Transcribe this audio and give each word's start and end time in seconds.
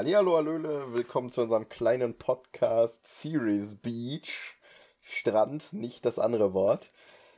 Hallihallo, 0.00 0.34
Hallöle, 0.38 0.94
willkommen 0.94 1.28
zu 1.28 1.42
unserem 1.42 1.68
kleinen 1.68 2.16
Podcast 2.16 3.06
Series 3.06 3.74
Beach. 3.74 4.56
Strand, 5.02 5.74
nicht 5.74 6.06
das 6.06 6.18
andere 6.18 6.54
Wort. 6.54 6.90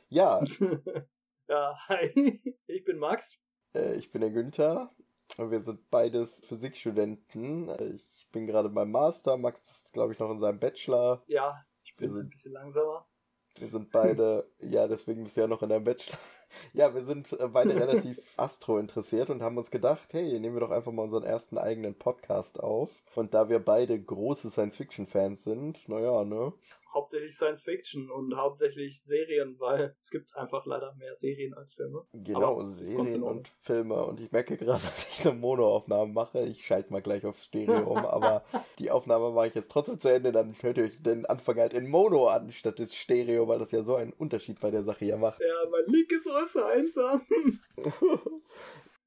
Ja. 0.07 0.41
ja, 1.49 1.77
hi, 1.89 2.41
ich 2.67 2.85
bin 2.85 2.99
Max. 2.99 3.37
Äh, 3.75 3.95
ich 3.95 4.13
bin 4.13 4.21
der 4.21 4.29
Günther. 4.29 4.95
Und 5.35 5.51
wir 5.51 5.59
sind 5.59 5.89
beides 5.89 6.39
Physikstudenten. 6.45 7.67
Ich 7.95 8.29
bin 8.31 8.47
gerade 8.47 8.69
beim 8.69 8.91
Master, 8.91 9.35
Max 9.35 9.69
ist, 9.69 9.91
glaube 9.91 10.13
ich, 10.13 10.19
noch 10.19 10.31
in 10.31 10.39
seinem 10.39 10.61
Bachelor. 10.61 11.21
Ja, 11.27 11.65
ich 11.83 11.93
bin 11.95 12.15
wir 12.15 12.21
ein 12.21 12.29
bisschen 12.29 12.53
langsamer. 12.53 13.05
Wir 13.57 13.67
sind 13.67 13.91
beide, 13.91 14.49
ja, 14.59 14.87
deswegen 14.87 15.25
bist 15.25 15.35
du 15.35 15.41
ja 15.41 15.47
noch 15.47 15.63
in 15.63 15.69
deinem 15.69 15.83
Bachelor. 15.83 16.17
Ja, 16.73 16.93
wir 16.93 17.05
sind 17.05 17.31
äh, 17.33 17.47
beide 17.47 17.75
relativ 17.79 18.19
Astro 18.37 18.77
interessiert 18.77 19.29
und 19.29 19.41
haben 19.41 19.57
uns 19.57 19.71
gedacht, 19.71 20.09
hey, 20.11 20.39
nehmen 20.39 20.55
wir 20.55 20.61
doch 20.61 20.71
einfach 20.71 20.91
mal 20.91 21.03
unseren 21.03 21.23
ersten 21.23 21.57
eigenen 21.57 21.95
Podcast 21.95 22.59
auf. 22.59 22.89
Und 23.15 23.33
da 23.33 23.49
wir 23.49 23.59
beide 23.59 23.99
große 23.99 24.49
Science-Fiction-Fans 24.49 25.43
sind, 25.43 25.87
naja, 25.87 26.23
ne? 26.23 26.53
Hauptsächlich 26.93 27.35
Science-Fiction 27.35 28.09
und 28.11 28.35
hauptsächlich 28.35 29.01
Serien, 29.01 29.55
weil 29.59 29.95
es 30.01 30.09
gibt 30.09 30.35
einfach 30.35 30.65
leider 30.65 30.93
mehr 30.95 31.15
Serien 31.15 31.53
als 31.53 31.73
Filme. 31.73 32.05
Genau, 32.13 32.53
Aber 32.53 32.67
Serien 32.67 33.23
und 33.23 33.47
Filme. 33.61 34.03
Und 34.05 34.19
ich 34.19 34.31
merke 34.31 34.57
gerade, 34.57 34.83
dass 34.83 35.07
ich 35.07 35.25
eine 35.25 35.37
Monoaufnahme 35.37 36.11
mache. 36.11 36.41
Ich 36.41 36.65
schalte 36.65 36.91
mal 36.91 37.01
gleich 37.01 37.25
auf 37.25 37.37
Stereo 37.39 37.91
um, 37.91 37.97
aber 38.05 38.43
die 38.79 38.91
Aufnahme 38.91 39.31
mache 39.31 39.47
ich 39.47 39.55
jetzt 39.55 39.71
trotzdem 39.71 39.97
zu 39.97 40.09
Ende. 40.09 40.31
Dann 40.31 40.55
hört 40.61 40.77
ihr 40.77 40.85
euch 40.85 41.01
den 41.01 41.25
Anfang 41.25 41.57
halt 41.57 41.73
in 41.73 41.89
Mono 41.89 42.27
an, 42.27 42.51
statt 42.51 42.79
des 42.79 42.95
Stereo, 42.95 43.47
weil 43.47 43.59
das 43.59 43.71
ja 43.71 43.83
so 43.83 43.95
einen 43.95 44.13
Unterschied 44.13 44.59
bei 44.59 44.71
der 44.71 44.83
Sache 44.83 45.05
ja 45.05 45.17
macht. 45.17 45.39
Ja, 45.41 45.69
mein 45.69 45.85
Link 45.87 46.11
ist 46.11 46.27
äußerst 46.27 46.57
einsam. 46.57 47.21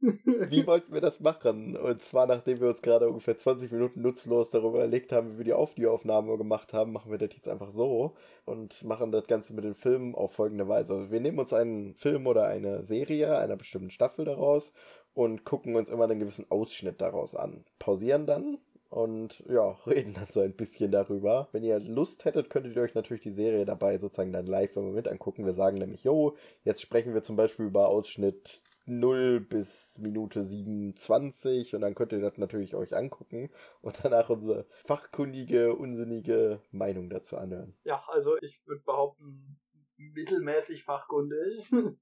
wie 0.01 0.67
wollten 0.67 0.93
wir 0.93 1.01
das 1.01 1.21
machen? 1.21 1.77
Und 1.77 2.03
zwar, 2.03 2.27
nachdem 2.27 2.61
wir 2.61 2.69
uns 2.69 2.83
gerade 2.83 3.09
ungefähr 3.09 3.37
20 3.37 3.73
Minuten 3.73 4.03
nutzlos 4.03 4.51
darüber 4.51 4.79
überlegt 4.79 5.13
haben, 5.13 5.33
wie 5.33 5.39
wir 5.39 5.45
die 5.45 5.55
Audioaufnahme 5.55 6.37
gemacht 6.37 6.73
haben, 6.73 6.93
machen 6.93 7.11
wir 7.11 7.19
das 7.19 7.31
jetzt 7.35 7.49
einfach 7.49 7.71
so 7.71 8.15
und 8.45 8.85
machen 8.85 9.11
das 9.11 9.27
Ganze 9.27 9.55
mit 9.55 9.65
den 9.65 9.75
Filmen 9.75 10.15
auf 10.15 10.33
folgende 10.33 10.69
Weise. 10.69 10.95
Also 10.95 11.11
wir 11.11 11.21
nehmen 11.21 11.39
uns 11.39 11.53
einen 11.53 11.95
Film 11.95 12.27
oder 12.27 12.47
eine 12.47 12.85
Serie 12.85 13.39
einer 13.39 13.57
bestimmten 13.57 13.91
Staffel 13.91 14.25
daraus 14.25 14.73
und 15.15 15.45
gucken 15.45 15.77
uns 15.77 15.89
immer 15.89 16.05
einen 16.05 16.21
gewissen 16.21 16.47
Ausschnitt 16.51 17.01
daraus 17.01 17.35
an. 17.35 17.65
Pausieren 17.79 18.27
dann 18.27 18.59
und 18.91 19.43
ja, 19.49 19.71
reden 19.87 20.15
dann 20.15 20.29
so 20.29 20.41
ein 20.41 20.53
bisschen 20.53 20.93
darüber. 20.93 21.49
Wenn 21.53 21.65
ihr 21.65 21.81
Lust 21.81 22.27
hättet, 22.27 22.51
könntet 22.51 22.77
ihr 22.77 22.83
euch 22.83 22.95
natürlich 22.95 23.23
die 23.23 23.33
Serie 23.33 23.65
dabei 23.65 23.99
sozusagen 23.99 24.33
dann 24.33 24.47
live 24.47 24.77
im 24.77 24.85
Moment 24.85 25.09
angucken. 25.09 25.47
Wir 25.47 25.55
sagen 25.55 25.79
nämlich, 25.79 26.05
jo, 26.05 26.37
jetzt 26.65 26.83
sprechen 26.83 27.15
wir 27.15 27.23
zum 27.23 27.37
Beispiel 27.37 27.67
über 27.67 27.89
Ausschnitt 27.89 28.61
0 28.87 29.41
bis 29.41 29.99
Minute 29.99 30.45
27 30.45 31.75
und 31.75 31.81
dann 31.81 31.95
könnt 31.95 32.13
ihr 32.13 32.21
das 32.21 32.39
natürlich 32.39 32.75
euch 32.75 32.95
angucken 32.97 33.51
und 33.83 33.99
danach 34.03 34.31
unsere 34.31 34.67
fachkundige, 34.85 35.75
unsinnige 35.75 36.61
Meinung 36.71 37.11
dazu 37.11 37.37
anhören. 37.37 37.77
Ja, 37.85 38.05
also 38.09 38.37
ich 38.41 38.65
würde 38.67 38.83
behaupten, 38.83 39.59
mittelmäßig 39.97 40.85
fachkundig. 40.85 41.71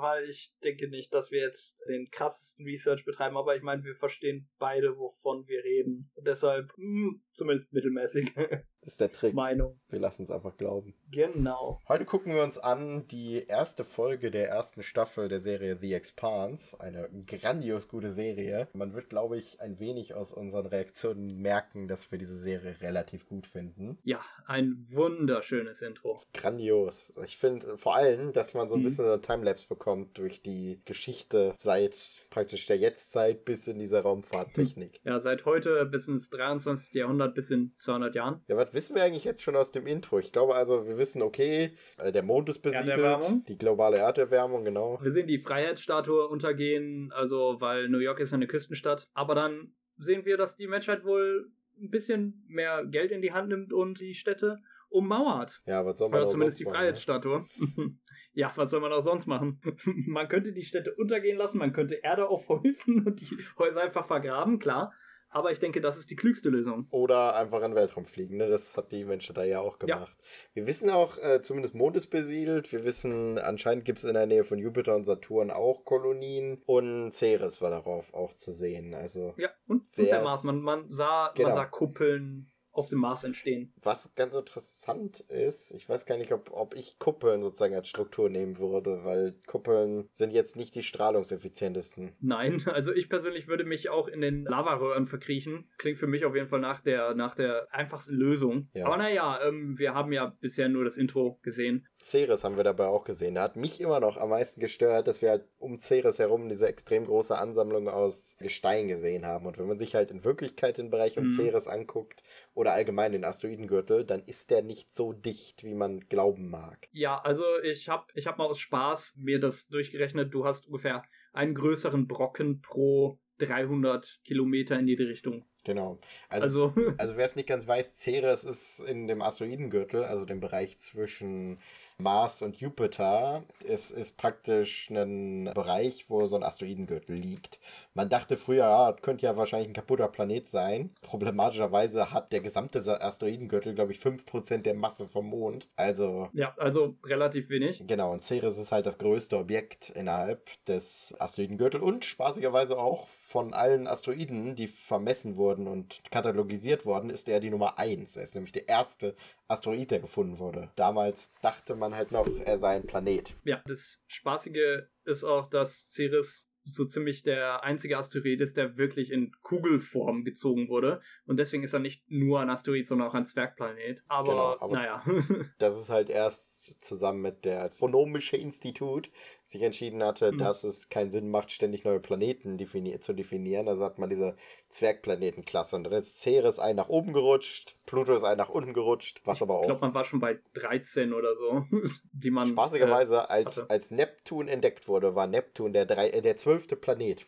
weil 0.00 0.28
ich 0.28 0.52
denke 0.62 0.88
nicht, 0.88 1.12
dass 1.12 1.30
wir 1.30 1.40
jetzt 1.40 1.82
den 1.88 2.10
krassesten 2.10 2.64
Research 2.64 3.04
betreiben, 3.04 3.36
aber 3.36 3.56
ich 3.56 3.62
meine, 3.62 3.84
wir 3.84 3.96
verstehen 3.96 4.48
beide, 4.58 4.96
wovon 4.98 5.46
wir 5.46 5.64
reden. 5.64 6.10
Und 6.14 6.26
deshalb, 6.26 6.72
mh, 6.76 7.10
hm, 7.10 7.22
zumindest 7.32 7.72
mittelmäßig. 7.72 8.30
Das 8.80 8.94
ist 8.94 9.00
der 9.00 9.12
Trick. 9.12 9.34
Meinung. 9.34 9.78
Wir 9.88 9.98
lassen 9.98 10.22
es 10.22 10.30
einfach 10.30 10.56
glauben. 10.56 10.94
Genau. 11.10 11.82
Heute 11.88 12.06
gucken 12.06 12.32
wir 12.32 12.42
uns 12.42 12.56
an 12.56 13.06
die 13.08 13.44
erste 13.44 13.84
Folge 13.84 14.30
der 14.30 14.48
ersten 14.48 14.82
Staffel 14.82 15.28
der 15.28 15.40
Serie 15.40 15.76
The 15.78 15.92
Expanse. 15.92 16.80
Eine 16.80 17.10
grandios 17.26 17.88
gute 17.88 18.14
Serie. 18.14 18.68
Man 18.72 18.94
wird, 18.94 19.10
glaube 19.10 19.36
ich, 19.36 19.60
ein 19.60 19.78
wenig 19.78 20.14
aus 20.14 20.32
unseren 20.32 20.64
Reaktionen 20.64 21.36
merken, 21.38 21.86
dass 21.88 22.10
wir 22.10 22.18
diese 22.18 22.36
Serie 22.36 22.80
relativ 22.80 23.28
gut 23.28 23.46
finden. 23.48 23.98
Ja, 24.04 24.24
ein 24.46 24.86
wunderschönes 24.90 25.82
Intro. 25.82 26.22
Grandios. 26.32 27.12
Ich 27.26 27.36
finde 27.36 27.76
vor 27.76 27.96
allem, 27.96 28.32
dass 28.32 28.54
man 28.54 28.70
so 28.70 28.76
ein 28.76 28.80
mhm. 28.80 28.84
bisschen 28.84 29.20
Timelapse 29.20 29.68
bekommt 29.68 29.77
durch 30.14 30.42
die 30.42 30.80
Geschichte 30.84 31.54
seit 31.56 32.26
praktisch 32.30 32.66
der 32.66 32.76
Jetztzeit 32.76 33.44
bis 33.44 33.66
in 33.66 33.78
diese 33.78 34.00
Raumfahrttechnik. 34.00 35.00
Ja, 35.04 35.20
seit 35.20 35.44
heute 35.44 35.84
bis 35.86 36.08
ins 36.08 36.30
23. 36.30 36.94
Jahrhundert 36.94 37.34
bis 37.34 37.50
in 37.50 37.72
200 37.78 38.14
Jahren. 38.14 38.42
Ja, 38.48 38.56
was 38.56 38.74
wissen 38.74 38.94
wir 38.94 39.02
eigentlich 39.02 39.24
jetzt 39.24 39.42
schon 39.42 39.56
aus 39.56 39.70
dem 39.70 39.86
Intro? 39.86 40.18
Ich 40.18 40.32
glaube 40.32 40.54
also, 40.54 40.86
wir 40.86 40.98
wissen, 40.98 41.22
okay, 41.22 41.72
äh, 41.96 42.12
der 42.12 42.22
Mond 42.22 42.48
ist 42.48 42.60
besiedelt, 42.60 43.48
die 43.48 43.58
globale 43.58 43.98
Erderwärmung, 43.98 44.64
genau. 44.64 44.98
Wir 45.02 45.12
sehen 45.12 45.26
die 45.26 45.38
Freiheitsstatue 45.38 46.28
untergehen, 46.28 47.12
also 47.12 47.56
weil 47.60 47.88
New 47.88 47.98
York 47.98 48.20
ist 48.20 48.32
eine 48.32 48.46
Küstenstadt. 48.46 49.08
Aber 49.14 49.34
dann 49.34 49.72
sehen 49.96 50.24
wir, 50.24 50.36
dass 50.36 50.56
die 50.56 50.66
Menschheit 50.66 51.04
wohl 51.04 51.50
ein 51.80 51.90
bisschen 51.90 52.44
mehr 52.48 52.84
Geld 52.84 53.12
in 53.12 53.22
die 53.22 53.32
Hand 53.32 53.48
nimmt 53.48 53.72
und 53.72 54.00
die 54.00 54.14
Städte 54.14 54.58
ummauert. 54.90 55.60
Ja, 55.66 55.84
was 55.84 55.98
soll 55.98 56.08
man 56.08 56.22
Oder 56.22 56.30
zumindest 56.30 56.60
die 56.60 56.64
ne? 56.64 56.70
Freiheitsstatue. 56.70 57.46
Ne? 57.58 57.98
ja, 58.38 58.52
was 58.54 58.70
soll 58.70 58.80
man 58.80 58.92
auch 58.92 59.02
sonst 59.02 59.26
machen? 59.26 59.60
man 60.06 60.28
könnte 60.28 60.52
die 60.52 60.62
Städte 60.62 60.94
untergehen 60.94 61.36
lassen, 61.36 61.58
man 61.58 61.72
könnte 61.72 61.96
Erde 61.96 62.28
aufhäufen 62.28 63.04
und 63.06 63.20
die 63.20 63.36
Häuser 63.58 63.82
einfach 63.82 64.06
vergraben, 64.06 64.60
klar. 64.60 64.92
Aber 65.30 65.50
ich 65.50 65.58
denke, 65.58 65.82
das 65.82 65.98
ist 65.98 66.08
die 66.08 66.16
klügste 66.16 66.48
Lösung. 66.48 66.86
Oder 66.90 67.34
einfach 67.34 67.58
in 67.58 67.72
den 67.72 67.74
Weltraum 67.74 68.06
fliegen. 68.06 68.38
Ne? 68.38 68.48
Das 68.48 68.76
hat 68.78 68.92
die 68.92 69.04
Menschen 69.04 69.34
da 69.34 69.44
ja 69.44 69.60
auch 69.60 69.78
gemacht. 69.78 70.16
Ja. 70.16 70.24
Wir 70.54 70.66
wissen 70.66 70.88
auch, 70.88 71.18
äh, 71.18 71.42
zumindest 71.42 71.74
Mond 71.74 71.96
ist 71.96 72.06
besiedelt. 72.06 72.72
Wir 72.72 72.84
wissen, 72.84 73.38
anscheinend 73.38 73.84
gibt 73.84 73.98
es 73.98 74.04
in 74.04 74.14
der 74.14 74.26
Nähe 74.26 74.44
von 74.44 74.58
Jupiter 74.58 74.96
und 74.96 75.04
Saturn 75.04 75.50
auch 75.50 75.84
Kolonien. 75.84 76.62
Und 76.64 77.12
Ceres 77.12 77.60
war 77.60 77.68
darauf 77.68 78.14
auch 78.14 78.36
zu 78.36 78.52
sehen. 78.52 78.94
Also 78.94 79.34
ja, 79.36 79.50
und, 79.66 79.82
und 79.98 80.06
der 80.06 80.22
Mars. 80.22 80.44
Man, 80.44 80.62
man, 80.62 80.86
sah, 80.88 81.32
genau. 81.34 81.48
man 81.50 81.58
sah 81.58 81.66
Kuppeln, 81.66 82.50
auf 82.72 82.88
dem 82.88 82.98
Mars 82.98 83.24
entstehen. 83.24 83.72
Was 83.82 84.14
ganz 84.14 84.34
interessant 84.34 85.20
ist, 85.28 85.72
ich 85.72 85.88
weiß 85.88 86.06
gar 86.06 86.16
nicht, 86.16 86.32
ob, 86.32 86.50
ob 86.52 86.74
ich 86.74 86.98
Kuppeln 86.98 87.42
sozusagen 87.42 87.74
als 87.74 87.88
Struktur 87.88 88.28
nehmen 88.28 88.58
würde, 88.58 89.04
weil 89.04 89.34
Kuppeln 89.46 90.08
sind 90.12 90.32
jetzt 90.32 90.56
nicht 90.56 90.74
die 90.74 90.82
strahlungseffizientesten. 90.82 92.12
Nein, 92.20 92.62
also 92.66 92.92
ich 92.92 93.08
persönlich 93.08 93.48
würde 93.48 93.64
mich 93.64 93.88
auch 93.88 94.08
in 94.08 94.20
den 94.20 94.44
Lavaröhren 94.44 95.06
verkriechen. 95.06 95.68
Klingt 95.78 95.98
für 95.98 96.06
mich 96.06 96.24
auf 96.24 96.34
jeden 96.34 96.48
Fall 96.48 96.60
nach 96.60 96.80
der, 96.80 97.14
nach 97.14 97.34
der 97.34 97.66
einfachsten 97.70 98.14
Lösung. 98.14 98.68
Ja. 98.74 98.86
Aber 98.86 98.96
naja, 98.96 99.40
ähm, 99.46 99.78
wir 99.78 99.94
haben 99.94 100.12
ja 100.12 100.36
bisher 100.40 100.68
nur 100.68 100.84
das 100.84 100.96
Intro 100.96 101.38
gesehen. 101.42 101.86
Ceres 102.00 102.44
haben 102.44 102.56
wir 102.56 102.64
dabei 102.64 102.86
auch 102.86 103.04
gesehen. 103.04 103.34
Da 103.34 103.42
hat 103.42 103.56
mich 103.56 103.80
immer 103.80 104.00
noch 104.00 104.16
am 104.16 104.30
meisten 104.30 104.60
gestört, 104.60 105.08
dass 105.08 105.20
wir 105.20 105.30
halt 105.30 105.48
um 105.58 105.80
Ceres 105.80 106.18
herum 106.18 106.48
diese 106.48 106.68
extrem 106.68 107.06
große 107.06 107.36
Ansammlung 107.36 107.88
aus 107.88 108.36
Gestein 108.38 108.88
gesehen 108.88 109.26
haben. 109.26 109.46
Und 109.46 109.58
wenn 109.58 109.66
man 109.66 109.78
sich 109.78 109.94
halt 109.94 110.10
in 110.10 110.24
Wirklichkeit 110.24 110.78
den 110.78 110.90
Bereich 110.90 111.18
um 111.18 111.24
mhm. 111.24 111.30
Ceres 111.30 111.66
anguckt 111.66 112.22
oder 112.58 112.72
allgemein 112.72 113.12
den 113.12 113.24
Asteroidengürtel, 113.24 114.04
dann 114.04 114.20
ist 114.24 114.50
der 114.50 114.62
nicht 114.62 114.92
so 114.92 115.12
dicht, 115.12 115.62
wie 115.62 115.74
man 115.74 116.00
glauben 116.00 116.50
mag. 116.50 116.88
Ja, 116.90 117.16
also 117.20 117.44
ich 117.62 117.88
habe 117.88 118.06
ich 118.14 118.26
hab 118.26 118.36
mal 118.36 118.46
aus 118.46 118.58
Spaß 118.58 119.14
mir 119.16 119.38
das 119.38 119.68
durchgerechnet. 119.68 120.34
Du 120.34 120.44
hast 120.44 120.66
ungefähr 120.66 121.04
einen 121.32 121.54
größeren 121.54 122.08
Brocken 122.08 122.60
pro 122.60 123.20
300 123.38 124.18
Kilometer 124.24 124.76
in 124.76 124.88
jede 124.88 125.06
Richtung. 125.06 125.44
Genau. 125.64 126.00
Also, 126.28 126.72
also, 126.74 126.74
also 126.98 127.16
wer 127.16 127.26
es 127.26 127.36
nicht 127.36 127.48
ganz 127.48 127.68
weiß, 127.68 127.96
Ceres 127.96 128.42
ist 128.42 128.80
in 128.80 129.06
dem 129.06 129.22
Asteroidengürtel, 129.22 130.02
also 130.02 130.24
dem 130.24 130.40
Bereich 130.40 130.78
zwischen 130.78 131.60
Mars 132.00 132.42
und 132.42 132.60
Jupiter. 132.60 133.42
Es 133.66 133.90
ist 133.90 134.16
praktisch 134.16 134.88
ein 134.88 135.50
Bereich, 135.52 136.08
wo 136.08 136.26
so 136.26 136.36
ein 136.36 136.44
Asteroidengürtel 136.44 137.16
liegt. 137.16 137.58
Man 137.92 138.08
dachte 138.08 138.36
früher, 138.36 138.58
ja, 138.58 138.92
das 138.92 139.02
könnte 139.02 139.26
ja 139.26 139.36
wahrscheinlich 139.36 139.70
ein 139.70 139.74
kaputter 139.74 140.06
Planet 140.06 140.46
sein. 140.46 140.94
Problematischerweise 141.02 142.12
hat 142.12 142.30
der 142.30 142.38
gesamte 142.38 142.78
Asteroidengürtel, 143.02 143.74
glaube 143.74 143.90
ich, 143.90 143.98
5% 143.98 144.58
der 144.58 144.74
Masse 144.74 145.08
vom 145.08 145.26
Mond. 145.26 145.68
Also. 145.74 146.28
Ja, 146.34 146.54
also 146.56 146.94
relativ 147.04 147.48
wenig. 147.48 147.82
Genau, 147.84 148.12
und 148.12 148.22
Ceres 148.22 148.58
ist 148.58 148.70
halt 148.70 148.86
das 148.86 148.98
größte 148.98 149.36
Objekt 149.36 149.90
innerhalb 149.90 150.46
des 150.66 151.16
Asteroidengürtels 151.18 151.82
und 151.82 152.04
spaßigerweise 152.04 152.78
auch 152.78 153.08
von 153.08 153.52
allen 153.54 153.88
Asteroiden, 153.88 154.54
die 154.54 154.68
vermessen 154.68 155.36
wurden 155.36 155.66
und 155.66 156.00
katalogisiert 156.12 156.86
wurden, 156.86 157.10
ist 157.10 157.28
er 157.28 157.40
die 157.40 157.50
Nummer 157.50 157.76
1. 157.80 158.14
Er 158.14 158.22
ist 158.22 158.36
nämlich 158.36 158.52
der 158.52 158.68
erste 158.68 159.16
Asteroid, 159.48 159.90
der 159.90 160.00
gefunden 160.00 160.38
wurde. 160.38 160.70
Damals 160.76 161.30
dachte 161.40 161.74
man 161.74 161.87
halt 161.94 162.12
noch, 162.12 162.28
er 162.44 162.58
sei 162.58 162.76
ein 162.76 162.86
Planet. 162.86 163.34
Ja, 163.44 163.62
das 163.66 164.00
Spaßige 164.06 164.86
ist 165.04 165.24
auch, 165.24 165.48
dass 165.48 165.92
Ceres 165.92 166.48
so 166.70 166.84
ziemlich 166.84 167.22
der 167.22 167.64
einzige 167.64 167.96
Asteroid 167.98 168.40
ist, 168.40 168.56
der 168.56 168.76
wirklich 168.76 169.10
in 169.10 169.32
Kugelform 169.42 170.24
gezogen 170.24 170.68
wurde. 170.68 171.00
Und 171.26 171.38
deswegen 171.38 171.62
ist 171.62 171.72
er 171.72 171.78
nicht 171.78 172.02
nur 172.10 172.40
ein 172.40 172.50
Asteroid, 172.50 172.86
sondern 172.86 173.08
auch 173.08 173.14
ein 173.14 173.26
Zwergplanet. 173.26 174.04
Aber, 174.08 174.30
genau, 174.30 174.56
aber 174.60 174.72
naja. 174.74 175.02
das 175.58 175.78
ist 175.78 175.88
halt 175.88 176.10
erst 176.10 176.76
zusammen 176.84 177.22
mit 177.22 177.44
der 177.44 177.64
Astronomische 177.64 178.36
Institut 178.36 179.10
sich 179.48 179.62
entschieden 179.62 180.04
hatte, 180.04 180.30
mhm. 180.30 180.38
dass 180.38 180.62
es 180.62 180.90
keinen 180.90 181.10
Sinn 181.10 181.30
macht, 181.30 181.50
ständig 181.50 181.82
neue 181.82 182.00
Planeten 182.00 182.58
defini 182.58 183.00
zu 183.00 183.14
definieren. 183.14 183.66
Also 183.66 183.82
hat 183.82 183.98
man 183.98 184.10
diese 184.10 184.36
Zwergplanetenklasse. 184.68 185.74
Und 185.74 185.84
dann 185.84 185.94
ist 185.94 186.20
Ceres 186.20 186.58
ein 186.58 186.76
nach 186.76 186.90
oben 186.90 187.14
gerutscht, 187.14 187.76
Pluto 187.86 188.14
ist 188.14 188.24
ein 188.24 188.36
nach 188.36 188.50
unten 188.50 188.74
gerutscht, 188.74 189.22
was 189.24 189.40
aber 189.40 189.56
auch. 189.56 189.62
Ich 189.62 189.68
glaube, 189.68 189.80
man 189.80 189.94
war 189.94 190.04
schon 190.04 190.20
bei 190.20 190.38
13 190.52 191.14
oder 191.14 191.34
so, 191.34 191.64
die 192.12 192.30
man. 192.30 192.46
Spaßigerweise, 192.46 193.16
äh, 193.16 193.32
als, 193.32 193.58
als 193.70 193.90
Neptun 193.90 194.48
entdeckt 194.48 194.86
wurde, 194.86 195.14
war 195.14 195.26
Neptun 195.26 195.72
der, 195.72 195.86
drei, 195.86 196.10
äh, 196.10 196.20
der 196.20 196.36
zwölfte 196.36 196.76
Planet. 196.76 197.26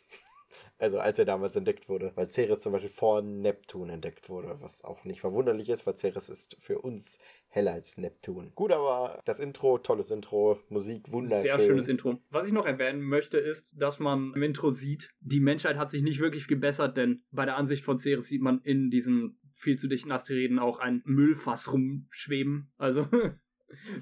Also 0.81 0.99
als 0.99 1.19
er 1.19 1.27
damals 1.27 1.55
entdeckt 1.57 1.89
wurde. 1.89 2.13
Weil 2.15 2.31
Ceres 2.31 2.61
zum 2.61 2.73
Beispiel 2.73 2.91
vor 2.91 3.23
Neptun 3.23 3.91
entdeckt 3.91 4.29
wurde. 4.29 4.57
Was 4.61 4.83
auch 4.83 5.05
nicht 5.05 5.21
verwunderlich 5.21 5.69
ist, 5.69 5.87
weil 5.87 5.97
Ceres 5.97 6.29
ist 6.29 6.57
für 6.59 6.79
uns 6.79 7.19
heller 7.49 7.73
als 7.73 7.99
Neptun. 7.99 8.53
Gut, 8.55 8.73
aber 8.73 9.21
das 9.25 9.41
Intro, 9.41 9.79
tolles 9.79 10.11
Intro, 10.11 10.59
Musik, 10.69 11.13
wunderschön. 11.13 11.47
Sehr 11.47 11.67
schönes 11.67 11.89
Intro. 11.89 12.19
Was 12.31 12.47
ich 12.47 12.53
noch 12.53 12.65
erwähnen 12.65 13.03
möchte, 13.03 13.39
ist, 13.39 13.73
dass 13.77 13.99
man 13.99 14.33
im 14.35 14.43
Intro 14.43 14.71
sieht, 14.71 15.11
die 15.21 15.41
Menschheit 15.41 15.77
hat 15.77 15.91
sich 15.91 16.03
nicht 16.03 16.21
wirklich 16.21 16.49
gebessert, 16.49 16.97
denn 16.97 17.23
bei 17.31 17.45
der 17.45 17.57
Ansicht 17.57 17.85
von 17.85 17.99
Ceres 17.99 18.27
sieht 18.27 18.43
man 18.43 18.61
in 18.63 18.91
diesen 18.91 19.39
viel 19.53 19.79
zu 19.79 19.89
dichten 19.89 20.11
Asteroiden 20.11 20.59
auch 20.59 20.79
ein 20.79 21.03
Müllfass 21.05 21.71
rumschweben. 21.71 22.73
Also 22.79 23.07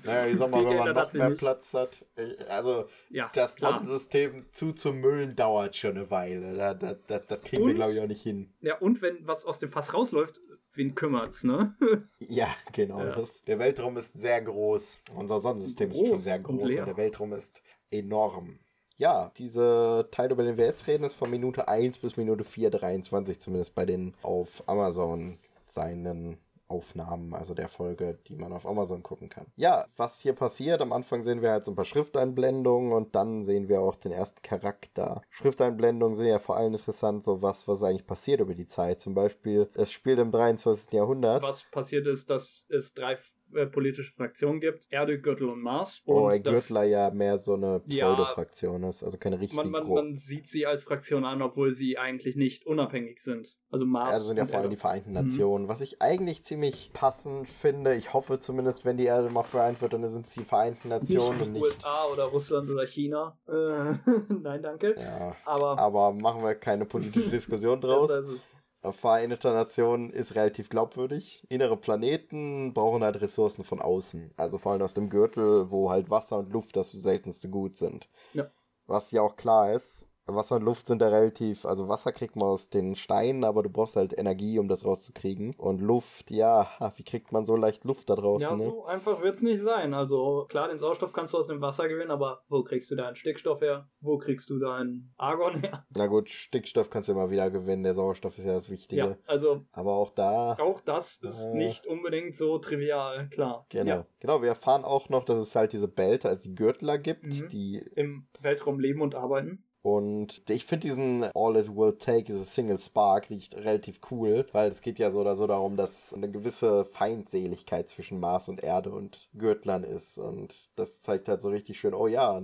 Naja, 0.04 0.26
ich 0.26 0.38
sag 0.38 0.50
mal, 0.50 0.64
wenn 0.64 0.76
man 0.76 0.94
noch 0.94 1.12
mehr 1.12 1.30
Platz 1.30 1.74
hat. 1.74 2.04
Also, 2.48 2.86
ja, 3.10 3.30
das 3.34 3.56
Sonnensystem 3.56 4.46
zuzumüllen 4.52 5.36
dauert 5.36 5.76
schon 5.76 5.96
eine 5.96 6.10
Weile. 6.10 6.76
Das, 6.76 6.96
das, 7.06 7.26
das 7.26 7.42
kriegen 7.42 7.62
und, 7.62 7.68
wir, 7.68 7.74
glaube 7.74 7.92
ich, 7.94 8.00
auch 8.00 8.06
nicht 8.06 8.22
hin. 8.22 8.52
Ja, 8.60 8.78
und 8.78 9.02
wenn 9.02 9.26
was 9.26 9.44
aus 9.44 9.58
dem 9.58 9.70
Fass 9.70 9.92
rausläuft, 9.92 10.40
wen 10.74 10.94
kümmert's, 10.94 11.44
ne? 11.44 11.74
ja, 12.18 12.48
genau. 12.72 13.00
Ja. 13.00 13.12
Das, 13.12 13.44
der 13.44 13.58
Weltraum 13.58 13.96
ist 13.96 14.18
sehr 14.18 14.40
groß. 14.40 15.00
Unser 15.14 15.40
Sonnensystem 15.40 15.90
groß 15.90 16.02
ist 16.02 16.08
schon 16.08 16.20
sehr 16.20 16.38
groß 16.38 16.70
und, 16.70 16.78
und 16.78 16.86
der 16.86 16.96
Weltraum 16.96 17.32
ist 17.32 17.60
enorm. 17.90 18.58
Ja, 18.96 19.30
diese 19.36 20.08
Teil, 20.10 20.32
über 20.32 20.42
den 20.42 20.56
wir 20.56 20.64
jetzt 20.64 20.86
reden, 20.88 21.04
ist 21.04 21.14
von 21.14 21.30
Minute 21.30 21.68
1 21.68 21.98
bis 21.98 22.16
Minute 22.16 22.42
4,23, 22.42 23.38
zumindest 23.38 23.74
bei 23.74 23.86
den 23.86 24.14
auf 24.22 24.64
Amazon 24.66 25.38
seinen 25.66 26.38
Aufnahmen, 26.68 27.34
also 27.34 27.54
der 27.54 27.68
Folge, 27.68 28.18
die 28.26 28.36
man 28.36 28.52
auf 28.52 28.66
Amazon 28.66 29.02
gucken 29.02 29.28
kann. 29.28 29.46
Ja, 29.56 29.86
was 29.96 30.20
hier 30.20 30.34
passiert, 30.34 30.80
am 30.80 30.92
Anfang 30.92 31.22
sehen 31.22 31.42
wir 31.42 31.50
halt 31.50 31.64
so 31.64 31.72
ein 31.72 31.76
paar 31.76 31.84
Schrifteinblendungen 31.84 32.92
und 32.92 33.14
dann 33.14 33.42
sehen 33.42 33.68
wir 33.68 33.80
auch 33.80 33.96
den 33.96 34.12
ersten 34.12 34.42
Charakter. 34.42 35.22
Schrifteinblendungen 35.30 36.16
sind 36.16 36.26
ja 36.26 36.38
vor 36.38 36.56
allem 36.56 36.74
interessant, 36.74 37.24
so 37.24 37.42
was, 37.42 37.66
was 37.66 37.82
eigentlich 37.82 38.06
passiert 38.06 38.40
über 38.40 38.54
die 38.54 38.66
Zeit. 38.66 39.00
Zum 39.00 39.14
Beispiel, 39.14 39.68
es 39.74 39.90
spielt 39.92 40.18
im 40.18 40.30
23. 40.30 40.92
Jahrhundert. 40.92 41.42
Was 41.42 41.62
passiert 41.70 42.06
ist, 42.06 42.28
dass 42.30 42.66
es 42.68 42.92
drei 42.92 43.18
äh, 43.54 43.66
politische 43.66 44.12
Fraktionen 44.12 44.60
gibt. 44.60 44.86
Erde, 44.90 45.20
Gürtel 45.20 45.48
und 45.48 45.60
Mars. 45.60 46.02
Und 46.04 46.16
oh, 46.16 46.28
Gürtler 46.28 46.84
ja 46.84 47.10
mehr 47.10 47.38
so 47.38 47.54
eine 47.54 47.80
Pseudo-Fraktion 47.80 48.82
ja, 48.82 48.88
ist, 48.88 49.02
also 49.02 49.16
keine 49.18 49.40
richtige. 49.40 49.62
Man, 49.62 49.70
man, 49.70 49.88
man, 49.88 50.16
sieht 50.16 50.48
sie 50.48 50.66
als 50.66 50.84
Fraktion 50.84 51.24
an, 51.24 51.42
obwohl 51.42 51.74
sie 51.74 51.98
eigentlich 51.98 52.36
nicht 52.36 52.66
unabhängig 52.66 53.20
sind. 53.20 53.56
Also 53.70 53.84
Mars. 53.84 54.10
Also 54.10 54.28
sind 54.28 54.36
ja 54.38 54.46
vor 54.46 54.60
allem 54.60 54.70
die 54.70 54.76
Vereinten 54.76 55.10
mhm. 55.10 55.16
Nationen. 55.16 55.64
Mhm. 55.64 55.68
Was 55.68 55.80
ich 55.80 56.00
eigentlich 56.00 56.42
ziemlich 56.42 56.90
passend 56.92 57.48
finde, 57.48 57.94
ich 57.94 58.14
hoffe 58.14 58.40
zumindest, 58.40 58.84
wenn 58.84 58.96
die 58.96 59.04
Erde 59.04 59.30
mal 59.30 59.42
vereint 59.42 59.80
wird, 59.82 59.92
dann 59.92 60.08
sind 60.08 60.26
es 60.26 60.34
die 60.34 60.44
Vereinten 60.44 60.88
Nationen 60.88 61.38
nicht 61.38 61.46
und 61.46 61.52
nicht. 61.52 61.62
USA 61.62 62.06
oder 62.06 62.24
Russland 62.24 62.70
oder 62.70 62.86
China. 62.86 63.38
Äh, 63.46 63.52
nein, 64.42 64.62
danke. 64.62 64.94
Ja, 64.98 65.36
aber, 65.44 65.78
aber 65.78 66.12
machen 66.12 66.42
wir 66.42 66.54
keine 66.54 66.84
politische 66.84 67.30
Diskussion 67.30 67.80
draus. 67.80 68.08
Das 68.08 68.24
heißt 68.26 68.57
Vereinigte 68.82 69.48
Nationen 69.48 70.10
ist 70.10 70.34
relativ 70.34 70.68
glaubwürdig. 70.68 71.44
Innere 71.48 71.76
Planeten 71.76 72.72
brauchen 72.74 73.02
halt 73.02 73.20
Ressourcen 73.20 73.64
von 73.64 73.80
außen. 73.80 74.32
Also 74.36 74.58
vor 74.58 74.72
allem 74.72 74.82
aus 74.82 74.94
dem 74.94 75.10
Gürtel, 75.10 75.70
wo 75.70 75.90
halt 75.90 76.10
Wasser 76.10 76.38
und 76.38 76.52
Luft 76.52 76.76
das 76.76 76.92
seltenste 76.92 77.48
Gut 77.48 77.76
sind. 77.76 78.08
Ja. 78.32 78.50
Was 78.86 79.10
ja 79.10 79.20
auch 79.20 79.36
klar 79.36 79.72
ist, 79.72 80.07
Wasser 80.34 80.56
und 80.56 80.62
Luft 80.62 80.86
sind 80.86 81.00
da 81.00 81.08
relativ, 81.08 81.64
also 81.64 81.88
Wasser 81.88 82.12
kriegt 82.12 82.36
man 82.36 82.48
aus 82.48 82.68
den 82.68 82.94
Steinen, 82.94 83.44
aber 83.44 83.62
du 83.62 83.70
brauchst 83.70 83.96
halt 83.96 84.16
Energie, 84.16 84.58
um 84.58 84.68
das 84.68 84.84
rauszukriegen. 84.84 85.54
Und 85.56 85.80
Luft, 85.80 86.30
ja, 86.30 86.68
wie 86.96 87.02
kriegt 87.02 87.32
man 87.32 87.44
so 87.44 87.56
leicht 87.56 87.84
Luft 87.84 88.10
da 88.10 88.16
draußen? 88.16 88.48
Ja, 88.48 88.56
ne? 88.56 88.64
so 88.64 88.84
einfach 88.84 89.22
wird 89.22 89.36
es 89.36 89.42
nicht 89.42 89.60
sein. 89.60 89.94
Also 89.94 90.46
klar, 90.48 90.68
den 90.68 90.78
Sauerstoff 90.78 91.12
kannst 91.12 91.34
du 91.34 91.38
aus 91.38 91.48
dem 91.48 91.60
Wasser 91.60 91.88
gewinnen, 91.88 92.10
aber 92.10 92.42
wo 92.48 92.62
kriegst 92.62 92.90
du 92.90 92.96
deinen 92.96 93.16
Stickstoff 93.16 93.60
her? 93.60 93.88
Wo 94.00 94.18
kriegst 94.18 94.50
du 94.50 94.58
deinen 94.58 95.12
Argon 95.16 95.60
her? 95.60 95.86
Na 95.96 96.06
gut, 96.06 96.28
Stickstoff 96.28 96.90
kannst 96.90 97.08
du 97.08 97.12
immer 97.12 97.30
wieder 97.30 97.50
gewinnen, 97.50 97.82
der 97.82 97.94
Sauerstoff 97.94 98.38
ist 98.38 98.44
ja 98.44 98.52
das 98.52 98.70
Wichtige. 98.70 99.00
Ja, 99.02 99.16
also. 99.26 99.64
Aber 99.72 99.94
auch 99.94 100.10
da. 100.10 100.56
Auch 100.58 100.80
das 100.80 101.16
ist 101.22 101.46
äh, 101.46 101.54
nicht 101.54 101.86
unbedingt 101.86 102.36
so 102.36 102.58
trivial, 102.58 103.28
klar. 103.28 103.66
Genau. 103.68 103.90
Ja. 103.90 104.06
Genau, 104.20 104.42
wir 104.42 104.48
erfahren 104.48 104.84
auch 104.84 105.08
noch, 105.08 105.24
dass 105.24 105.38
es 105.38 105.54
halt 105.54 105.72
diese 105.72 105.88
Belter, 105.88 106.28
also 106.28 106.42
die 106.42 106.54
Gürtler 106.54 106.98
gibt, 106.98 107.24
mhm. 107.24 107.48
die. 107.48 107.78
Im 107.94 108.26
Weltraum 108.40 108.78
leben 108.78 109.00
und 109.00 109.14
arbeiten. 109.14 109.64
Und 109.88 110.42
ich 110.50 110.66
finde 110.66 110.86
diesen 110.86 111.24
All 111.34 111.56
It 111.56 111.74
Will 111.74 111.96
Take 111.96 112.30
is 112.30 112.38
a 112.38 112.44
Single 112.44 112.76
Spark 112.76 113.30
riecht 113.30 113.56
relativ 113.56 114.00
cool, 114.10 114.44
weil 114.52 114.70
es 114.70 114.82
geht 114.82 114.98
ja 114.98 115.10
so 115.10 115.20
oder 115.20 115.34
so 115.34 115.46
darum, 115.46 115.76
dass 115.76 116.12
eine 116.12 116.30
gewisse 116.30 116.84
Feindseligkeit 116.84 117.88
zwischen 117.88 118.20
Mars 118.20 118.50
und 118.50 118.62
Erde 118.62 118.90
und 118.90 119.30
Gürtlern 119.32 119.84
ist. 119.84 120.18
Und 120.18 120.68
das 120.76 121.00
zeigt 121.00 121.28
halt 121.28 121.40
so 121.40 121.48
richtig 121.48 121.80
schön, 121.80 121.94
oh 121.94 122.06
ja, 122.06 122.38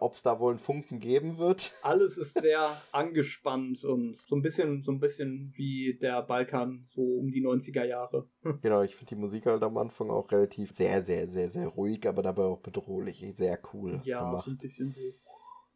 ob 0.00 0.14
es 0.14 0.22
da 0.22 0.40
wohl 0.40 0.52
einen 0.52 0.58
Funken 0.58 0.98
geben 0.98 1.36
wird. 1.36 1.74
Alles 1.82 2.16
ist 2.16 2.40
sehr 2.40 2.80
angespannt 2.92 3.84
und 3.84 4.16
so 4.26 4.34
ein 4.34 4.40
bisschen, 4.40 4.82
so 4.82 4.92
ein 4.92 4.98
bisschen 4.98 5.52
wie 5.54 5.98
der 6.00 6.22
Balkan, 6.22 6.86
so 6.88 7.02
um 7.02 7.30
die 7.30 7.44
90er 7.44 7.84
Jahre. 7.84 8.26
genau, 8.62 8.80
ich 8.80 8.96
finde 8.96 9.14
die 9.14 9.20
Musik 9.20 9.44
halt 9.44 9.62
am 9.62 9.76
Anfang 9.76 10.08
auch 10.08 10.32
relativ 10.32 10.72
sehr, 10.72 11.04
sehr, 11.04 11.28
sehr, 11.28 11.50
sehr 11.50 11.68
ruhig, 11.68 12.08
aber 12.08 12.22
dabei 12.22 12.44
auch 12.44 12.60
bedrohlich. 12.60 13.22
Sehr 13.34 13.58
cool. 13.74 14.00
Ja, 14.04 14.24
gemacht. 14.24 14.46
so 14.46 14.50
ein 14.50 14.56
bisschen 14.56 14.90
so 14.92 15.00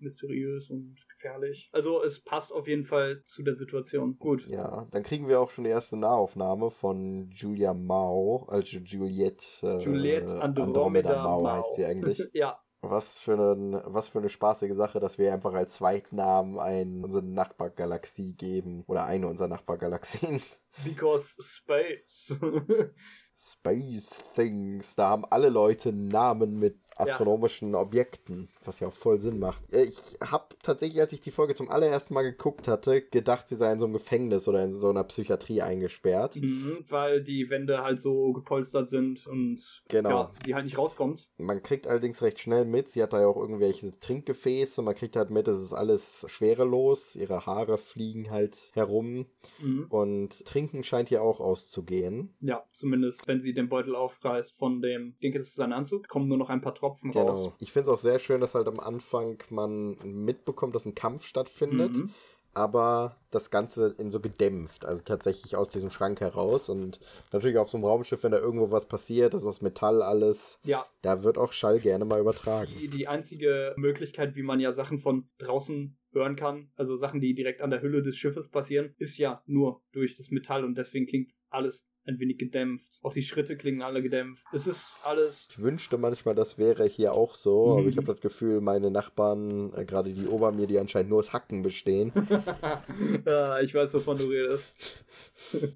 mysteriös 0.01 0.71
und 0.71 0.97
gefährlich. 1.09 1.69
Also 1.73 2.03
es 2.03 2.23
passt 2.23 2.53
auf 2.53 2.67
jeden 2.67 2.85
Fall 2.85 3.23
zu 3.25 3.43
der 3.43 3.55
Situation. 3.55 4.19
Gut. 4.19 4.47
Ja, 4.47 4.87
dann 4.91 5.03
kriegen 5.03 5.29
wir 5.29 5.41
auch 5.41 5.51
schon 5.51 5.65
die 5.65 5.71
erste 5.71 5.97
Nahaufnahme 5.97 6.71
von 6.71 7.31
Julia 7.31 7.75
Mao, 7.75 8.47
also 8.49 8.79
Juliette, 8.79 9.45
äh, 9.63 9.79
Juliette 9.79 10.41
Andromeda, 10.41 10.63
Andromeda 10.63 11.23
Mao, 11.23 11.43
Mao 11.43 11.53
heißt 11.59 11.75
sie 11.75 11.85
eigentlich. 11.85 12.23
ja. 12.33 12.59
Was 12.83 13.21
für, 13.21 13.35
eine, 13.35 13.83
was 13.85 14.09
für 14.09 14.21
eine 14.21 14.31
spaßige 14.31 14.73
Sache, 14.73 15.01
dass 15.01 15.19
wir 15.19 15.35
einfach 15.35 15.53
als 15.53 15.75
Zweitnamen 15.75 16.59
ein, 16.59 17.05
unsere 17.05 17.23
Nachbargalaxie 17.23 18.33
geben. 18.33 18.85
Oder 18.87 19.05
eine 19.05 19.27
unserer 19.27 19.49
Nachbargalaxien. 19.49 20.41
Because 20.83 21.37
Space. 21.43 22.39
Space 23.41 24.19
Things. 24.35 24.97
Da 24.97 25.09
haben 25.09 25.25
alle 25.25 25.49
Leute 25.49 25.93
Namen 25.93 26.59
mit 26.59 26.77
astronomischen 27.01 27.73
ja. 27.73 27.81
Objekten, 27.81 28.49
was 28.65 28.81
ja 28.81 28.89
auch 28.89 28.93
voll 28.93 29.19
Sinn 29.19 29.39
macht. 29.39 29.63
Ich 29.73 29.97
habe 30.21 30.55
tatsächlich, 30.63 31.01
als 31.01 31.13
ich 31.13 31.21
die 31.21 31.31
Folge 31.31 31.55
zum 31.55 31.71
allerersten 31.71 32.15
Mal 32.15 32.23
geguckt 32.23 32.69
hatte, 32.69 33.03
gedacht, 33.03 33.49
sie 33.49 33.57
sei 33.57 33.73
in 33.73 33.81
so 33.81 33.87
einem 33.87 33.95
Gefängnis 33.95 34.47
oder 34.49 34.63
in 34.63 34.73
so 34.73 34.91
einer 34.91 35.05
Psychiatrie 35.05 35.63
eingesperrt. 35.63 36.37
Mhm, 36.37 36.85
weil 36.89 37.23
die 37.23 37.49
Wände 37.51 37.83
halt 37.83 38.01
so 38.01 38.33
gepolstert 38.33 38.89
sind 38.89 39.27
und 39.27 39.83
genau. 39.89 40.11
ja, 40.11 40.33
sie 40.45 40.55
halt 40.55 40.65
nicht 40.65 40.79
rauskommt. 40.79 41.29
Man 41.39 41.63
kriegt 41.63 41.87
allerdings 41.87 42.23
recht 42.23 42.41
schnell 42.41 42.65
mit, 42.65 42.91
sie 42.91 43.03
hat 43.03 43.13
da 43.13 43.21
ja 43.21 43.27
auch 43.27 43.37
irgendwelche 43.37 43.99
Trinkgefäße, 43.99 44.83
man 44.83 44.95
kriegt 44.95 45.17
halt 45.17 45.31
mit, 45.31 45.49
es 45.49 45.59
ist 45.59 45.73
alles 45.73 46.25
schwerelos, 46.29 47.17
ihre 47.17 47.47
Haare 47.47 47.79
fliegen 47.79 48.31
halt 48.31 48.57
herum 48.75 49.27
mhm. 49.61 49.87
und 49.89 50.45
Trinken 50.45 50.85
scheint 50.85 51.11
ihr 51.11 51.23
auch 51.23 51.41
auszugehen. 51.41 52.35
Ja, 52.41 52.65
zumindest 52.73 53.27
wenn 53.31 53.41
sie 53.41 53.55
den 53.55 53.69
Beutel 53.69 53.95
aufreißt 53.95 54.57
von 54.59 54.83
dem, 54.83 55.13
ich 55.15 55.21
denke, 55.21 55.39
das 55.39 55.49
ist 55.49 55.55
sein 55.55 55.73
Anzug, 55.73 56.09
kommen 56.09 56.27
nur 56.27 56.37
noch 56.37 56.51
ein 56.51 56.61
paar 56.61 56.75
Tropfen 56.75 57.13
genau. 57.13 57.29
raus. 57.29 57.53
Ich 57.61 57.71
finde 57.71 57.89
es 57.89 57.97
auch 57.97 58.03
sehr 58.03 58.19
schön, 58.19 58.41
dass 58.41 58.57
halt 58.57 58.67
am 58.67 58.81
Anfang 58.81 59.39
man 59.51 59.97
mitbekommt, 60.03 60.75
dass 60.75 60.85
ein 60.85 60.97
Kampf 60.97 61.25
stattfindet. 61.25 61.93
Mhm. 61.93 62.11
Aber 62.53 63.17
das 63.31 63.53
Ganze 63.53 63.95
in 63.99 64.11
so 64.11 64.19
gedämpft, 64.19 64.85
also 64.85 65.05
tatsächlich 65.05 65.55
aus 65.55 65.71
diesem 65.71 65.93
Schrank 65.93 66.21
heraus. 66.21 66.69
Und 66.69 66.99
natürlich 67.33 67.59
auf 67.59 67.71
so 67.71 67.77
einem 67.77 67.85
Raumschiff, 67.85 68.25
wenn 68.25 68.33
da 68.33 68.39
irgendwo 68.39 68.73
was 68.73 68.89
passiert, 68.89 69.35
das 69.35 69.43
ist 69.43 69.49
aus 69.49 69.61
Metall 69.61 70.03
alles. 70.03 70.59
Ja. 70.65 70.85
Da 71.03 71.23
wird 71.23 71.39
auch 71.39 71.53
Schall 71.53 71.79
gerne 71.79 72.05
mal 72.05 72.19
übertragen. 72.19 72.73
Die, 72.77 72.89
die 72.89 73.07
einzige 73.07 73.73
Möglichkeit, 73.77 74.35
wie 74.35 74.43
man 74.43 74.59
ja 74.59 74.73
Sachen 74.73 74.99
von 74.99 75.29
draußen 75.39 75.97
hören 76.13 76.37
kann, 76.37 76.71
also 76.77 76.97
Sachen, 76.97 77.21
die 77.21 77.35
direkt 77.35 77.61
an 77.61 77.71
der 77.71 77.83
Hülle 77.83 78.03
des 78.03 78.17
Schiffes 78.17 78.49
passieren, 78.49 78.95
ist 78.99 79.17
ja 79.17 79.43
nur 79.47 79.83
durch 79.93 80.15
das 80.15 80.31
Metall 80.31 80.65
und 80.65 80.77
deswegen 80.77 81.07
klingt 81.07 81.33
alles 81.51 81.87
ein 82.07 82.19
wenig 82.19 82.39
gedämpft. 82.39 82.99
Auch 83.03 83.13
die 83.13 83.23
Schritte 83.23 83.57
klingen 83.57 83.83
alle 83.83 84.03
gedämpft. 84.03 84.45
Es 84.53 84.67
ist 84.67 84.93
alles. 85.05 85.47
Ich 85.51 85.61
wünschte 85.61 85.99
manchmal, 85.99 86.35
das 86.35 86.59
wäre 86.59 86.87
hier 86.87 87.13
auch 87.13 87.35
so, 87.35 87.75
mhm. 87.75 87.79
aber 87.79 87.89
ich 87.89 87.97
habe 87.97 88.07
das 88.07 88.21
Gefühl, 88.21 88.61
meine 88.61 88.91
Nachbarn, 88.91 89.73
äh, 89.75 89.85
gerade 89.85 90.13
die 90.13 90.27
ober 90.27 90.53
mir, 90.53 90.67
die 90.67 90.79
anscheinend 90.79 91.11
nur 91.11 91.21
aus 91.21 91.33
Hacken 91.33 91.63
bestehen. 91.63 92.13
ja, 93.27 93.61
ich 93.61 93.75
weiß, 93.75 93.93
wovon 93.95 94.19
du 94.19 94.25
redest. 94.25 95.05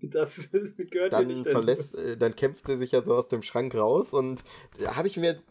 Das 0.02 0.48
gehört 0.50 1.12
dann 1.12 1.26
nicht 1.26 1.48
verlässt, 1.48 1.96
äh, 1.96 2.16
Dann 2.16 2.34
kämpft 2.36 2.66
sie 2.66 2.76
sich 2.76 2.92
ja 2.92 3.02
so 3.02 3.14
aus 3.14 3.28
dem 3.28 3.42
Schrank 3.42 3.74
raus 3.74 4.12
und 4.12 4.42
da 4.78 4.84
äh, 4.84 4.94
habe 4.94 5.08
ich 5.08 5.16
mir 5.16 5.42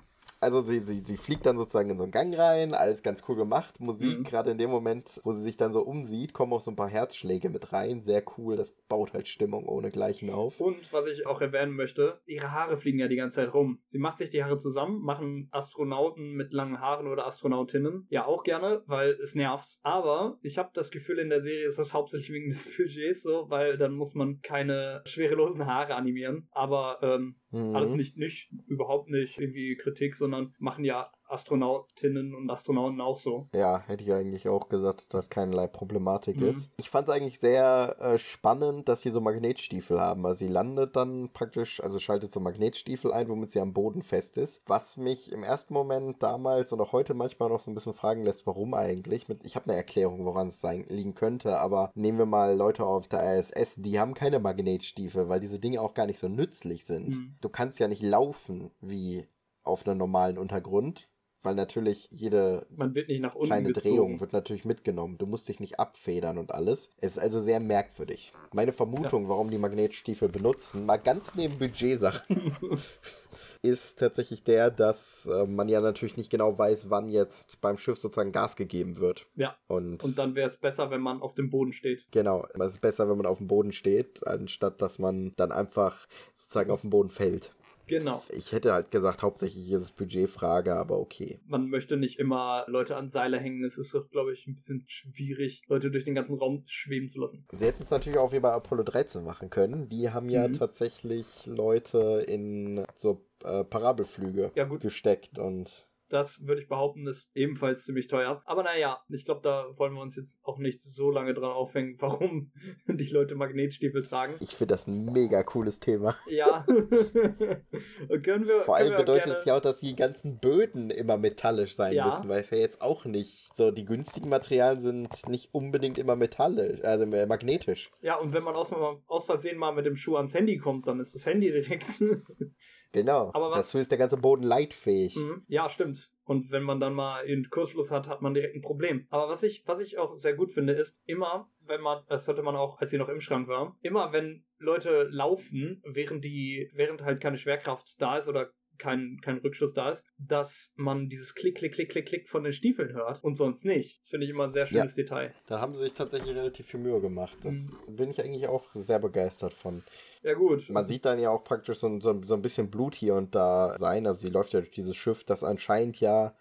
also 0.44 0.62
sie, 0.62 0.80
sie, 0.80 1.02
sie 1.04 1.18
fliegt 1.18 1.46
dann 1.46 1.58
sozusagen 1.58 1.90
in 1.90 1.98
so 1.98 2.04
einen 2.04 2.12
Gang 2.12 2.38
rein, 2.38 2.74
alles 2.74 3.02
ganz 3.02 3.24
cool 3.28 3.36
gemacht. 3.36 3.80
Musik, 3.80 4.20
mhm. 4.20 4.24
gerade 4.24 4.52
in 4.52 4.58
dem 4.58 4.70
Moment, 4.70 5.22
wo 5.24 5.32
sie 5.32 5.42
sich 5.42 5.58
dann 5.58 5.72
so 5.72 5.82
umsieht, 5.82 6.34
kommen 6.34 6.54
auch 6.54 6.62
so 6.62 6.72
ein 6.72 6.76
paar 6.76 6.90
Herzschläge 6.90 7.50
mit 7.50 7.72
rein. 7.72 8.04
Sehr 8.04 8.24
cool, 8.38 8.56
das 8.56 8.76
baut 8.88 9.14
halt 9.14 9.28
Stimmung 9.28 9.68
ohne 9.68 9.90
Gleichen 9.90 10.30
auf. 10.30 10.60
Und 10.60 10.92
was 10.92 11.08
ich 11.08 11.26
auch 11.26 11.42
erwähnen 11.42 11.76
möchte, 11.76 12.20
ihre 12.26 12.52
Haare 12.52 12.78
fliegen 12.78 13.00
ja 13.00 13.08
die 13.08 13.16
ganze 13.16 13.38
Zeit 13.38 13.54
rum. 13.54 13.80
Sie 13.88 14.00
macht 14.00 14.18
sich 14.18 14.30
die 14.30 14.44
Haare 14.44 14.58
zusammen, 14.58 15.02
machen 15.02 15.48
Astronauten 15.52 16.34
mit 16.34 16.54
langen 16.54 16.80
Haaren 16.80 17.08
oder 17.08 17.26
Astronautinnen 17.26 18.06
ja 18.10 18.26
auch 18.26 18.44
gerne, 18.44 18.84
weil 18.86 19.12
es 19.22 19.36
nervt. 19.36 19.78
Aber 19.82 20.38
ich 20.42 20.58
habe 20.58 20.72
das 20.74 20.92
Gefühl, 20.92 21.20
in 21.20 21.30
der 21.30 21.42
Serie 21.42 21.68
ist 21.68 21.80
das 21.80 21.94
hauptsächlich 21.94 22.32
wegen 22.32 22.50
des 22.50 22.66
Budgets 22.78 23.24
so, 23.24 23.50
weil 23.50 23.78
dann 23.78 23.94
muss 23.94 24.14
man 24.14 24.42
keine 24.42 25.02
schwerelosen 25.06 25.66
Haare 25.66 25.96
animieren. 25.96 26.48
Aber 26.52 27.00
ähm, 27.02 27.36
mhm. 27.52 27.76
alles 27.76 27.94
nicht, 27.94 28.18
nicht, 28.18 28.52
überhaupt 28.68 29.10
nicht 29.10 29.40
irgendwie 29.40 29.76
Kritik, 29.76 30.16
sondern 30.16 30.33
machen 30.60 30.86
ja 30.86 31.12
Astronautinnen 31.34 32.36
und 32.36 32.50
Astronauten 32.50 33.02
auch 33.02 33.18
so. 33.18 33.48
Ja, 33.56 33.82
hätte 33.88 34.04
ich 34.04 34.13
eigentlich 34.13 34.48
auch 34.48 34.70
gesagt, 34.70 35.02
dass 35.02 35.08
das 35.10 35.30
keinerlei 35.30 35.68
Problematik 35.68 36.38
mhm. 36.38 36.50
ist. 36.50 36.70
Ich 36.80 36.90
fand 36.90 37.08
es 37.08 37.13
eigentlich 37.13 37.40
sehr 37.40 37.96
äh, 38.00 38.18
spannend, 38.20 38.88
dass 38.88 39.02
sie 39.02 39.10
so 39.10 39.20
Magnetstiefel 39.20 40.00
haben. 40.00 40.25
Also 40.25 40.46
sie 40.46 40.52
landet 40.52 40.96
dann 40.96 41.30
praktisch, 41.34 41.82
also 41.82 41.98
schaltet 41.98 42.32
so 42.32 42.40
Magnetstiefel 42.40 43.12
ein, 43.12 43.30
womit 43.30 43.52
sie 43.52 43.62
am 43.62 43.74
Boden 43.74 44.04
fest 44.04 44.38
ist. 44.38 44.62
Was 44.68 44.96
mich 44.96 45.32
im 45.32 45.44
ersten 45.44 45.74
Moment 45.74 46.22
damals 46.22 46.72
und 46.72 46.82
auch 46.82 46.92
heute 46.92 47.16
manchmal 47.16 47.50
noch 47.50 47.62
so 47.62 47.72
ein 47.72 47.75
bisschen 47.75 47.96
fragen 47.96 48.24
lässt, 48.24 48.46
warum 48.46 48.75
eigentlich. 48.75 49.25
Ich 49.44 49.56
habe 49.56 49.66
eine 49.66 49.78
Erklärung, 49.78 50.25
woran 50.25 50.50
es 50.50 50.62
liegen 50.90 51.16
könnte, 51.16 51.60
aber 51.60 51.92
nehmen 51.96 52.20
wir 52.20 52.25
mal 52.25 52.56
Leute 52.56 52.86
auf 52.86 53.08
der 53.08 53.40
ISS, 53.40 53.75
die 53.78 54.00
haben 54.00 54.13
keine 54.13 54.40
Magnetstiefel, 54.40 55.30
weil 55.30 55.40
diese 55.40 55.60
Dinge 55.60 55.82
auch 55.82 55.96
gar 55.96 56.06
nicht 56.06 56.20
so 56.20 56.28
nützlich 56.28 56.86
sind. 56.86 57.10
Mhm. 57.10 57.36
Du 57.42 57.50
kannst 57.50 57.80
ja 57.80 57.88
nicht 57.88 58.04
laufen 58.04 58.70
wie 58.82 59.25
auf 59.63 59.88
einem 59.88 59.98
normalen 59.98 60.38
Untergrund, 60.38 61.05
weil 61.41 61.55
natürlich 61.55 62.08
jede 62.12 62.65
kleine 62.75 63.70
gezogen. 63.70 63.74
Drehung 63.74 64.20
wird 64.20 64.34
natürlich 64.34 64.65
mitgenommen. 64.65 65.17
Du 65.17 65.25
musst 65.25 65.48
dich 65.48 65.60
nicht 65.60 65.79
abfedern 65.79 66.38
und 66.38 66.53
alles. 66.53 66.89
Es 67.01 67.13
ist 67.13 67.20
also 67.20 67.41
sehr 67.41 67.60
merkwürdig. 67.60 68.34
Meine 68.53 68.72
Vermutung, 68.72 69.24
ja. 69.24 69.29
warum 69.29 69.50
die 69.50 69.58
Magnetstiefel 69.58 70.29
benutzen, 70.29 70.86
mal 70.86 70.98
ganz 70.98 71.36
neben 71.36 71.58
Budgetsachen, 71.58 72.55
ist 73.62 74.00
tatsächlich 74.00 74.43
der, 74.43 74.72
dass 74.72 75.25
äh, 75.25 75.46
man 75.46 75.70
ja 75.70 75.79
natürlich 75.82 76.17
nicht 76.17 76.29
genau 76.29 76.58
weiß, 76.58 76.89
wann 76.89 77.10
jetzt 77.10 77.62
beim 77.62 77.77
Schiff 77.77 77.98
sozusagen 77.98 78.32
Gas 78.32 78.55
gegeben 78.55 79.00
wird. 79.00 79.25
Ja. 79.36 79.55
Und, 79.67 80.03
und 80.03 80.17
dann 80.17 80.36
wäre 80.36 80.50
es 80.50 80.58
besser, 80.58 80.91
wenn 80.91 81.01
man 81.01 81.22
auf 81.22 81.34
dem 81.34 81.50
Boden 81.50 81.74
steht. 81.74 82.08
Genau. 82.12 82.46
Es 82.60 82.74
ist 82.74 82.82
besser, 82.82 83.10
wenn 83.10 83.17
man 83.17 83.25
auf 83.25 83.38
dem 83.38 83.48
Boden 83.48 83.72
steht, 83.72 84.25
anstatt 84.27 84.82
dass 84.82 85.00
man 85.00 85.34
dann 85.38 85.51
einfach 85.51 86.08
sozusagen 86.36 86.72
auf 86.72 86.82
dem 86.82 86.89
Boden 86.89 87.10
fällt. 87.10 87.53
Genau. 87.88 88.24
Ich 88.30 88.52
hätte 88.52 88.74
halt 88.74 88.92
gesagt, 88.92 89.22
hauptsächlich 89.22 89.70
ist 89.72 89.82
es 89.82 89.92
Budgetfrage, 89.92 90.75
aber 90.75 91.00
okay. 91.00 91.40
Man 91.46 91.70
möchte 91.70 91.98
nicht 91.98 92.20
immer 92.20 92.66
Leute 92.68 92.96
an 92.96 93.10
Seile 93.10 93.40
hängen. 93.40 93.63
Es 93.63 93.78
ist 93.78 93.94
doch, 93.94 94.10
glaube 94.10 94.34
ich, 94.34 94.48
ein 94.48 94.56
bisschen 94.56 94.86
schwierig, 94.88 95.63
Leute 95.68 95.92
durch 95.92 96.06
den 96.06 96.16
ganzen 96.16 96.38
Raum 96.38 96.63
schweben 96.68 97.10
zu 97.10 97.20
lassen. 97.20 97.46
Sie 97.52 97.66
hätten 97.66 97.84
es 97.84 97.90
natürlich 97.90 98.20
auch 98.20 98.32
wie 98.32 98.40
bei 98.40 98.52
Apollo 98.52 98.84
13 98.84 99.24
machen 99.24 99.50
können. 99.50 99.90
Die 99.90 100.10
haben 100.10 100.30
ja 100.30 100.48
mhm. 100.48 100.54
tatsächlich 100.54 101.25
Leute 101.46 102.24
in 102.28 102.86
so 102.96 103.25
äh, 103.44 103.63
Parabelflüge 103.63 104.52
ja, 104.56 104.66
gesteckt 104.66 105.38
und 105.38 105.86
das 106.13 106.46
würde 106.46 106.62
ich 106.62 106.67
behaupten, 106.67 107.08
ist 107.08 107.36
ebenfalls 107.36 107.86
ziemlich 107.86 108.08
teuer. 108.08 108.43
Aber 108.46 108.62
naja, 108.62 109.01
ich 109.10 109.25
glaube, 109.25 109.41
da 109.41 109.67
wollen 109.77 109.93
wir 109.93 110.01
uns 110.01 110.15
jetzt 110.15 110.39
auch 110.43 110.60
nicht 110.60 110.82
so 110.82 111.10
lange 111.10 111.34
dran 111.34 111.51
aufhängen, 111.51 111.98
warum 112.00 112.51
die 112.88 113.08
Leute 113.08 113.36
Magnetstiefel 113.36 114.03
tragen. 114.03 114.36
Ich 114.39 114.55
finde 114.55 114.75
das 114.75 114.88
ein 114.88 115.05
mega 115.05 115.41
cooles 115.43 115.79
Thema. 115.79 116.15
Ja. 116.27 116.65
können 118.24 118.48
wir, 118.48 118.62
Vor 118.62 118.75
allem 118.75 118.96
bedeutet 118.96 119.25
gerne... 119.25 119.39
es 119.39 119.46
ja 119.46 119.58
auch, 119.58 119.62
dass 119.62 119.79
die 119.79 119.96
ganzen 119.96 120.38
Böden 120.38 120.91
immer 120.91 121.17
metallisch 121.17 121.75
sein 121.75 121.93
ja. 121.93 122.05
müssen, 122.05 122.29
weil 122.29 122.41
es 122.41 122.51
ja 122.51 122.58
jetzt 122.58 122.82
auch 122.82 123.05
nicht 123.05 123.53
so, 123.55 123.72
die 123.72 123.86
günstigen 123.86 124.29
Materialien 124.29 124.82
sind 124.82 125.27
nicht 125.27 125.53
unbedingt 125.53 125.98
immer 125.98 126.15
metallisch, 126.15 126.84
also 126.84 127.08
magnetisch. 127.08 127.91
Ja, 128.01 128.17
und 128.17 128.34
wenn 128.34 128.43
man 128.43 128.55
aus, 128.55 128.72
aus 129.08 129.25
Versehen 129.25 129.58
mal 129.58 129.74
mit 129.74 129.88
dem 129.88 129.96
Schuh 129.96 130.15
ans 130.17 130.36
Handy 130.36 130.58
kommt, 130.58 130.86
dann 130.88 131.00
ist 131.00 131.15
das 131.15 131.25
Handy 131.25 131.51
direkt 131.51 131.88
Genau. 132.94 133.32
Aber 133.34 133.52
was, 133.52 133.68
Dazu 133.68 133.80
ist 133.80 133.92
der 133.92 133.98
ganze 133.98 134.18
Boden 134.18 134.44
leitfähig. 134.44 135.16
Mhm. 135.18 135.44
Ja, 135.48 135.70
stimmt. 135.70 136.12
Und 136.26 136.52
wenn 136.52 136.64
man 136.64 136.80
dann 136.80 136.94
mal 136.94 137.24
einen 137.24 137.50
Kursschluss 137.50 137.92
hat, 137.92 138.08
hat 138.08 138.22
man 138.22 138.34
direkt 138.34 138.56
ein 138.56 138.62
Problem. 138.62 139.08
Aber 139.10 139.28
was 139.28 139.44
ich, 139.44 139.64
was 139.66 139.82
ich 139.82 139.98
auch 139.98 140.14
sehr 140.14 140.36
gut 140.36 140.54
finde, 140.54 140.74
ist 140.74 141.02
immer, 141.06 141.50
wenn 141.66 141.82
man, 141.82 142.04
das 142.08 142.28
hörte 142.28 142.44
man 142.44 142.56
auch, 142.56 142.80
als 142.80 142.92
sie 142.92 142.98
noch 142.98 143.10
im 143.10 143.20
Schrank 143.20 143.48
war, 143.48 143.76
immer 143.82 144.14
wenn 144.14 144.46
Leute 144.58 145.04
laufen, 145.12 145.82
während 145.86 146.24
die, 146.24 146.70
während 146.74 147.02
halt 147.02 147.20
keine 147.20 147.38
Schwerkraft 147.38 148.02
da 148.02 148.18
ist 148.18 148.28
oder 148.30 148.52
kein, 148.78 149.20
kein 149.22 149.38
Rückschluss 149.40 149.74
da 149.74 149.90
ist, 149.90 150.06
dass 150.18 150.72
man 150.76 151.10
dieses 151.10 151.36
Klick, 151.36 151.58
Klick, 151.58 151.74
Klick, 151.74 151.90
Klick, 151.90 152.06
Klick 152.08 152.30
von 152.30 152.44
den 152.44 152.54
Stiefeln 152.54 152.94
hört 152.94 153.24
und 153.24 153.36
sonst 153.36 153.66
nicht. 153.66 154.02
Das 154.02 154.10
finde 154.10 154.26
ich 154.26 154.32
immer 154.32 154.46
ein 154.46 154.52
sehr 154.52 154.66
schönes 154.66 154.96
ja. 154.96 155.04
Detail. 155.04 155.34
Da 155.48 155.60
haben 155.60 155.74
sie 155.74 155.84
sich 155.84 155.94
tatsächlich 155.94 156.36
relativ 156.36 156.68
viel 156.68 156.80
Mühe 156.80 157.02
gemacht. 157.02 157.38
Das 157.44 157.88
mhm. 157.88 157.96
bin 157.96 158.12
ich 158.12 158.24
eigentlich 158.24 158.48
auch 158.48 158.66
sehr 158.74 159.00
begeistert 159.00 159.54
von. 159.54 159.84
Ja, 160.24 160.34
gut. 160.36 160.70
Man 160.70 160.88
sieht 160.88 161.03
dann 161.06 161.20
ja 161.20 161.30
auch 161.30 161.44
praktisch 161.44 161.77
so, 161.80 162.00
so, 162.00 162.22
so 162.24 162.34
ein 162.34 162.42
bisschen 162.42 162.72
Blut 162.72 162.96
hier 162.96 163.15
und 163.15 163.36
da 163.36 163.77
sein. 163.77 164.08
Also 164.08 164.22
sie 164.25 164.32
läuft 164.32 164.53
ja 164.53 164.62
durch 164.62 164.72
dieses 164.72 164.96
Schiff, 164.96 165.25
das 165.25 165.44
anscheinend 165.44 166.00
ja 166.00 166.34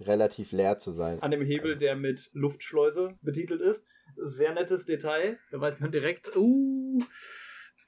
relativ 0.00 0.52
leer 0.52 0.78
zu 0.78 0.90
sein. 0.90 1.22
An 1.22 1.30
dem 1.30 1.42
Hebel, 1.42 1.72
also. 1.72 1.80
der 1.80 1.96
mit 1.96 2.30
Luftschleuse 2.32 3.14
betitelt 3.20 3.60
ist. 3.60 3.84
Sehr 4.16 4.54
nettes 4.54 4.86
Detail. 4.86 5.38
Da 5.50 5.60
weiß 5.60 5.80
man 5.80 5.92
direkt, 5.92 6.34
uh, 6.34 7.02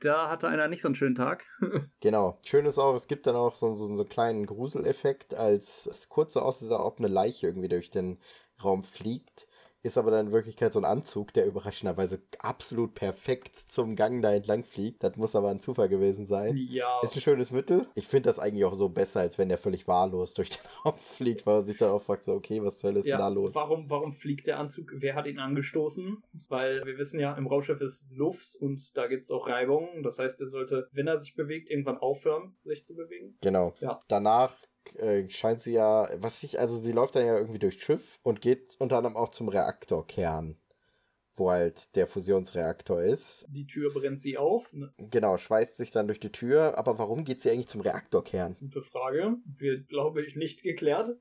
da 0.00 0.28
hatte 0.28 0.48
einer 0.48 0.68
nicht 0.68 0.82
so 0.82 0.88
einen 0.88 0.94
schönen 0.94 1.14
Tag. 1.14 1.44
genau. 2.00 2.38
Schön 2.44 2.66
ist 2.66 2.78
auch, 2.78 2.94
es 2.94 3.08
gibt 3.08 3.26
dann 3.26 3.36
auch 3.36 3.54
so, 3.54 3.74
so, 3.74 3.86
so 3.86 4.02
einen 4.02 4.08
kleinen 4.08 4.44
Gruseleffekt, 4.44 5.32
als 5.34 5.86
es 5.86 6.10
kurz 6.10 6.34
so 6.34 6.40
aussieht, 6.40 6.70
als 6.70 6.80
ob 6.80 6.98
eine 6.98 7.08
Leiche 7.08 7.46
irgendwie 7.46 7.68
durch 7.68 7.90
den 7.90 8.18
Raum 8.62 8.84
fliegt 8.84 9.47
ist 9.82 9.96
aber 9.96 10.10
dann 10.10 10.26
in 10.26 10.32
Wirklichkeit 10.32 10.72
so 10.72 10.80
ein 10.80 10.84
Anzug, 10.84 11.32
der 11.32 11.46
überraschenderweise 11.46 12.20
absolut 12.40 12.94
perfekt 12.94 13.56
zum 13.56 13.96
Gang 13.96 14.22
da 14.22 14.32
entlang 14.32 14.64
fliegt. 14.64 15.02
Das 15.04 15.16
muss 15.16 15.36
aber 15.36 15.50
ein 15.50 15.60
Zufall 15.60 15.88
gewesen 15.88 16.26
sein. 16.26 16.56
Ja. 16.56 17.00
Ist 17.02 17.14
ein 17.14 17.20
schönes 17.20 17.50
Mittel. 17.50 17.86
Ich 17.94 18.08
finde 18.08 18.28
das 18.28 18.38
eigentlich 18.38 18.64
auch 18.64 18.74
so 18.74 18.88
besser, 18.88 19.20
als 19.20 19.38
wenn 19.38 19.48
der 19.48 19.58
völlig 19.58 19.86
wahllos 19.86 20.34
durch 20.34 20.50
den 20.50 20.58
Raum 20.84 20.98
fliegt, 20.98 21.46
weil 21.46 21.56
man 21.56 21.64
sich 21.64 21.76
dann 21.76 21.90
auch 21.90 22.02
fragt, 22.02 22.24
so, 22.24 22.32
okay, 22.32 22.62
was 22.62 22.78
zur 22.78 22.90
Hölle 22.90 23.00
ist 23.00 23.06
ja, 23.06 23.16
denn 23.16 23.26
da 23.26 23.28
los? 23.28 23.54
Warum, 23.54 23.88
warum 23.88 24.12
fliegt 24.12 24.46
der 24.46 24.58
Anzug? 24.58 24.92
Wer 24.96 25.14
hat 25.14 25.26
ihn 25.26 25.38
angestoßen? 25.38 26.22
Weil 26.48 26.84
wir 26.84 26.98
wissen 26.98 27.20
ja, 27.20 27.34
im 27.34 27.46
Raumschiff 27.46 27.80
ist 27.80 28.02
Luft 28.10 28.56
und 28.56 28.96
da 28.96 29.06
gibt 29.06 29.24
es 29.24 29.30
auch 29.30 29.46
Reibungen. 29.46 30.02
Das 30.02 30.18
heißt, 30.18 30.40
er 30.40 30.48
sollte, 30.48 30.88
wenn 30.92 31.06
er 31.06 31.18
sich 31.18 31.34
bewegt, 31.34 31.70
irgendwann 31.70 31.98
aufhören, 31.98 32.56
sich 32.64 32.84
zu 32.84 32.94
bewegen. 32.94 33.36
Genau. 33.40 33.74
Ja. 33.80 34.02
Danach 34.08 34.56
äh, 34.96 35.28
scheint 35.30 35.62
sie 35.62 35.72
ja, 35.72 36.08
was 36.16 36.42
ich, 36.42 36.58
also 36.58 36.76
sie 36.76 36.92
läuft 36.92 37.16
dann 37.16 37.26
ja 37.26 37.36
irgendwie 37.36 37.58
durchs 37.58 37.82
Schiff 37.82 38.18
und 38.22 38.40
geht 38.40 38.76
unter 38.78 38.96
anderem 38.98 39.16
auch 39.16 39.30
zum 39.30 39.48
Reaktorkern, 39.48 40.56
wo 41.36 41.50
halt 41.50 41.94
der 41.96 42.06
Fusionsreaktor 42.06 43.02
ist. 43.02 43.46
Die 43.48 43.66
Tür 43.66 43.92
brennt 43.92 44.20
sie 44.20 44.38
auf. 44.38 44.72
Ne? 44.72 44.92
Genau, 44.98 45.36
schweißt 45.36 45.76
sich 45.76 45.90
dann 45.90 46.06
durch 46.06 46.20
die 46.20 46.32
Tür, 46.32 46.76
aber 46.78 46.98
warum 46.98 47.24
geht 47.24 47.40
sie 47.40 47.50
eigentlich 47.50 47.68
zum 47.68 47.80
Reaktorkern? 47.80 48.56
Gute 48.58 48.82
Frage, 48.82 49.36
wird, 49.44 49.88
glaube 49.88 50.22
ich, 50.22 50.36
nicht 50.36 50.62
geklärt 50.62 51.16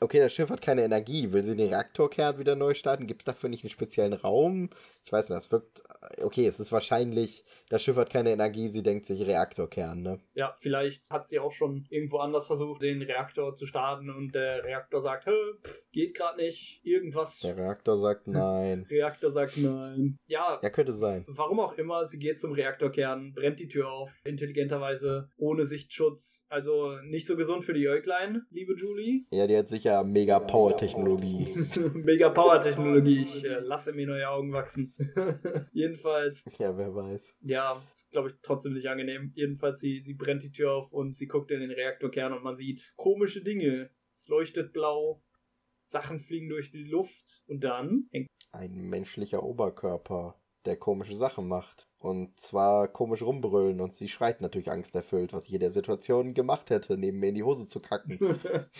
okay, 0.00 0.18
das 0.18 0.32
Schiff 0.32 0.50
hat 0.50 0.62
keine 0.62 0.84
Energie. 0.84 1.32
Will 1.32 1.42
sie 1.42 1.56
den 1.56 1.68
Reaktorkern 1.68 2.38
wieder 2.38 2.56
neu 2.56 2.74
starten? 2.74 3.06
Gibt 3.06 3.22
es 3.22 3.26
dafür 3.26 3.50
nicht 3.50 3.64
einen 3.64 3.70
speziellen 3.70 4.12
Raum? 4.12 4.70
Ich 5.04 5.12
weiß 5.12 5.28
nicht, 5.28 5.38
das 5.38 5.50
wirkt. 5.50 5.82
Okay, 6.22 6.46
es 6.46 6.60
ist 6.60 6.72
wahrscheinlich, 6.72 7.44
das 7.68 7.82
Schiff 7.82 7.96
hat 7.96 8.10
keine 8.10 8.30
Energie, 8.30 8.68
sie 8.68 8.82
denkt 8.82 9.06
sich 9.06 9.26
Reaktorkern, 9.26 10.02
ne? 10.02 10.20
Ja, 10.34 10.56
vielleicht 10.60 11.10
hat 11.10 11.28
sie 11.28 11.38
auch 11.38 11.52
schon 11.52 11.86
irgendwo 11.90 12.18
anders 12.18 12.46
versucht, 12.46 12.82
den 12.82 13.02
Reaktor 13.02 13.54
zu 13.54 13.66
starten 13.66 14.10
und 14.10 14.34
der 14.34 14.64
Reaktor 14.64 15.02
sagt, 15.02 15.24
pff, 15.24 15.82
geht 15.92 16.14
gerade 16.14 16.38
nicht, 16.38 16.80
irgendwas. 16.84 17.40
Der 17.40 17.56
Reaktor 17.56 17.96
sagt 17.96 18.28
nein. 18.28 18.86
Reaktor 18.88 19.32
sagt 19.32 19.56
nein. 19.58 20.18
Ja. 20.26 20.58
Ja, 20.62 20.70
könnte 20.70 20.92
sein. 20.92 21.24
Warum 21.28 21.60
auch 21.60 21.74
immer, 21.74 22.06
sie 22.06 22.18
geht 22.18 22.40
zum 22.40 22.52
Reaktorkern, 22.52 23.32
brennt 23.34 23.60
die 23.60 23.68
Tür 23.68 23.90
auf, 23.90 24.10
intelligenterweise, 24.24 25.28
ohne 25.36 25.66
Sichtschutz. 25.66 26.46
Also 26.48 26.96
nicht 27.02 27.26
so 27.26 27.36
gesund 27.36 27.64
für 27.64 27.74
die 27.74 27.88
Äuglein, 27.88 28.42
liebe 28.50 28.74
Julie. 28.76 29.24
Ja, 29.30 29.46
die 29.46 29.56
hat 29.56 29.68
sich 29.68 29.79
sicher 29.80 30.04
mega 30.04 30.38
Power-Technologie. 30.38 31.54
mega 31.94 32.28
Power-Technologie. 32.28 33.22
Ich 33.22 33.44
äh, 33.44 33.60
lasse 33.60 33.92
mir 33.92 34.06
neue 34.06 34.28
Augen 34.28 34.52
wachsen. 34.52 34.94
Jedenfalls. 35.72 36.44
Ja, 36.58 36.76
wer 36.76 36.94
weiß. 36.94 37.34
Ja, 37.40 37.82
ist 37.90 38.10
glaube 38.10 38.28
ich 38.28 38.34
trotzdem 38.42 38.74
nicht 38.74 38.88
angenehm. 38.88 39.32
Jedenfalls, 39.34 39.80
sie, 39.80 40.00
sie 40.00 40.14
brennt 40.14 40.42
die 40.42 40.52
Tür 40.52 40.72
auf 40.72 40.92
und 40.92 41.16
sie 41.16 41.26
guckt 41.26 41.50
in 41.50 41.60
den 41.60 41.70
Reaktorkern 41.70 42.34
und 42.34 42.42
man 42.42 42.56
sieht 42.56 42.92
komische 42.96 43.42
Dinge. 43.42 43.90
Es 44.12 44.28
leuchtet 44.28 44.72
blau. 44.72 45.22
Sachen 45.86 46.20
fliegen 46.20 46.48
durch 46.48 46.70
die 46.70 46.84
Luft 46.84 47.42
und 47.48 47.64
dann 47.64 48.08
ein 48.52 48.74
menschlicher 48.74 49.42
Oberkörper, 49.42 50.40
der 50.66 50.76
komische 50.76 51.16
Sachen 51.16 51.48
macht. 51.48 51.88
Und 51.98 52.38
zwar 52.38 52.88
komisch 52.88 53.22
rumbrüllen 53.22 53.80
und 53.80 53.94
sie 53.94 54.08
schreit 54.08 54.40
natürlich 54.40 54.70
angsterfüllt, 54.70 55.32
was 55.32 55.46
ich 55.46 55.54
in 55.54 55.60
der 55.60 55.70
Situation 55.70 56.32
gemacht 56.32 56.70
hätte, 56.70 56.96
neben 56.96 57.18
mir 57.18 57.30
in 57.30 57.34
die 57.34 57.42
Hose 57.42 57.66
zu 57.66 57.80
kacken. 57.80 58.18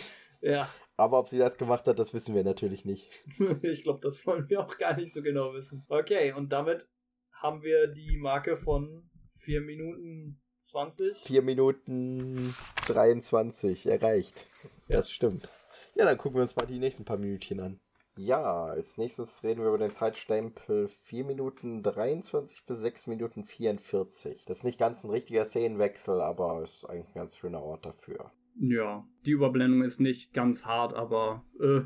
ja. 0.40 0.68
Aber 1.00 1.18
ob 1.18 1.30
sie 1.30 1.38
das 1.38 1.56
gemacht 1.56 1.86
hat, 1.86 1.98
das 1.98 2.12
wissen 2.12 2.34
wir 2.34 2.44
natürlich 2.44 2.84
nicht. 2.84 3.10
ich 3.62 3.84
glaube, 3.84 4.00
das 4.02 4.26
wollen 4.26 4.46
wir 4.50 4.60
auch 4.60 4.76
gar 4.76 4.94
nicht 4.94 5.14
so 5.14 5.22
genau 5.22 5.54
wissen. 5.54 5.82
Okay, 5.88 6.34
und 6.34 6.50
damit 6.50 6.86
haben 7.32 7.62
wir 7.62 7.86
die 7.86 8.18
Marke 8.18 8.58
von 8.58 9.08
4 9.38 9.62
Minuten 9.62 10.42
20. 10.60 11.16
4 11.24 11.40
Minuten 11.40 12.54
23 12.86 13.86
erreicht. 13.86 14.46
Ja. 14.88 14.98
Das 14.98 15.10
stimmt. 15.10 15.48
Ja, 15.94 16.04
dann 16.04 16.18
gucken 16.18 16.36
wir 16.36 16.42
uns 16.42 16.54
mal 16.54 16.66
die 16.66 16.78
nächsten 16.78 17.06
paar 17.06 17.16
Minütchen 17.16 17.60
an. 17.60 17.80
Ja, 18.18 18.66
als 18.66 18.98
nächstes 18.98 19.42
reden 19.42 19.62
wir 19.62 19.68
über 19.68 19.78
den 19.78 19.94
Zeitstempel 19.94 20.88
4 20.88 21.24
Minuten 21.24 21.82
23 21.82 22.66
bis 22.66 22.78
6 22.78 23.06
Minuten 23.06 23.44
44. 23.44 24.44
Das 24.44 24.58
ist 24.58 24.64
nicht 24.64 24.78
ganz 24.78 25.02
ein 25.04 25.10
richtiger 25.10 25.46
Szenenwechsel, 25.46 26.20
aber 26.20 26.62
ist 26.62 26.84
eigentlich 26.84 27.08
ein 27.08 27.20
ganz 27.20 27.38
schöner 27.38 27.62
Ort 27.62 27.86
dafür. 27.86 28.30
Ja, 28.62 29.08
die 29.24 29.30
Überblendung 29.30 29.82
ist 29.82 30.00
nicht 30.00 30.34
ganz 30.34 30.66
hart, 30.66 30.92
aber. 30.92 31.42
Äh, 31.58 31.80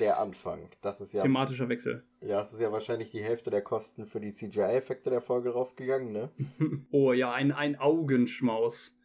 der 0.00 0.18
Anfang, 0.18 0.68
das 0.82 1.00
ist 1.00 1.12
ja. 1.12 1.22
Thematischer 1.22 1.68
Wechsel. 1.68 2.04
Ja, 2.20 2.40
es 2.40 2.52
ist 2.52 2.60
ja 2.60 2.72
wahrscheinlich 2.72 3.10
die 3.10 3.22
Hälfte 3.22 3.50
der 3.50 3.62
Kosten 3.62 4.06
für 4.06 4.18
die 4.18 4.32
CGI-Effekte 4.32 5.08
der 5.08 5.20
Folge 5.20 5.50
draufgegangen, 5.50 6.12
ne? 6.12 6.30
oh 6.90 7.12
ja, 7.12 7.32
ein, 7.32 7.52
ein 7.52 7.76
Augenschmaus. 7.76 8.98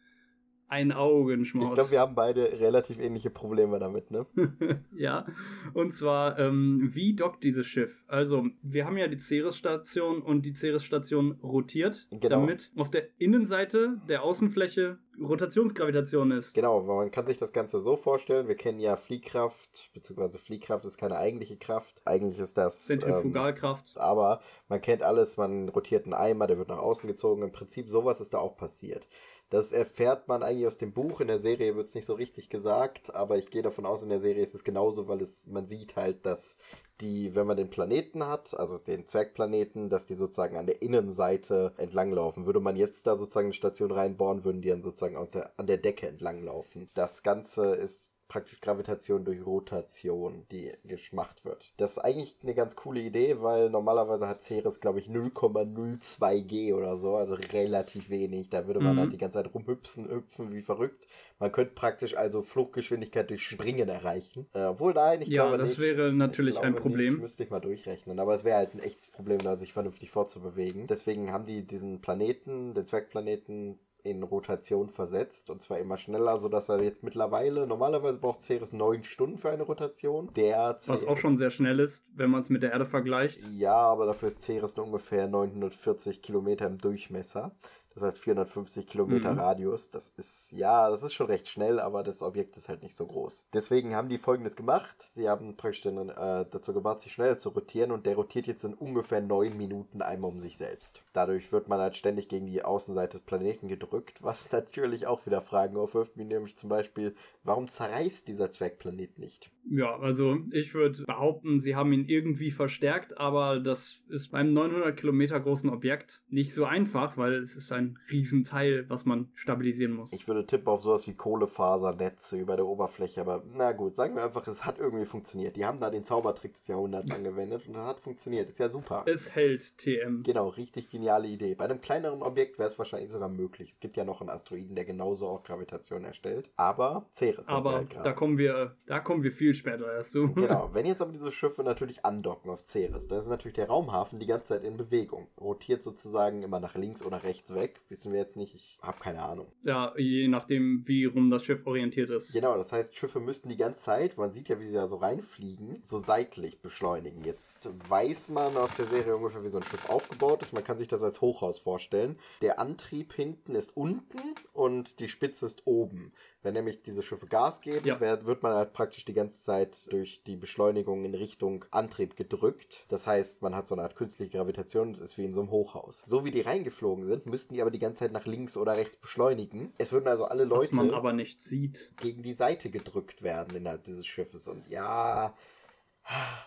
Ein 0.72 0.90
Augenschmaus. 0.90 1.68
Ich 1.68 1.74
glaube, 1.74 1.90
wir 1.90 2.00
haben 2.00 2.14
beide 2.14 2.58
relativ 2.58 2.98
ähnliche 2.98 3.28
Probleme 3.28 3.78
damit, 3.78 4.10
ne? 4.10 4.26
ja, 4.96 5.26
und 5.74 5.92
zwar, 5.92 6.38
ähm, 6.38 6.88
wie 6.94 7.14
dockt 7.14 7.44
dieses 7.44 7.66
Schiff? 7.66 7.92
Also, 8.06 8.46
wir 8.62 8.86
haben 8.86 8.96
ja 8.96 9.06
die 9.06 9.18
Ceres-Station 9.18 10.22
und 10.22 10.46
die 10.46 10.54
Ceres-Station 10.54 11.32
rotiert, 11.42 12.06
genau. 12.10 12.40
damit 12.40 12.72
auf 12.74 12.90
der 12.90 13.08
Innenseite 13.18 14.00
der 14.08 14.22
Außenfläche 14.22 14.98
Rotationsgravitation 15.20 16.30
ist. 16.30 16.54
Genau, 16.54 16.80
man 16.82 17.10
kann 17.10 17.26
sich 17.26 17.36
das 17.36 17.52
Ganze 17.52 17.78
so 17.78 17.96
vorstellen, 17.96 18.48
wir 18.48 18.54
kennen 18.54 18.78
ja 18.78 18.96
Fliehkraft, 18.96 19.90
beziehungsweise 19.92 20.38
Fliehkraft 20.38 20.86
ist 20.86 20.96
keine 20.96 21.18
eigentliche 21.18 21.58
Kraft, 21.58 22.00
eigentlich 22.06 22.38
ist 22.38 22.56
das... 22.56 22.86
Zentrifugalkraft. 22.86 23.92
Ähm, 23.94 24.02
aber 24.02 24.40
man 24.68 24.80
kennt 24.80 25.02
alles, 25.02 25.36
man 25.36 25.68
rotiert 25.68 26.04
einen 26.06 26.14
Eimer, 26.14 26.46
der 26.46 26.56
wird 26.56 26.70
nach 26.70 26.78
außen 26.78 27.06
gezogen, 27.06 27.42
im 27.42 27.52
Prinzip 27.52 27.90
sowas 27.90 28.22
ist 28.22 28.32
da 28.32 28.38
auch 28.38 28.56
passiert. 28.56 29.06
Das 29.52 29.70
erfährt 29.70 30.28
man 30.28 30.42
eigentlich 30.42 30.66
aus 30.66 30.78
dem 30.78 30.94
Buch. 30.94 31.20
In 31.20 31.28
der 31.28 31.38
Serie 31.38 31.76
wird 31.76 31.86
es 31.86 31.94
nicht 31.94 32.06
so 32.06 32.14
richtig 32.14 32.48
gesagt, 32.48 33.14
aber 33.14 33.36
ich 33.36 33.50
gehe 33.50 33.60
davon 33.60 33.84
aus, 33.84 34.02
in 34.02 34.08
der 34.08 34.18
Serie 34.18 34.42
ist 34.42 34.54
es 34.54 34.64
genauso, 34.64 35.08
weil 35.08 35.20
es, 35.20 35.46
man 35.46 35.66
sieht 35.66 35.94
halt, 35.94 36.24
dass 36.24 36.56
die, 37.02 37.34
wenn 37.34 37.46
man 37.46 37.58
den 37.58 37.68
Planeten 37.68 38.26
hat, 38.26 38.58
also 38.58 38.78
den 38.78 39.04
Zwergplaneten, 39.04 39.90
dass 39.90 40.06
die 40.06 40.16
sozusagen 40.16 40.56
an 40.56 40.64
der 40.64 40.80
Innenseite 40.80 41.74
entlanglaufen. 41.76 42.46
Würde 42.46 42.60
man 42.60 42.76
jetzt 42.76 43.06
da 43.06 43.14
sozusagen 43.14 43.48
eine 43.48 43.52
Station 43.52 43.90
reinbohren, 43.90 44.42
würden 44.42 44.62
die 44.62 44.70
dann 44.70 44.80
sozusagen 44.80 45.18
an 45.18 45.66
der 45.66 45.76
Decke 45.76 46.08
entlanglaufen. 46.08 46.88
Das 46.94 47.22
Ganze 47.22 47.74
ist 47.74 48.14
praktisch 48.32 48.60
Gravitation 48.62 49.26
durch 49.26 49.44
Rotation, 49.44 50.46
die 50.50 50.72
gemacht 51.10 51.44
wird. 51.44 51.70
Das 51.76 51.92
ist 51.92 51.98
eigentlich 51.98 52.38
eine 52.42 52.54
ganz 52.54 52.76
coole 52.76 53.00
Idee, 53.00 53.42
weil 53.42 53.68
normalerweise 53.68 54.26
hat 54.26 54.42
Ceres, 54.42 54.80
glaube 54.80 55.00
ich, 55.00 55.08
0,02 55.08 56.40
G 56.40 56.72
oder 56.72 56.96
so, 56.96 57.16
also 57.16 57.34
relativ 57.52 58.08
wenig. 58.08 58.48
Da 58.48 58.66
würde 58.66 58.80
man 58.80 58.94
mhm. 58.94 59.00
halt 59.00 59.12
die 59.12 59.18
ganze 59.18 59.42
Zeit 59.42 59.52
rumhüpfen, 59.52 60.08
hüpfen 60.08 60.54
wie 60.54 60.62
verrückt. 60.62 61.06
Man 61.38 61.52
könnte 61.52 61.74
praktisch 61.74 62.16
also 62.16 62.40
Fluchtgeschwindigkeit 62.40 63.28
durch 63.28 63.42
Springen 63.42 63.90
erreichen. 63.90 64.46
Äh, 64.54 64.64
obwohl 64.64 64.94
nein, 64.94 65.20
ich 65.20 65.28
ja, 65.28 65.42
glaube 65.42 65.58
das 65.58 65.68
nicht. 65.68 65.80
wäre 65.80 66.10
natürlich 66.10 66.58
ein 66.58 66.74
Problem. 66.74 67.14
Nicht, 67.14 67.20
müsste 67.20 67.42
ich 67.42 67.50
mal 67.50 67.60
durchrechnen, 67.60 68.18
aber 68.18 68.34
es 68.34 68.44
wäre 68.44 68.56
halt 68.56 68.74
ein 68.74 68.80
echtes 68.80 69.08
Problem, 69.08 69.40
da 69.40 69.56
sich 69.56 69.74
vernünftig 69.74 70.10
vorzubewegen. 70.10 70.86
Deswegen 70.86 71.32
haben 71.32 71.44
die 71.44 71.66
diesen 71.66 72.00
Planeten, 72.00 72.72
den 72.72 72.86
Zwergplaneten, 72.86 73.78
in 74.04 74.22
Rotation 74.22 74.88
versetzt 74.88 75.50
und 75.50 75.62
zwar 75.62 75.78
immer 75.78 75.96
schneller, 75.96 76.38
sodass 76.38 76.68
er 76.68 76.82
jetzt 76.82 77.02
mittlerweile, 77.02 77.66
normalerweise 77.66 78.18
braucht 78.18 78.42
Ceres 78.42 78.72
neun 78.72 79.04
Stunden 79.04 79.38
für 79.38 79.50
eine 79.50 79.62
Rotation. 79.62 80.30
Der 80.34 80.76
Was 80.86 81.06
auch 81.06 81.18
schon 81.18 81.38
sehr 81.38 81.50
schnell 81.50 81.78
ist, 81.78 82.04
wenn 82.14 82.30
man 82.30 82.40
es 82.40 82.48
mit 82.48 82.62
der 82.62 82.72
Erde 82.72 82.86
vergleicht. 82.86 83.38
Ja, 83.52 83.76
aber 83.76 84.06
dafür 84.06 84.28
ist 84.28 84.42
Ceres 84.42 84.76
nur 84.76 84.86
ungefähr 84.86 85.28
940 85.28 86.22
Kilometer 86.22 86.66
im 86.66 86.78
Durchmesser. 86.78 87.54
Das 87.94 88.02
heißt 88.02 88.18
450 88.18 88.86
Kilometer 88.86 89.32
mhm. 89.32 89.38
Radius. 89.38 89.90
Das 89.90 90.12
ist, 90.16 90.52
ja, 90.52 90.88
das 90.88 91.02
ist 91.02 91.14
schon 91.14 91.26
recht 91.26 91.48
schnell, 91.48 91.80
aber 91.80 92.02
das 92.02 92.22
Objekt 92.22 92.56
ist 92.56 92.68
halt 92.68 92.82
nicht 92.82 92.96
so 92.96 93.06
groß. 93.06 93.44
Deswegen 93.52 93.94
haben 93.94 94.08
die 94.08 94.18
folgendes 94.18 94.56
gemacht. 94.56 95.02
Sie 95.02 95.28
haben 95.28 95.56
praktisch 95.56 95.82
den, 95.82 96.08
äh, 96.08 96.46
dazu 96.50 96.72
gebracht, 96.72 97.00
sich 97.00 97.12
schneller 97.12 97.38
zu 97.38 97.50
rotieren 97.50 97.92
und 97.92 98.06
der 98.06 98.16
rotiert 98.16 98.46
jetzt 98.46 98.64
in 98.64 98.74
ungefähr 98.74 99.20
neun 99.20 99.56
Minuten 99.56 100.02
einmal 100.02 100.30
um 100.30 100.40
sich 100.40 100.56
selbst. 100.56 101.02
Dadurch 101.12 101.52
wird 101.52 101.68
man 101.68 101.80
halt 101.80 101.96
ständig 101.96 102.28
gegen 102.28 102.46
die 102.46 102.64
Außenseite 102.64 103.18
des 103.18 103.26
Planeten 103.26 103.68
gedrückt, 103.68 104.18
was 104.22 104.50
natürlich 104.52 105.06
auch 105.06 105.26
wieder 105.26 105.42
Fragen 105.42 105.76
aufwirft, 105.76 106.16
wie 106.16 106.24
nämlich 106.24 106.56
zum 106.56 106.68
Beispiel, 106.68 107.14
warum 107.44 107.68
zerreißt 107.68 108.26
dieser 108.28 108.50
Zwergplanet 108.50 109.18
nicht? 109.18 109.50
Ja, 109.70 109.98
also 109.98 110.38
ich 110.50 110.74
würde 110.74 111.04
behaupten, 111.04 111.60
sie 111.60 111.76
haben 111.76 111.92
ihn 111.92 112.06
irgendwie 112.06 112.50
verstärkt, 112.50 113.18
aber 113.18 113.60
das 113.60 114.00
ist 114.08 114.30
beim 114.30 114.52
900 114.52 114.96
Kilometer 114.96 115.38
großen 115.40 115.70
Objekt 115.70 116.20
nicht 116.28 116.52
so 116.52 116.64
einfach, 116.64 117.16
weil 117.16 117.34
es 117.34 117.56
ist 117.56 117.72
ein 117.72 117.98
Riesenteil, 118.10 118.86
was 118.88 119.04
man 119.04 119.28
stabilisieren 119.34 119.92
muss. 119.94 120.12
Ich 120.12 120.26
würde 120.26 120.46
tippen 120.46 120.68
auf 120.68 120.82
sowas 120.82 121.06
wie 121.06 121.14
Kohlefasernetze 121.14 122.38
über 122.38 122.56
der 122.56 122.66
Oberfläche, 122.66 123.20
aber 123.20 123.44
na 123.54 123.72
gut, 123.72 123.96
sagen 123.96 124.16
wir 124.16 124.24
einfach, 124.24 124.46
es 124.46 124.64
hat 124.64 124.78
irgendwie 124.78 125.04
funktioniert. 125.04 125.56
Die 125.56 125.64
haben 125.64 125.80
da 125.80 125.90
den 125.90 126.04
Zaubertrick 126.04 126.54
des 126.54 126.66
Jahrhunderts 126.66 127.10
angewendet 127.12 127.66
und 127.66 127.74
das 127.74 127.86
hat 127.86 128.00
funktioniert. 128.00 128.48
Ist 128.48 128.58
ja 128.58 128.68
super. 128.68 129.04
Es 129.06 129.34
hält 129.34 129.76
TM. 129.78 130.22
Genau, 130.22 130.48
richtig 130.48 130.90
geniale 130.90 131.28
Idee. 131.28 131.54
Bei 131.54 131.64
einem 131.64 131.80
kleineren 131.80 132.22
Objekt 132.22 132.58
wäre 132.58 132.68
es 132.68 132.78
wahrscheinlich 132.78 133.10
sogar 133.10 133.28
möglich. 133.28 133.70
Es 133.70 133.80
gibt 133.80 133.96
ja 133.96 134.04
noch 134.04 134.20
einen 134.20 134.30
Asteroiden, 134.30 134.74
der 134.74 134.84
genauso 134.84 135.28
auch 135.28 135.42
Gravitation 135.44 136.04
erstellt. 136.04 136.50
Aber 136.56 137.06
Ceres. 137.12 137.48
Aber 137.48 137.74
halt 137.74 137.96
da 138.02 138.12
kommen 138.12 138.38
wir, 138.38 138.76
da 138.86 139.00
kommen 139.00 139.22
wir 139.22 139.32
viel 139.32 139.51
später 139.58 139.92
erst 139.92 140.10
so. 140.10 140.28
Genau, 140.28 140.70
wenn 140.72 140.86
jetzt 140.86 141.02
aber 141.02 141.12
diese 141.12 141.32
Schiffe 141.32 141.62
natürlich 141.62 142.04
andocken 142.04 142.50
auf 142.50 142.64
Ceres, 142.64 143.08
dann 143.08 143.18
ist 143.18 143.28
natürlich 143.28 143.56
der 143.56 143.68
Raumhafen 143.68 144.18
die 144.18 144.26
ganze 144.26 144.54
Zeit 144.54 144.64
in 144.64 144.76
Bewegung. 144.76 145.28
Rotiert 145.40 145.82
sozusagen 145.82 146.42
immer 146.42 146.60
nach 146.60 146.74
links 146.74 147.02
oder 147.02 147.22
rechts 147.22 147.54
weg. 147.54 147.80
Wissen 147.88 148.12
wir 148.12 148.20
jetzt 148.20 148.36
nicht, 148.36 148.54
ich 148.54 148.78
habe 148.82 148.98
keine 149.00 149.22
Ahnung. 149.22 149.46
Ja, 149.62 149.92
je 149.96 150.28
nachdem, 150.28 150.82
wie 150.86 151.04
rum 151.04 151.30
das 151.30 151.44
Schiff 151.44 151.66
orientiert 151.66 152.10
ist. 152.10 152.32
Genau, 152.32 152.56
das 152.56 152.72
heißt, 152.72 152.96
Schiffe 152.96 153.20
müssten 153.20 153.48
die 153.48 153.56
ganze 153.56 153.82
Zeit, 153.84 154.16
man 154.16 154.32
sieht 154.32 154.48
ja, 154.48 154.58
wie 154.60 154.66
sie 154.66 154.74
da 154.74 154.86
so 154.86 154.96
reinfliegen, 154.96 155.80
so 155.82 155.98
seitlich 155.98 156.60
beschleunigen. 156.60 157.24
Jetzt 157.24 157.70
weiß 157.88 158.30
man 158.30 158.56
aus 158.56 158.74
der 158.74 158.86
Serie 158.86 159.16
ungefähr, 159.16 159.42
wie 159.44 159.48
so 159.48 159.58
ein 159.58 159.64
Schiff 159.64 159.88
aufgebaut 159.88 160.42
ist. 160.42 160.52
Man 160.52 160.64
kann 160.64 160.78
sich 160.78 160.88
das 160.88 161.02
als 161.02 161.20
Hochhaus 161.20 161.58
vorstellen. 161.58 162.18
Der 162.40 162.58
Antrieb 162.58 163.12
hinten 163.12 163.54
ist 163.54 163.76
unten 163.76 164.20
und 164.52 164.98
die 165.00 165.08
Spitze 165.08 165.46
ist 165.46 165.66
oben. 165.66 166.12
Wenn 166.42 166.54
nämlich 166.54 166.82
diese 166.82 167.02
Schiffe 167.02 167.26
Gas 167.26 167.60
geben, 167.60 167.86
ja. 167.86 168.00
wird 168.00 168.42
man 168.42 168.54
halt 168.54 168.72
praktisch 168.72 169.04
die 169.04 169.12
ganze 169.12 169.42
Zeit 169.42 169.92
durch 169.92 170.22
die 170.24 170.36
Beschleunigung 170.36 171.04
in 171.04 171.14
Richtung 171.14 171.64
Antrieb 171.70 172.16
gedrückt. 172.16 172.84
Das 172.88 173.06
heißt, 173.06 173.42
man 173.42 173.54
hat 173.54 173.68
so 173.68 173.74
eine 173.74 173.82
Art 173.82 173.94
künstliche 173.96 174.30
Gravitation, 174.30 174.92
das 174.92 175.00
ist 175.00 175.18
wie 175.18 175.24
in 175.24 175.34
so 175.34 175.40
einem 175.40 175.50
Hochhaus. 175.50 176.02
So 176.04 176.24
wie 176.24 176.30
die 176.30 176.40
reingeflogen 176.40 177.06
sind, 177.06 177.26
müssten 177.26 177.54
die 177.54 177.62
aber 177.62 177.70
die 177.70 177.78
ganze 177.78 178.00
Zeit 178.00 178.12
nach 178.12 178.26
links 178.26 178.56
oder 178.56 178.76
rechts 178.76 178.96
beschleunigen. 178.96 179.72
Es 179.78 179.92
würden 179.92 180.08
also 180.08 180.24
alle 180.24 180.44
Leute 180.44 180.72
Was 180.72 180.76
man 180.76 180.90
aber 180.90 181.12
nicht 181.12 181.42
sieht. 181.42 181.90
gegen 182.00 182.22
die 182.22 182.34
Seite 182.34 182.70
gedrückt 182.70 183.22
werden 183.22 183.56
innerhalb 183.56 183.84
dieses 183.84 184.06
Schiffes. 184.06 184.48
Und 184.48 184.68
ja, 184.68 185.34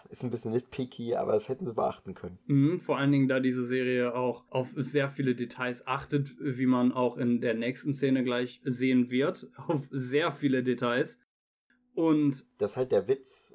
ist 0.09 0.23
ein 0.23 0.29
bisschen 0.29 0.51
nitpicky, 0.51 1.15
aber 1.15 1.33
das 1.33 1.49
hätten 1.49 1.65
sie 1.65 1.73
beachten 1.73 2.13
können. 2.13 2.39
Mhm, 2.47 2.81
vor 2.81 2.97
allen 2.97 3.11
Dingen, 3.11 3.27
da 3.27 3.39
diese 3.39 3.65
Serie 3.65 4.13
auch 4.13 4.45
auf 4.49 4.69
sehr 4.75 5.09
viele 5.09 5.35
Details 5.35 5.85
achtet, 5.87 6.35
wie 6.39 6.65
man 6.65 6.91
auch 6.91 7.17
in 7.17 7.41
der 7.41 7.53
nächsten 7.53 7.93
Szene 7.93 8.23
gleich 8.23 8.61
sehen 8.63 9.09
wird. 9.09 9.47
Auf 9.67 9.83
sehr 9.91 10.33
viele 10.33 10.63
Details. 10.63 11.17
Und. 11.93 12.45
Das 12.57 12.71
ist 12.71 12.77
halt 12.77 12.91
der 12.91 13.07
Witz. 13.07 13.53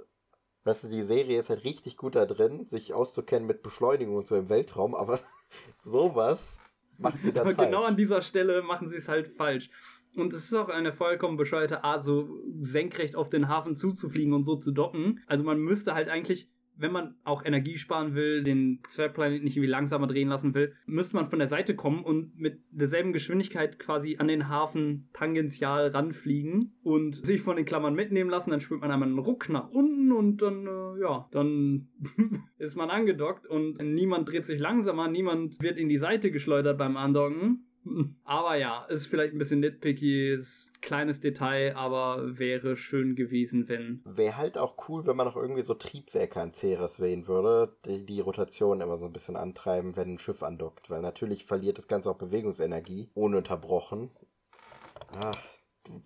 Weißt 0.65 0.85
du, 0.85 0.89
die 0.89 1.03
Serie 1.03 1.39
ist 1.39 1.51
halt 1.51 1.65
richtig 1.65 1.97
gut 1.97 2.15
da 2.15 2.27
drin, 2.27 2.65
sich 2.65 2.93
auszukennen 2.93 3.47
mit 3.47 3.63
Beschleunigung 3.63 4.17
und 4.17 4.27
so 4.27 4.37
im 4.37 4.49
Weltraum, 4.49 4.95
aber 4.95 5.19
sowas 5.83 6.61
macht 6.99 7.23
sie 7.23 7.33
dann 7.33 7.47
aber 7.47 7.55
falsch. 7.55 7.69
Genau 7.69 7.85
an 7.85 7.97
dieser 7.97 8.21
Stelle 8.23 8.63
machen 8.63 8.89
sie 8.91 8.97
es 8.97 9.09
halt 9.09 9.29
falsch. 9.37 9.71
Und 10.17 10.33
es 10.33 10.45
ist 10.45 10.55
auch 10.55 10.69
eine 10.69 10.93
vollkommen 10.93 11.37
bescheuerte 11.37 11.85
Art, 11.85 12.03
so 12.03 12.43
senkrecht 12.61 13.17
auf 13.17 13.31
den 13.31 13.49
Hafen 13.49 13.77
zuzufliegen 13.77 14.33
und 14.33 14.45
so 14.45 14.57
zu 14.57 14.73
docken. 14.73 15.21
Also 15.27 15.45
man 15.45 15.61
müsste 15.61 15.95
halt 15.95 16.09
eigentlich, 16.09 16.49
wenn 16.77 16.93
man 16.93 17.15
auch 17.25 17.45
Energie 17.45 17.77
sparen 17.77 18.15
will, 18.15 18.43
den 18.43 18.81
Zwergplanet 18.89 19.45
nicht 19.45 19.57
irgendwie 19.57 19.71
langsamer 19.71 20.07
drehen 20.07 20.29
lassen 20.29 20.55
will, 20.55 20.75
müsste 20.87 21.15
man 21.15 21.29
von 21.29 21.39
der 21.39 21.49
Seite 21.49 21.77
kommen 21.77 22.03
und 22.03 22.37
mit 22.39 22.59
derselben 22.71 23.13
Geschwindigkeit 23.13 23.79
quasi 23.79 24.17
an 24.19 24.29
den 24.29 24.49
Hafen 24.49 25.09
tangential 25.13 25.89
ranfliegen 25.89 26.73
und 26.83 27.25
sich 27.25 27.43
von 27.43 27.57
den 27.57 27.67
Klammern 27.67 27.95
mitnehmen 27.95 28.31
lassen. 28.31 28.51
Dann 28.51 28.61
spürt 28.61 28.81
man 28.81 28.91
einmal 28.91 29.09
einen 29.09 29.19
Ruck 29.19 29.49
nach 29.49 29.71
unten 29.71 30.11
und 30.11 30.43
dann, 30.43 30.67
äh, 30.67 31.03
ja, 31.03 31.29
dann 31.31 31.89
ist 32.59 32.77
man 32.77 32.91
angedockt 32.91 33.47
und 33.47 33.79
niemand 33.79 34.29
dreht 34.29 34.47
sich 34.47 34.59
langsamer, 34.59 35.07
niemand 35.09 35.61
wird 35.61 35.77
in 35.77 35.89
die 35.89 35.99
Seite 35.99 36.31
geschleudert 36.31 36.79
beim 36.79 36.97
Andocken 36.97 37.67
aber 38.25 38.57
ja, 38.57 38.85
ist 38.85 39.07
vielleicht 39.07 39.35
ein 39.35 39.39
bisschen 39.39 39.61
nitpicky, 39.61 40.35
ist 40.35 40.71
ein 40.75 40.81
kleines 40.81 41.21
Detail, 41.21 41.75
aber 41.77 42.39
wäre 42.39 42.77
schön 42.77 43.17
gewesen, 43.17 43.69
wenn. 43.69 44.03
Wäre 44.05 44.37
halt 44.37 44.59
auch 44.59 44.77
cool, 44.89 45.07
wenn 45.07 45.17
man 45.17 45.27
noch 45.27 45.37
irgendwie 45.37 45.63
so 45.63 45.75
Triebwerke 45.75 46.41
an 46.41 46.53
Ceres 46.53 46.97
sehen 46.97 47.27
würde, 47.27 47.75
die 47.87 48.05
die 48.05 48.21
Rotation 48.21 48.81
immer 48.81 48.99
so 48.99 49.07
ein 49.07 49.13
bisschen 49.13 49.37
antreiben, 49.37 49.97
wenn 49.97 50.15
ein 50.15 50.19
Schiff 50.19 50.43
andockt. 50.43 50.91
Weil 50.91 51.03
natürlich 51.03 51.45
verliert 51.45 51.79
das 51.79 51.89
Ganze 51.89 52.11
auch 52.11 52.19
Bewegungsenergie, 52.19 53.11
ununterbrochen. 53.15 54.11
Ach, 55.17 55.43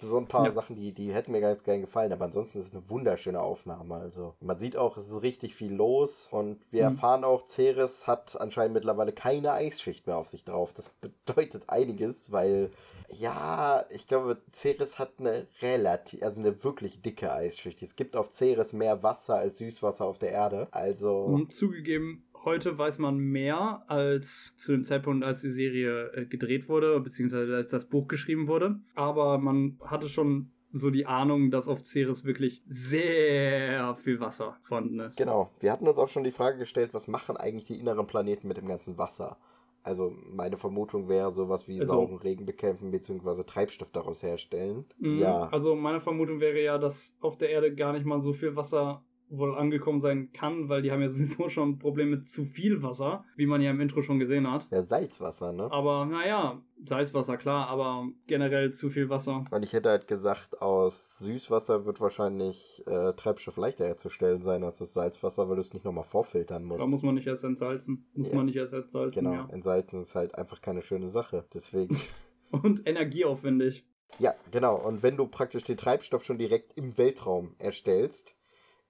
so 0.01 0.19
ein 0.19 0.27
paar 0.27 0.47
ja. 0.47 0.53
Sachen, 0.53 0.77
die, 0.77 0.93
die 0.93 1.13
hätten 1.13 1.33
mir 1.33 1.41
ganz 1.41 1.63
gern 1.63 1.81
gefallen, 1.81 2.13
aber 2.13 2.27
ansonsten 2.27 2.61
ist 2.61 2.67
es 2.67 2.75
eine 2.75 2.89
wunderschöne 2.89 3.41
Aufnahme. 3.41 3.97
Also 3.97 4.35
man 4.41 4.59
sieht 4.59 4.77
auch, 4.77 4.97
es 4.97 5.11
ist 5.11 5.23
richtig 5.23 5.55
viel 5.55 5.73
los 5.73 6.29
und 6.31 6.61
wir 6.71 6.83
mhm. 6.83 6.95
erfahren 6.95 7.25
auch, 7.25 7.47
Ceres 7.47 8.07
hat 8.07 8.41
anscheinend 8.41 8.75
mittlerweile 8.75 9.13
keine 9.13 9.53
Eisschicht 9.53 10.07
mehr 10.07 10.17
auf 10.17 10.29
sich 10.29 10.45
drauf. 10.45 10.73
Das 10.73 10.89
bedeutet 10.89 11.69
einiges, 11.69 12.33
weil 12.33 12.71
ja, 13.19 13.85
ich 13.91 14.07
glaube, 14.07 14.39
Ceres 14.53 14.99
hat 14.99 15.13
eine 15.19 15.47
relativ, 15.63 16.23
also 16.23 16.41
eine 16.41 16.65
wirklich 16.65 17.01
dicke 17.03 17.33
Eisschicht. 17.33 17.83
Es 17.83 17.97
gibt 17.97 18.17
auf 18.17 18.31
Ceres 18.33 18.73
mehr 18.73 19.03
Wasser 19.03 19.37
als 19.37 19.59
Süßwasser 19.59 20.05
auf 20.05 20.19
der 20.19 20.33
Erde. 20.33 20.69
Also. 20.71 21.29
Mhm, 21.29 21.51
zugegeben, 21.51 22.25
heute 22.45 22.77
weiß 22.79 22.99
man 22.99 23.17
mehr 23.19 23.85
als 23.89 24.55
zu 24.57 24.73
dem 24.73 24.85
Zeitpunkt, 24.85 25.25
als 25.25 25.41
die 25.41 25.53
Serie 25.53 26.13
äh, 26.13 26.27
gedreht 26.27 26.69
wurde, 26.69 27.01
beziehungsweise 27.01 27.57
als 27.57 27.71
das 27.71 27.87
Buch 27.89 28.09
geschrieben 28.09 28.49
wurde. 28.49 28.81
Aber 28.95 29.39
man 29.39 29.79
hatte 29.85 30.09
schon 30.09 30.51
so 30.73 30.91
die 30.91 31.07
Ahnung, 31.07 31.51
dass 31.53 31.69
auf 31.69 31.87
Ceres 31.87 32.25
wirklich 32.25 32.63
sehr 32.67 33.97
viel 34.03 34.19
Wasser 34.21 34.57
vorhanden 34.65 34.99
ist. 35.01 35.17
Genau. 35.17 35.51
Wir 35.61 35.71
hatten 35.71 35.87
uns 35.87 35.99
auch 35.99 36.09
schon 36.09 36.25
die 36.25 36.33
Frage 36.33 36.59
gestellt, 36.59 36.93
was 36.95 37.07
machen 37.07 37.37
eigentlich 37.37 37.67
die 37.69 37.79
inneren 37.79 38.07
Planeten 38.07 38.49
mit 38.49 38.57
dem 38.57 38.67
ganzen 38.67 38.99
Wasser? 38.99 39.39
Also 39.85 40.17
meine 40.33 40.57
Vermutung 40.57 41.09
wäre 41.09 41.31
sowas 41.31 41.69
wie 41.69 41.79
Also- 41.79 41.93
sauren 41.93 42.17
Regen 42.17 42.47
bekämpfen 42.47 42.91
bzw. 42.91 43.45
Treibstoff 43.45 43.93
daraus 43.93 44.23
herstellen. 44.23 44.85
Mhm. 44.99 45.19
Ja, 45.19 45.49
Also 45.53 45.77
meine 45.77 46.01
Vermutung 46.01 46.41
wäre 46.41 46.61
ja, 46.63 46.79
dass 46.79 47.15
auf 47.21 47.37
der 47.37 47.51
Erde 47.51 47.75
gar 47.75 47.93
nicht 47.93 48.07
mal 48.07 48.21
so 48.21 48.33
viel 48.33 48.57
Wasser 48.57 49.05
wohl 49.31 49.55
angekommen 49.57 50.01
sein 50.01 50.31
kann, 50.33 50.69
weil 50.69 50.83
die 50.83 50.93
haben 50.93 51.01
ja 51.03 51.09
sowieso 51.11 51.49
schon 51.49 51.71
ein 51.71 51.79
Problem 51.79 52.11
mit 52.11 52.29
zu 52.29 52.45
viel 52.45 52.83
Wasser, 52.83 53.25
wie 53.37 53.47
man 53.47 53.61
ja 53.63 53.71
im 53.71 53.81
Intro 53.81 54.03
schon 54.03 54.19
gesehen 54.19 54.51
hat. 54.51 54.67
ja, 54.71 54.83
Salzwasser, 54.83 55.53
ne? 55.53 55.69
Aber 55.73 56.05
naja, 56.07 56.61
Salzwasser, 56.85 57.37
klar, 57.37 57.69
aber 57.69 58.09
generell 58.27 58.73
zu 58.73 58.91
viel 58.91 59.09
Wasser. 59.09 59.45
Und 59.51 59.63
ich 59.63 59.73
hätte 59.73 59.89
halt 59.89 60.07
gesagt, 60.07 60.61
aus 60.61 61.19
Süßwasser 61.19 61.87
wird 61.87 62.01
wahrscheinlich 62.01 62.83
äh, 62.87 63.13
Treibstoff 63.15 63.57
leichter 63.57 63.87
herzustellen 63.87 64.41
sein 64.43 64.63
als 64.63 64.79
das 64.79 64.93
Salzwasser, 64.93 65.49
weil 65.49 65.57
du 65.57 65.63
es 65.63 65.73
nicht 65.73 65.85
nochmal 65.85 66.05
vorfiltern 66.05 66.65
musst. 66.65 66.81
Da 66.83 66.87
muss 66.87 67.03
man 67.03 67.15
nicht 67.15 67.27
erst 67.27 67.45
entsalzen. 67.45 68.07
Muss 68.15 68.29
Ja. 68.31 68.37
man 68.37 68.47
nicht 68.47 68.57
erst 68.57 68.75
entsalzen, 68.75 69.25
genau, 69.25 69.35
ja. 69.35 69.49
entsalzen 69.51 70.01
ist 70.01 70.15
halt 70.15 70.35
einfach 70.37 70.61
keine 70.61 70.83
schöne 70.83 71.09
Sache. 71.11 71.45
Deswegen. 71.55 71.97
Und 72.51 72.87
energieaufwendig. 72.87 73.85
ja, 74.19 74.35
genau. 74.53 74.77
Und 74.77 75.03
wenn 75.03 75.17
du 75.17 75.27
praktisch 75.27 75.65
den 75.65 75.77
Treibstoff 75.77 76.23
schon 76.25 76.39
direkt 76.39 76.77
im 76.77 76.97
Weltraum 76.99 77.55
erstellst, 77.59 78.35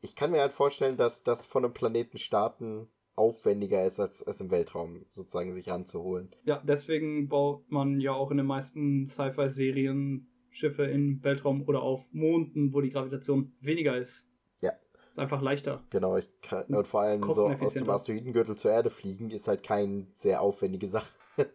ich 0.04 0.14
kann 0.14 0.30
mir 0.30 0.40
halt 0.40 0.52
vorstellen, 0.52 0.96
dass 0.96 1.22
das 1.22 1.46
von 1.46 1.64
einem 1.64 1.72
Planeten 1.72 2.18
starten 2.18 2.88
aufwendiger 3.16 3.86
ist, 3.86 3.98
als 3.98 4.20
es 4.20 4.40
im 4.40 4.50
Weltraum 4.50 5.06
sozusagen 5.10 5.52
sich 5.52 5.70
ranzuholen. 5.70 6.34
Ja, 6.44 6.62
deswegen 6.64 7.28
baut 7.28 7.70
man 7.70 8.00
ja 8.00 8.12
auch 8.12 8.30
in 8.30 8.36
den 8.36 8.46
meisten 8.46 9.06
Sci-Fi-Serien 9.06 10.28
Schiffe 10.50 10.84
im 10.84 11.22
Weltraum 11.24 11.66
oder 11.66 11.82
auf 11.82 12.04
Monden, 12.12 12.72
wo 12.72 12.80
die 12.80 12.90
Gravitation 12.90 13.52
weniger 13.60 13.96
ist. 13.96 14.24
Ja. 14.60 14.72
Ist 15.10 15.18
einfach 15.18 15.42
leichter. 15.42 15.82
Genau, 15.90 16.16
ich 16.16 16.28
kann, 16.42 16.64
und 16.66 16.86
vor 16.86 17.00
allem 17.00 17.22
so 17.32 17.46
aus 17.46 17.74
dem. 17.74 17.88
Asteroidengürtel 17.88 18.56
zur 18.56 18.70
Erde 18.70 18.90
fliegen 18.90 19.30
ist 19.30 19.48
halt 19.48 19.62
keine 19.62 20.06
sehr 20.14 20.40
aufwendige 20.40 20.86
Sache. 20.86 21.10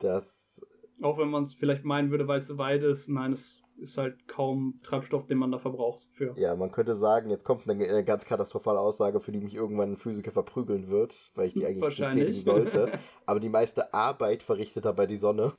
Das, 0.00 0.60
Auch 1.00 1.18
wenn 1.18 1.28
man 1.30 1.44
es 1.44 1.54
vielleicht 1.54 1.84
meinen 1.84 2.10
würde, 2.10 2.26
weil 2.26 2.40
es 2.40 2.48
so 2.48 2.58
weit 2.58 2.82
ist. 2.82 3.08
Nein, 3.08 3.32
es 3.32 3.63
ist 3.78 3.98
halt 3.98 4.26
kaum 4.28 4.80
Treibstoff, 4.82 5.26
den 5.26 5.38
man 5.38 5.50
da 5.50 5.58
verbraucht 5.58 6.06
für. 6.12 6.34
ja, 6.36 6.54
man 6.56 6.70
könnte 6.70 6.96
sagen, 6.96 7.30
jetzt 7.30 7.44
kommt 7.44 7.68
eine, 7.68 7.84
eine 7.84 8.04
ganz 8.04 8.24
katastrophale 8.24 8.80
Aussage, 8.80 9.20
für 9.20 9.32
die 9.32 9.40
mich 9.40 9.54
irgendwann 9.54 9.92
ein 9.92 9.96
Physiker 9.96 10.32
verprügeln 10.32 10.88
wird, 10.88 11.14
weil 11.34 11.48
ich 11.48 11.54
die 11.54 11.66
eigentlich 11.66 11.98
nicht 11.98 12.12
tätigen 12.12 12.42
sollte. 12.42 12.92
Aber 13.26 13.40
die 13.40 13.48
meiste 13.48 13.92
Arbeit 13.92 14.42
verrichtet 14.42 14.84
dabei 14.84 15.06
die 15.06 15.16
Sonne. 15.16 15.54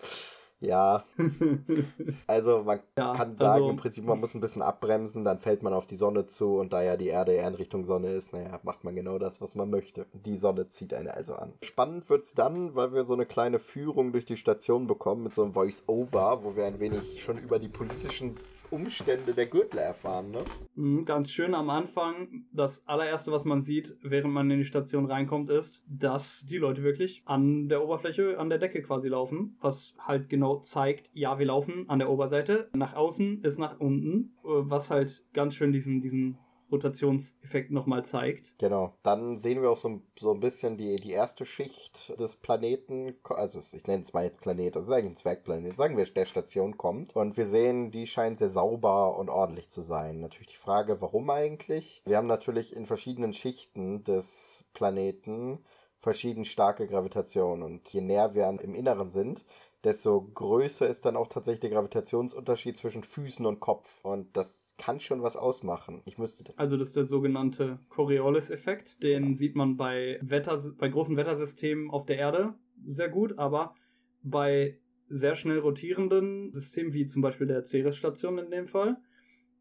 Ja, 0.62 1.04
also 2.28 2.64
man 2.64 2.80
ja, 2.98 3.14
kann 3.14 3.38
sagen, 3.38 3.64
also, 3.64 3.70
im 3.70 3.76
Prinzip, 3.76 4.06
man 4.06 4.20
muss 4.20 4.34
ein 4.34 4.42
bisschen 4.42 4.62
abbremsen, 4.62 5.26
dann 5.26 5.38
fällt 5.38 5.64
man 5.64 5.74
auf 5.74 5.86
die 5.86 5.98
Sonne 5.98 6.26
zu 6.26 6.58
und 6.58 6.72
da 6.72 6.82
ja 6.82 6.96
die 6.96 7.08
Erde 7.08 7.34
eher 7.34 7.48
in 7.48 7.56
Richtung 7.56 7.84
Sonne 7.84 8.14
ist, 8.14 8.32
naja, 8.32 8.60
macht 8.64 8.84
man 8.84 8.96
genau 8.96 9.20
das, 9.20 9.42
was 9.42 9.56
man 9.56 9.70
möchte. 9.70 10.06
Die 10.14 10.38
Sonne 10.38 10.70
zieht 10.70 10.94
einen 10.94 11.10
also 11.10 11.36
an. 11.36 11.54
Spannend 11.62 12.10
wird's 12.10 12.34
dann, 12.34 12.74
weil 12.74 12.94
wir 12.94 13.04
so 13.04 13.14
eine 13.14 13.26
kleine 13.26 13.60
Führung 13.60 14.14
durch 14.14 14.26
die 14.26 14.38
Station 14.38 14.88
bekommen 14.88 15.24
mit 15.24 15.34
so 15.34 15.44
einem 15.44 15.54
Voice-Over, 15.54 16.44
wo 16.44 16.56
wir 16.56 16.66
ein 16.66 16.80
wenig 16.80 17.22
schon 17.22 17.38
über 17.38 17.60
die 17.60 17.70
politischen 17.70 18.38
Umstände 18.76 19.34
der 19.34 19.46
Gürtel 19.46 19.80
erfahren, 19.80 20.32
ne? 20.32 20.40
Mhm, 20.76 21.06
Ganz 21.06 21.32
schön 21.32 21.56
am 21.56 21.70
Anfang, 21.70 22.46
das 22.52 22.86
allererste, 22.88 23.32
was 23.32 23.46
man 23.46 23.62
sieht, 23.62 23.96
während 24.02 24.34
man 24.34 24.52
in 24.52 24.58
die 24.60 24.66
Station 24.66 25.06
reinkommt, 25.06 25.50
ist, 25.50 25.82
dass 25.88 26.46
die 26.46 26.58
Leute 26.58 26.84
wirklich 26.84 27.24
an 27.26 27.70
der 27.70 27.84
Oberfläche, 27.84 28.38
an 28.38 28.50
der 28.50 28.60
Decke 28.60 28.82
quasi 28.82 29.08
laufen. 29.08 29.56
Was 29.62 29.96
halt 29.98 30.28
genau 30.30 30.58
zeigt, 30.58 31.10
ja, 31.14 31.40
wir 31.40 31.46
laufen 31.46 31.90
an 31.90 32.00
der 32.00 32.10
Oberseite. 32.10 32.70
Nach 32.74 32.94
außen 32.94 33.44
ist 33.44 33.60
nach 33.60 33.80
unten, 33.80 34.34
äh, 34.44 34.48
was 34.48 34.90
halt 34.90 35.24
ganz 35.34 35.56
schön 35.56 35.72
diesen, 35.72 36.02
diesen 36.02 36.38
Rotationseffekt 36.72 37.72
nochmal 37.72 38.06
zeigt. 38.06 38.58
Genau. 38.58 38.94
Dann 39.04 39.38
sehen 39.38 39.62
wir 39.62 39.70
auch 39.70 39.78
so, 39.78 40.02
so 40.18 40.34
ein 40.34 40.40
bisschen 40.40 40.78
die, 40.78 40.96
die 40.98 41.12
erste 41.12 41.46
Schicht 41.46 42.20
des 42.20 42.36
Planeten, 42.36 43.16
also 43.24 43.60
ich 43.60 43.86
nenne 43.88 44.04
es 44.04 44.14
mal 44.14 44.26
jetzt 44.26 44.42
Planet, 44.42 44.76
das 44.76 44.88
ist 44.88 44.94
eigentlich 44.94 45.12
ein 45.12 45.16
Zwergplanet, 45.16 45.78
sagen 45.78 45.98
wir, 45.98 46.06
der 46.06 46.26
Station 46.26 46.78
kommt. 46.78 47.16
Und 47.16 47.38
wir 47.38 47.46
sehen, 47.46 47.92
die 47.92 48.08
scheint 48.08 48.40
sehr 48.40 48.50
sauber 48.50 49.18
und 49.18 49.30
ordentlich 49.30 49.70
zu 49.70 49.82
sein. 49.82 50.20
Natürlich 50.20 50.48
die 50.48 50.56
Frage, 50.56 51.02
warum 51.02 51.30
eigentlich? 51.30 52.02
Wir 52.06 52.18
haben 52.18 52.28
natürlich 52.28 52.76
in 52.76 52.86
verschiedenen 52.86 53.34
Schichten 53.34 54.04
des 54.04 54.66
Planeten 54.74 55.60
verschieden 55.98 56.46
starke 56.46 56.88
Gravitation. 56.88 57.64
Und 57.64 57.90
je 57.90 58.02
näher 58.02 58.36
wir 58.36 58.48
im 58.48 58.76
Inneren 58.76 59.10
sind, 59.10 59.46
desto 59.86 60.30
größer 60.34 60.88
ist 60.88 61.06
dann 61.06 61.16
auch 61.16 61.28
tatsächlich 61.28 61.62
der 61.62 61.70
Gravitationsunterschied 61.70 62.76
zwischen 62.76 63.04
Füßen 63.04 63.46
und 63.46 63.60
Kopf. 63.60 64.04
Und 64.04 64.36
das 64.36 64.76
kann 64.78 65.00
schon 65.00 65.22
was 65.22 65.36
ausmachen. 65.36 66.02
Ich 66.06 66.18
müsste 66.18 66.44
das. 66.44 66.58
Also 66.58 66.76
das 66.76 66.90
ist 66.90 66.98
der 66.98 67.06
sogenannte 67.06 67.80
Coriolis-Effekt. 67.90 69.02
Den 69.04 69.36
sieht 69.36 69.56
man 69.56 69.78
bei, 69.78 70.20
Wetter, 70.22 70.62
bei 70.78 70.90
großen 70.90 71.16
Wettersystemen 71.16 71.92
auf 71.92 72.06
der 72.06 72.18
Erde 72.18 72.56
sehr 72.86 73.10
gut, 73.10 73.38
aber 73.38 73.76
bei 74.24 74.80
sehr 75.08 75.36
schnell 75.36 75.60
rotierenden 75.60 76.52
Systemen, 76.52 76.94
wie 76.94 77.06
zum 77.06 77.22
Beispiel 77.22 77.48
der 77.48 77.64
Ceres-Station 77.64 78.40
in 78.40 78.50
dem 78.50 78.68
Fall, 78.68 78.98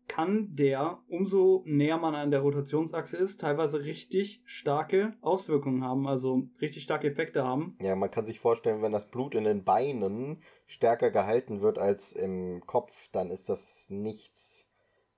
kann 0.08 0.54
der, 0.54 0.98
umso 1.08 1.62
näher 1.66 1.98
man 1.98 2.14
an 2.14 2.30
der 2.30 2.40
Rotationsachse 2.40 3.16
ist, 3.16 3.40
teilweise 3.40 3.80
richtig 3.80 4.42
starke 4.44 5.14
Auswirkungen 5.20 5.82
haben, 5.82 6.06
also 6.06 6.48
richtig 6.60 6.82
starke 6.82 7.08
Effekte 7.08 7.44
haben. 7.44 7.76
Ja, 7.80 7.96
man 7.96 8.10
kann 8.10 8.24
sich 8.24 8.38
vorstellen, 8.38 8.82
wenn 8.82 8.92
das 8.92 9.10
Blut 9.10 9.34
in 9.34 9.44
den 9.44 9.64
Beinen 9.64 10.42
stärker 10.66 11.10
gehalten 11.10 11.62
wird 11.62 11.78
als 11.78 12.12
im 12.12 12.62
Kopf, 12.66 13.08
dann 13.12 13.30
ist 13.30 13.48
das 13.48 13.88
nichts, 13.90 14.68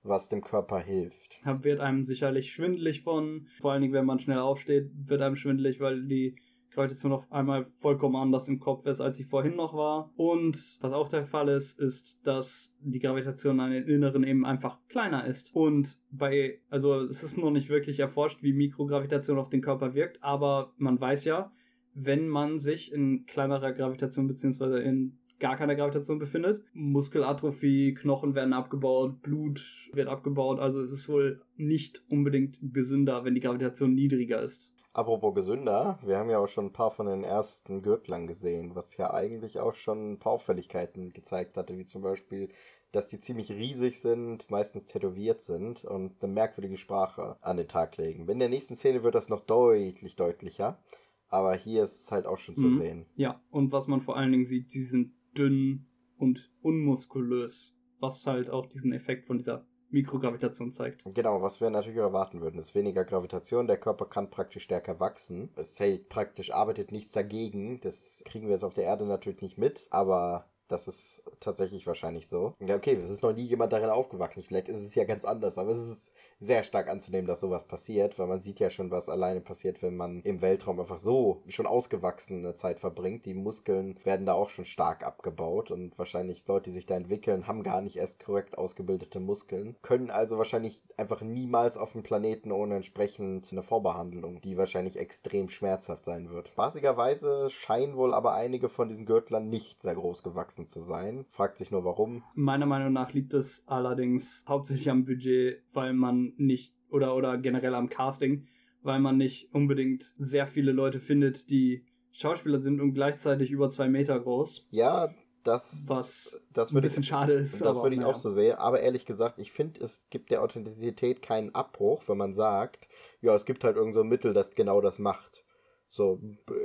was 0.03 0.29
dem 0.29 0.41
Körper 0.41 0.79
hilft. 0.79 1.41
Da 1.43 1.63
wird 1.63 1.79
einem 1.79 2.05
sicherlich 2.05 2.51
schwindelig 2.51 3.03
von. 3.03 3.47
Vor 3.61 3.71
allen 3.71 3.81
Dingen, 3.81 3.93
wenn 3.93 4.05
man 4.05 4.19
schnell 4.19 4.39
aufsteht, 4.39 4.89
wird 4.93 5.21
einem 5.21 5.35
schwindelig, 5.35 5.79
weil 5.79 6.03
die 6.03 6.35
Gravitation 6.77 7.11
auf 7.11 7.31
einmal 7.31 7.65
vollkommen 7.79 8.15
anders 8.15 8.47
im 8.47 8.59
Kopf 8.59 8.85
ist, 8.85 9.01
als 9.01 9.17
sie 9.17 9.23
vorhin 9.23 9.55
noch 9.55 9.73
war. 9.73 10.11
Und 10.15 10.77
was 10.79 10.93
auch 10.93 11.09
der 11.09 11.25
Fall 11.25 11.49
ist, 11.49 11.79
ist, 11.79 12.19
dass 12.23 12.71
die 12.81 12.99
Gravitation 12.99 13.59
an 13.59 13.71
den 13.71 13.87
Inneren 13.87 14.23
eben 14.23 14.45
einfach 14.45 14.77
kleiner 14.87 15.25
ist. 15.25 15.53
Und 15.55 15.97
bei, 16.11 16.59
also 16.69 17.01
es 17.01 17.23
ist 17.23 17.35
noch 17.35 17.49
nicht 17.49 17.69
wirklich 17.69 17.99
erforscht, 17.99 18.43
wie 18.43 18.53
Mikrogravitation 18.53 19.39
auf 19.39 19.49
den 19.49 19.61
Körper 19.61 19.95
wirkt, 19.95 20.21
aber 20.21 20.73
man 20.77 21.01
weiß 21.01 21.25
ja, 21.25 21.51
wenn 21.95 22.27
man 22.27 22.59
sich 22.59 22.93
in 22.93 23.25
kleinerer 23.25 23.71
Gravitation 23.71 24.27
beziehungsweise 24.27 24.77
in 24.77 25.17
gar 25.39 25.57
keiner 25.57 25.75
Gravitation 25.75 26.19
befindet. 26.19 26.63
Muskelatrophie, 26.73 27.95
Knochen 27.95 28.35
werden 28.35 28.53
abgebaut, 28.53 29.21
Blut 29.23 29.89
wird 29.93 30.07
abgebaut. 30.07 30.59
Also 30.59 30.81
es 30.81 30.91
ist 30.91 31.09
wohl 31.09 31.41
nicht 31.55 32.03
unbedingt 32.07 32.59
gesünder, 32.73 33.23
wenn 33.23 33.33
die 33.33 33.41
Gravitation 33.41 33.93
niedriger 33.93 34.41
ist. 34.41 34.71
Apropos 34.97 35.33
gesünder, 35.33 35.97
wir 36.03 36.17
haben 36.17 36.29
ja 36.29 36.39
auch 36.39 36.47
schon 36.49 36.65
ein 36.65 36.73
paar 36.73 36.91
von 36.91 37.05
den 37.05 37.23
ersten 37.23 37.81
Gürtlern 37.83 38.27
gesehen, 38.27 38.75
was 38.75 38.97
ja 38.97 39.13
eigentlich 39.13 39.59
auch 39.61 39.75
schon 39.75 40.11
ein 40.13 40.19
paar 40.19 40.33
Auffälligkeiten 40.33 41.13
gezeigt 41.13 41.55
hatte, 41.55 41.77
wie 41.77 41.85
zum 41.85 42.01
Beispiel, 42.01 42.49
dass 42.91 43.07
die 43.07 43.19
ziemlich 43.21 43.49
riesig 43.51 44.01
sind, 44.01 44.49
meistens 44.51 44.87
tätowiert 44.87 45.41
sind 45.41 45.85
und 45.85 46.21
eine 46.21 46.33
merkwürdige 46.33 46.75
Sprache 46.77 47.37
an 47.41 47.55
den 47.57 47.69
Tag 47.69 47.95
legen. 47.95 48.27
In 48.27 48.39
der 48.39 48.49
nächsten 48.49 48.75
Szene 48.75 49.03
wird 49.03 49.15
das 49.15 49.29
noch 49.29 49.45
deutlich 49.45 50.17
deutlicher, 50.17 50.83
aber 51.29 51.53
hier 51.53 51.83
ist 51.85 52.01
es 52.01 52.11
halt 52.11 52.25
auch 52.25 52.39
schon 52.39 52.57
zu 52.57 52.69
Mhm. 52.69 52.73
sehen. 52.73 53.05
Ja, 53.15 53.41
und 53.51 53.71
was 53.71 53.87
man 53.87 54.01
vor 54.01 54.17
allen 54.17 54.31
Dingen 54.31 54.45
sieht, 54.45 54.73
die 54.73 54.83
sind 54.83 55.13
dünn 55.37 55.85
und 56.17 56.51
unmuskulös, 56.61 57.75
was 57.99 58.25
halt 58.25 58.49
auch 58.49 58.65
diesen 58.65 58.91
Effekt 58.93 59.27
von 59.27 59.37
dieser 59.37 59.67
Mikrogravitation 59.89 60.71
zeigt. 60.71 61.03
Genau, 61.13 61.41
was 61.41 61.61
wir 61.61 61.69
natürlich 61.69 61.97
erwarten 61.97 62.41
würden, 62.41 62.59
ist 62.59 62.75
weniger 62.75 63.05
Gravitation, 63.05 63.67
der 63.67 63.77
Körper 63.77 64.05
kann 64.05 64.29
praktisch 64.29 64.63
stärker 64.63 64.99
wachsen. 64.99 65.49
Es 65.55 65.79
hält 65.79 66.09
praktisch, 66.09 66.51
arbeitet 66.51 66.91
nichts 66.91 67.13
dagegen. 67.13 67.79
Das 67.81 68.23
kriegen 68.25 68.47
wir 68.47 68.53
jetzt 68.53 68.63
auf 68.63 68.73
der 68.73 68.85
Erde 68.85 69.05
natürlich 69.05 69.41
nicht 69.41 69.57
mit, 69.57 69.87
aber 69.89 70.45
das 70.67 70.87
ist 70.87 71.23
tatsächlich 71.39 71.87
wahrscheinlich 71.87 72.27
so. 72.27 72.53
Ja, 72.59 72.75
okay, 72.75 72.93
es 72.93 73.09
ist 73.09 73.23
noch 73.23 73.33
nie 73.33 73.43
jemand 73.43 73.73
darin 73.73 73.89
aufgewachsen. 73.89 74.43
Vielleicht 74.43 74.69
ist 74.69 74.83
es 74.83 74.95
ja 74.95 75.03
ganz 75.03 75.25
anders, 75.25 75.57
aber 75.57 75.71
es 75.71 75.77
ist 75.77 76.11
sehr 76.39 76.63
stark 76.63 76.89
anzunehmen, 76.89 77.27
dass 77.27 77.39
sowas 77.39 77.63
passiert, 77.63 78.19
weil 78.19 78.27
man 78.27 78.41
sieht 78.41 78.59
ja 78.59 78.69
schon, 78.69 78.91
was 78.91 79.09
alleine 79.09 79.41
passiert, 79.41 79.81
wenn 79.81 79.95
man 79.95 80.21
im 80.21 80.41
Weltraum 80.41 80.79
einfach 80.79 80.99
so 80.99 81.41
schon 81.47 81.65
ausgewachsene 81.65 82.55
Zeit 82.55 82.79
verbringt. 82.79 83.25
Die 83.25 83.33
Muskeln 83.33 83.99
werden 84.03 84.25
da 84.25 84.33
auch 84.33 84.49
schon 84.49 84.65
stark 84.65 85.05
abgebaut 85.05 85.71
und 85.71 85.97
wahrscheinlich 85.97 86.45
Leute, 86.47 86.69
die 86.69 86.73
sich 86.73 86.85
da 86.85 86.95
entwickeln, 86.95 87.47
haben 87.47 87.63
gar 87.63 87.81
nicht 87.81 87.97
erst 87.97 88.23
korrekt 88.23 88.57
ausgebildete 88.57 89.19
Muskeln, 89.19 89.75
können 89.81 90.11
also 90.11 90.37
wahrscheinlich 90.37 90.81
einfach 90.97 91.21
niemals 91.21 91.77
auf 91.77 91.93
dem 91.93 92.03
Planeten 92.03 92.51
ohne 92.51 92.75
entsprechend 92.75 93.51
eine 93.51 93.63
Vorbehandlung, 93.63 94.41
die 94.41 94.57
wahrscheinlich 94.57 94.97
extrem 94.97 95.49
schmerzhaft 95.49 96.05
sein 96.05 96.29
wird. 96.29 96.49
Spaßigerweise 96.49 97.49
scheinen 97.49 97.95
wohl 97.95 98.13
aber 98.13 98.33
einige 98.33 98.69
von 98.69 98.89
diesen 98.89 99.05
Gürtlern 99.05 99.49
nicht 99.49 99.81
sehr 99.81 99.95
groß 99.95 100.23
gewachsen 100.23 100.56
zu 100.65 100.79
sein. 100.81 101.25
Fragt 101.27 101.57
sich 101.57 101.69
nur 101.69 101.85
warum. 101.85 102.23
Meiner 102.33 102.65
Meinung 102.65 102.93
nach 102.93 103.13
liegt 103.13 103.33
es 103.33 103.61
allerdings 103.67 104.43
hauptsächlich 104.47 104.89
am 104.89 105.05
Budget, 105.05 105.61
weil 105.73 105.93
man 105.93 106.33
nicht 106.37 106.73
oder 106.89 107.15
oder 107.15 107.37
generell 107.37 107.75
am 107.75 107.89
Casting, 107.89 108.47
weil 108.81 108.99
man 108.99 109.17
nicht 109.17 109.53
unbedingt 109.53 110.15
sehr 110.17 110.47
viele 110.47 110.71
Leute 110.71 110.99
findet, 110.99 111.49
die 111.49 111.85
Schauspieler 112.11 112.59
sind 112.59 112.81
und 112.81 112.93
gleichzeitig 112.93 113.51
über 113.51 113.69
zwei 113.69 113.89
Meter 113.89 114.19
groß. 114.19 114.67
Ja, 114.71 115.13
das, 115.43 115.85
Was 115.87 116.31
das 116.51 116.71
Ein 116.71 116.75
würde 116.75 116.87
bisschen 116.87 117.03
ich, 117.03 117.09
schade 117.09 117.33
ist. 117.33 117.61
das 117.61 117.77
würde 117.77 117.95
ich 117.95 118.01
naja. 118.01 118.11
auch 118.11 118.17
so 118.17 118.31
sehen. 118.31 118.57
Aber 118.57 118.81
ehrlich 118.81 119.05
gesagt, 119.05 119.39
ich 119.39 119.51
finde, 119.51 119.79
es 119.81 120.09
gibt 120.09 120.31
der 120.31 120.41
Authentizität 120.41 121.21
keinen 121.21 121.53
Abbruch, 121.55 122.03
wenn 122.07 122.17
man 122.17 122.33
sagt, 122.33 122.89
ja, 123.21 123.33
es 123.35 123.45
gibt 123.45 123.63
halt 123.63 123.77
irgend 123.77 123.93
so 123.93 124.01
ein 124.01 124.07
Mittel, 124.07 124.33
das 124.33 124.55
genau 124.55 124.81
das 124.81 124.99
macht. 124.99 125.43
So, 125.89 126.19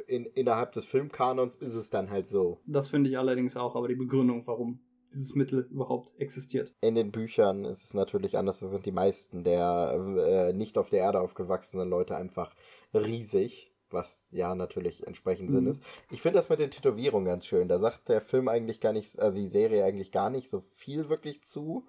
in, 0.06 0.26
innerhalb 0.26 0.72
des 0.72 0.86
Filmkanons 0.86 1.56
ist 1.56 1.74
es 1.74 1.90
dann 1.90 2.10
halt 2.10 2.28
so. 2.28 2.60
Das 2.66 2.88
finde 2.88 3.10
ich 3.10 3.18
allerdings 3.18 3.56
auch, 3.56 3.76
aber 3.76 3.88
die 3.88 3.94
Begründung, 3.94 4.46
warum 4.46 4.80
dieses 5.12 5.34
Mittel 5.34 5.68
überhaupt 5.70 6.18
existiert. 6.18 6.72
In 6.80 6.94
den 6.94 7.12
Büchern 7.12 7.64
ist 7.64 7.84
es 7.84 7.94
natürlich 7.94 8.36
anders. 8.38 8.60
Da 8.60 8.68
sind 8.68 8.86
die 8.86 8.92
meisten 8.92 9.44
der 9.44 9.98
äh, 10.18 10.52
nicht 10.52 10.78
auf 10.78 10.90
der 10.90 11.00
Erde 11.00 11.20
aufgewachsenen 11.20 11.88
Leute 11.88 12.16
einfach 12.16 12.54
riesig. 12.94 13.68
Was 13.90 14.32
ja 14.32 14.54
natürlich 14.54 15.06
entsprechend 15.06 15.50
mhm. 15.50 15.54
Sinn 15.54 15.66
ist. 15.66 15.82
Ich 16.10 16.22
finde 16.22 16.38
das 16.38 16.48
mit 16.48 16.60
den 16.60 16.70
Tätowierungen 16.70 17.26
ganz 17.26 17.44
schön. 17.44 17.68
Da 17.68 17.78
sagt 17.78 18.08
der 18.08 18.22
Film 18.22 18.48
eigentlich 18.48 18.80
gar 18.80 18.94
nicht, 18.94 19.18
also 19.20 19.38
die 19.38 19.48
Serie 19.48 19.84
eigentlich 19.84 20.12
gar 20.12 20.30
nicht 20.30 20.48
so 20.48 20.60
viel 20.60 21.10
wirklich 21.10 21.42
zu. 21.42 21.86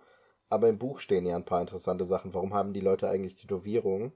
Aber 0.49 0.67
im 0.67 0.77
Buch 0.77 0.99
stehen 0.99 1.25
ja 1.25 1.37
ein 1.37 1.45
paar 1.45 1.61
interessante 1.61 2.05
Sachen. 2.05 2.33
Warum 2.33 2.53
haben 2.53 2.73
die 2.73 2.81
Leute 2.81 3.09
eigentlich 3.09 3.35
Tätowierungen? 3.35 4.11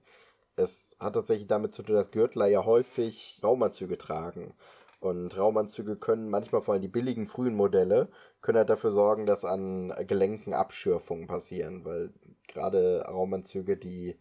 Es 0.58 0.96
hat 1.00 1.14
tatsächlich 1.14 1.48
damit 1.48 1.72
zu 1.74 1.84
tun, 1.84 1.96
dass 1.96 2.12
Gürtler 2.12 2.48
ja 2.48 2.66
häufig 2.66 3.40
Raumanzüge 3.44 3.98
tragen. 3.98 4.54
Und 5.00 5.38
Raumanzüge 5.38 5.96
können 5.96 6.30
manchmal 6.30 6.62
vor 6.62 6.74
allem 6.74 6.82
die 6.82 6.88
billigen 6.88 7.28
frühen 7.28 7.56
Modelle 7.56 8.10
können 8.42 8.58
halt 8.58 8.70
dafür 8.70 8.92
sorgen, 8.92 9.26
dass 9.28 9.46
an 9.46 9.94
Gelenken 10.08 10.54
Abschürfungen 10.54 11.28
passieren, 11.28 11.86
weil 11.86 12.12
gerade 12.48 13.06
Raumanzüge, 13.08 13.78
die 13.78 14.18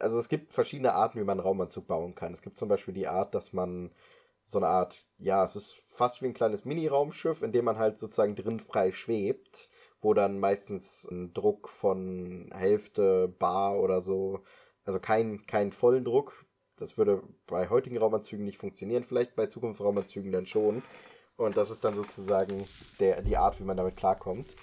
also 0.00 0.18
es 0.18 0.28
gibt 0.28 0.52
verschiedene 0.54 0.94
Arten, 0.94 1.18
wie 1.18 1.24
man 1.24 1.38
einen 1.40 1.46
Raumanzug 1.46 1.86
bauen 1.88 2.14
kann. 2.14 2.32
Es 2.32 2.42
gibt 2.42 2.58
zum 2.58 2.68
Beispiel 2.68 2.94
die 2.94 3.08
Art, 3.08 3.34
dass 3.34 3.52
man 3.52 3.90
so 4.44 4.58
eine 4.58 4.68
Art, 4.68 5.06
ja, 5.18 5.44
es 5.44 5.56
ist 5.56 5.82
fast 5.88 6.22
wie 6.22 6.26
ein 6.26 6.34
kleines 6.34 6.64
Mini-Raumschiff, 6.64 7.42
in 7.42 7.52
dem 7.52 7.64
man 7.64 7.78
halt 7.78 7.98
sozusagen 7.98 8.36
drin 8.36 8.60
frei 8.60 8.92
schwebt, 8.92 9.68
wo 10.00 10.14
dann 10.14 10.38
meistens 10.38 11.06
ein 11.10 11.32
Druck 11.32 11.68
von 11.68 12.50
Hälfte 12.54 13.28
Bar 13.28 13.80
oder 13.80 14.00
so, 14.02 14.44
also 14.84 15.00
kein, 15.00 15.46
kein 15.46 15.72
vollen 15.72 16.04
Druck, 16.04 16.44
das 16.76 16.98
würde 16.98 17.22
bei 17.46 17.68
heutigen 17.68 17.98
Raumanzügen 17.98 18.44
nicht 18.44 18.58
funktionieren, 18.58 19.04
vielleicht 19.04 19.36
bei 19.36 19.46
Zukunftsraumanzügen 19.46 20.32
dann 20.32 20.46
schon. 20.46 20.82
Und 21.36 21.56
das 21.56 21.70
ist 21.70 21.84
dann 21.84 21.94
sozusagen 21.94 22.66
der, 23.00 23.22
die 23.22 23.36
Art, 23.36 23.58
wie 23.60 23.64
man 23.64 23.76
damit 23.76 23.96
klarkommt. 23.96 24.54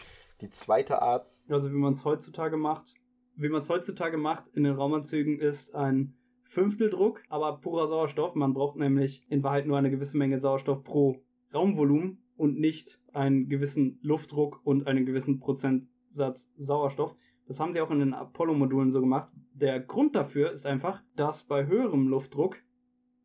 Die 0.42 0.50
zweite 0.50 1.02
Art. 1.02 1.28
Also 1.50 1.72
wie 1.72 1.78
man 1.78 1.94
es 1.94 2.06
heutzutage 2.06 2.58
macht, 2.58 2.94
wie 3.36 3.50
man 3.50 3.62
es 3.62 3.70
heutzutage 3.70 4.18
macht 4.18 4.48
in 4.54 4.64
den 4.64 4.76
Raumanzügen 4.76 5.40
ist 5.40 5.74
ein 5.76 6.16
Fünfteldruck, 6.44 7.24
aber 7.30 7.58
purer 7.60 7.88
Sauerstoff. 7.88 8.36
Man 8.36 8.54
braucht 8.54 8.76
nämlich 8.76 9.26
in 9.30 9.42
Wahrheit 9.44 9.66
nur 9.66 9.78
eine 9.78 9.90
gewisse 9.90 10.18
Menge 10.18 10.40
Sauerstoff 10.40 10.84
pro 10.84 11.22
Raumvolumen 11.54 12.22
und 12.36 12.60
nicht 12.60 13.00
einen 13.14 13.48
gewissen 13.48 14.00
Luftdruck 14.02 14.60
und 14.64 14.88
einen 14.88 15.06
gewissen 15.06 15.40
Prozentsatz 15.40 16.52
Sauerstoff. 16.58 17.16
Das 17.52 17.60
haben 17.60 17.74
sie 17.74 17.82
auch 17.82 17.92
in 17.92 18.00
den 18.00 18.14
Apollo-Modulen 18.14 18.94
so 18.94 19.02
gemacht. 19.02 19.30
Der 19.54 19.82
Grund 19.82 20.16
dafür 20.16 20.54
ist 20.54 20.66
einfach, 20.66 21.04
dass 21.18 21.44
bei 21.44 21.68
höherem 21.68 22.08
Luftdruck 22.08 22.56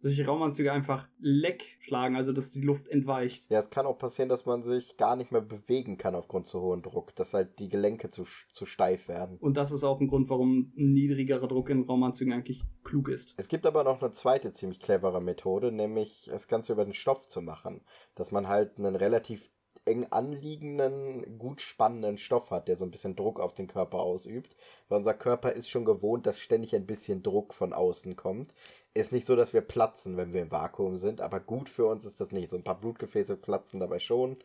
solche 0.01 0.27
Raumanzüge 0.27 0.73
einfach 0.73 1.07
leck 1.21 1.63
schlagen, 1.79 2.17
also 2.17 2.33
dass 2.33 2.51
die 2.51 2.61
Luft 2.61 2.89
entweicht. 2.89 3.49
Ja, 3.51 3.61
es 3.61 3.71
kann 3.71 3.87
auch 3.87 3.99
passieren, 3.99 4.29
dass 4.29 4.45
man 4.45 4.65
sich 4.65 4.97
gar 4.97 5.15
nicht 5.15 5.31
mehr 5.31 5.43
bewegen 5.43 5.97
kann 5.97 6.17
aufgrund 6.17 6.49
zu 6.49 6.61
hohem 6.61 6.83
Druck, 6.83 7.15
dass 7.15 7.35
halt 7.35 7.61
die 7.61 7.69
Gelenke 7.69 8.11
zu, 8.11 8.25
zu 8.53 8.67
steif 8.67 9.07
werden. 9.07 9.39
Und 9.39 9.57
das 9.57 9.71
ist 9.71 9.85
auch 9.85 10.01
ein 10.01 10.09
Grund, 10.09 10.29
warum 10.29 10.73
ein 10.77 10.93
niedrigerer 10.93 11.47
Druck 11.47 11.71
in 11.71 11.85
Raumanzügen 11.85 12.33
eigentlich 12.33 12.65
klug 12.83 13.09
ist. 13.09 13.33
Es 13.37 13.47
gibt 13.47 13.65
aber 13.65 13.85
noch 13.85 14.03
eine 14.03 14.11
zweite 14.11 14.53
ziemlich 14.53 14.81
clevere 14.81 15.23
Methode, 15.23 15.71
nämlich 15.71 16.27
das 16.29 16.49
Ganze 16.49 16.73
über 16.73 16.85
den 16.85 16.95
Stoff 16.95 17.29
zu 17.29 17.43
machen. 17.43 17.83
Dass 18.17 18.33
man 18.33 18.49
halt 18.49 18.81
einen 18.81 18.97
relativ 18.97 19.51
eng 19.87 20.07
anliegenden, 20.11 21.39
gut 21.39 21.61
spannenden 21.61 22.19
Stoff 22.19 22.51
hat, 22.51 22.69
der 22.69 22.77
so 22.77 22.85
ein 22.85 22.91
bisschen 22.91 23.17
Druck 23.17 23.41
auf 23.41 23.55
den 23.55 23.69
Körper 23.69 24.01
ausübt. 24.01 24.55
Weil 24.89 24.99
unser 24.99 25.15
Körper 25.15 25.53
ist 25.53 25.71
schon 25.71 25.85
gewohnt, 25.85 26.27
dass 26.27 26.39
ständig 26.39 26.75
ein 26.75 26.87
bisschen 26.87 27.23
Druck 27.23 27.55
von 27.55 27.73
außen 27.73 28.17
kommt. 28.17 28.53
Ist 28.95 29.13
nicht 29.13 29.25
so, 29.25 29.37
dass 29.37 29.53
wir 29.53 29.61
platzen, 29.61 30.17
wenn 30.17 30.33
wir 30.33 30.43
im 30.43 30.51
Vakuum 30.51 30.97
sind, 30.97 31.21
aber 31.21 31.41
gut 31.41 31.69
für 31.69 31.87
uns 31.87 32.05
ist 32.05 32.21
das 32.21 32.33
nicht. 32.33 32.51
So 32.51 32.57
ein 32.57 32.65
paar 32.65 32.81
Blutgefäße 32.81 33.37
platzen 33.37 33.81
dabei 33.81 33.99
schon. 33.99 34.37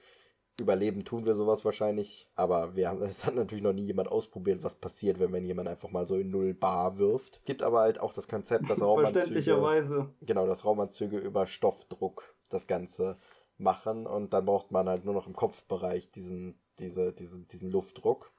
Überleben 0.60 1.06
tun 1.06 1.26
wir 1.26 1.34
sowas 1.34 1.66
wahrscheinlich, 1.66 2.30
aber 2.36 2.76
wir 2.76 2.90
haben, 2.90 3.02
es 3.02 3.26
hat 3.26 3.36
natürlich 3.36 3.64
noch 3.64 3.74
nie 3.74 3.86
jemand 3.86 4.10
ausprobiert, 4.10 4.64
was 4.64 4.76
passiert, 4.76 5.20
wenn 5.20 5.32
man 5.32 5.44
jemand 5.44 5.70
einfach 5.70 5.90
mal 5.90 6.06
so 6.06 6.18
in 6.18 6.30
null 6.30 6.54
Bar 6.54 6.98
wirft. 6.98 7.44
Gibt 7.46 7.64
aber 7.64 7.80
halt 7.80 8.00
auch 8.00 8.14
das 8.14 8.28
Konzept, 8.28 8.70
dass 8.70 8.82
Raumanzüge. 8.82 9.14
Verständlicherweise. 9.14 10.14
Genau, 10.22 10.46
dass 10.46 10.66
Raumanzüge 10.66 11.18
über 11.18 11.48
Stoffdruck 11.48 12.36
das 12.50 12.68
Ganze 12.68 13.18
machen 13.62 14.08
und 14.08 14.34
dann 14.34 14.46
braucht 14.46 14.72
man 14.72 14.90
halt 14.90 15.06
nur 15.06 15.14
noch 15.14 15.28
im 15.28 15.36
Kopfbereich 15.36 16.12
diesen, 16.12 16.56
diese, 16.80 17.14
diesen, 17.14 17.48
diesen 17.48 17.72
Luftdruck. 17.72 18.32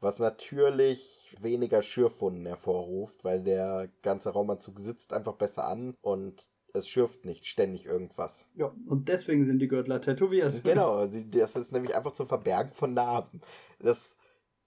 Was 0.00 0.18
natürlich 0.18 1.34
weniger 1.40 1.82
Schürfwunden 1.82 2.44
hervorruft, 2.44 3.24
weil 3.24 3.42
der 3.42 3.88
ganze 4.02 4.30
Raumanzug 4.30 4.78
sitzt 4.78 5.12
einfach 5.12 5.34
besser 5.34 5.66
an 5.66 5.94
und 6.02 6.48
es 6.74 6.88
schürft 6.88 7.24
nicht 7.24 7.46
ständig 7.46 7.86
irgendwas. 7.86 8.46
Ja, 8.54 8.74
und 8.86 9.08
deswegen 9.08 9.46
sind 9.46 9.58
die 9.58 9.68
Gürtler 9.68 10.00
tätowiert. 10.00 10.62
Genau, 10.64 11.06
das 11.06 11.56
ist 11.56 11.72
nämlich 11.72 11.96
einfach 11.96 12.12
zum 12.12 12.26
Verbergen 12.26 12.72
von 12.72 12.92
Narben. 12.92 13.40
Dass 13.78 14.16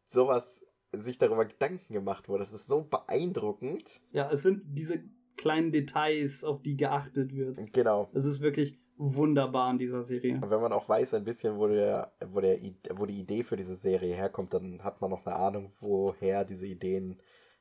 sowas 0.10 0.66
sich 0.92 1.20
darüber 1.20 1.46
Gedanken 1.46 1.94
gemacht 1.94 2.28
wurde, 2.28 2.40
das 2.40 2.54
ist 2.54 2.68
so 2.68 2.82
beeindruckend. 2.84 4.02
Ja, 4.12 4.32
es 4.32 4.42
sind 4.42 4.64
diese 4.66 5.04
kleinen 5.38 5.72
Details, 5.72 6.44
auf 6.44 6.62
die 6.62 6.76
geachtet 6.76 7.34
wird. 7.34 7.72
Genau. 7.72 8.10
Es 8.14 8.26
ist 8.26 8.42
wirklich 8.42 8.80
wunderbar 9.00 9.70
an 9.70 9.80
dieser 9.80 10.04
Serie. 10.04 10.40
Wenn 10.46 10.62
man 10.62 10.74
auch 10.74 10.88
weiß 10.88 11.14
ein 11.16 11.24
bisschen, 11.24 11.58
wo, 11.58 11.68
der, 11.68 12.12
wo, 12.28 12.42
der, 12.42 12.60
wo 12.94 13.06
die 13.06 13.20
Idee 13.20 13.44
für 13.44 13.56
diese 13.56 13.76
Serie 13.76 14.14
herkommt, 14.14 14.54
dann 14.54 14.84
hat 14.84 15.02
man 15.02 15.10
noch 15.10 15.26
eine 15.26 15.36
Ahnung, 15.36 15.72
woher 15.80 16.44
diese 16.44 16.68
Ideen 16.68 17.20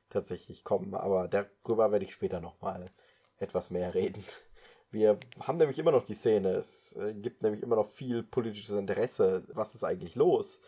tatsächlich 0.09 0.63
kommen. 0.63 0.93
Aber 0.93 1.27
darüber 1.27 1.91
werde 1.91 2.05
ich 2.05 2.13
später 2.13 2.41
nochmal 2.41 2.85
etwas 3.37 3.69
mehr 3.69 3.93
reden. 3.95 4.23
Wir 4.91 5.17
haben 5.39 5.57
nämlich 5.57 5.79
immer 5.79 5.91
noch 5.91 6.03
die 6.03 6.13
Szene. 6.13 6.49
Es 6.49 6.93
äh, 6.93 7.13
gibt 7.13 7.41
nämlich 7.41 7.63
immer 7.63 7.75
noch 7.75 7.87
viel 7.87 8.23
politisches 8.23 8.75
Interesse. 8.77 9.43
Was 9.53 9.75
ist 9.75 9.83
eigentlich 9.83 10.15
los? 10.15 10.59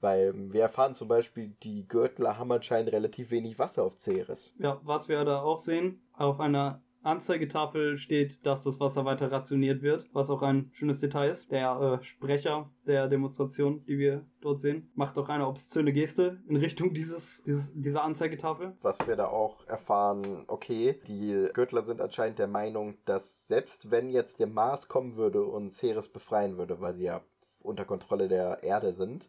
Weil 0.00 0.34
wir 0.52 0.62
erfahren 0.62 0.94
zum 0.94 1.08
Beispiel, 1.08 1.54
die 1.62 1.86
Gürtler 1.88 2.38
haben 2.38 2.52
anscheinend 2.52 2.92
relativ 2.92 3.30
wenig 3.30 3.58
Wasser 3.58 3.82
auf 3.82 3.98
Ceres. 3.98 4.52
Ja, 4.58 4.80
was 4.84 5.08
wir 5.08 5.24
da 5.24 5.42
auch 5.42 5.58
sehen, 5.58 6.02
auf 6.12 6.40
einer 6.40 6.82
Anzeigetafel 7.02 7.98
steht, 7.98 8.46
dass 8.46 8.62
das 8.62 8.78
Wasser 8.78 9.04
weiter 9.04 9.30
rationiert 9.30 9.82
wird, 9.82 10.08
was 10.12 10.30
auch 10.30 10.42
ein 10.42 10.70
schönes 10.72 11.00
Detail 11.00 11.30
ist. 11.30 11.50
Der 11.50 11.98
äh, 12.00 12.04
Sprecher 12.04 12.70
der 12.86 13.08
Demonstration, 13.08 13.84
die 13.86 13.98
wir 13.98 14.24
dort 14.40 14.60
sehen, 14.60 14.90
macht 14.94 15.18
auch 15.18 15.28
eine 15.28 15.46
obszöne 15.46 15.92
Geste 15.92 16.40
in 16.48 16.56
Richtung 16.56 16.94
dieses, 16.94 17.42
dieses, 17.44 17.72
dieser 17.74 18.04
Anzeigetafel. 18.04 18.76
Was 18.82 18.98
wir 19.06 19.16
da 19.16 19.26
auch 19.26 19.66
erfahren, 19.66 20.44
okay, 20.46 21.00
die 21.08 21.48
Gürtler 21.52 21.82
sind 21.82 22.00
anscheinend 22.00 22.38
der 22.38 22.48
Meinung, 22.48 22.96
dass 23.04 23.46
selbst 23.46 23.90
wenn 23.90 24.10
jetzt 24.10 24.38
der 24.38 24.46
Mars 24.46 24.88
kommen 24.88 25.16
würde 25.16 25.44
und 25.44 25.72
Ceres 25.72 26.08
befreien 26.08 26.56
würde, 26.56 26.80
weil 26.80 26.94
sie 26.94 27.04
ja 27.04 27.20
unter 27.62 27.84
Kontrolle 27.84 28.28
der 28.28 28.62
Erde 28.62 28.92
sind, 28.92 29.28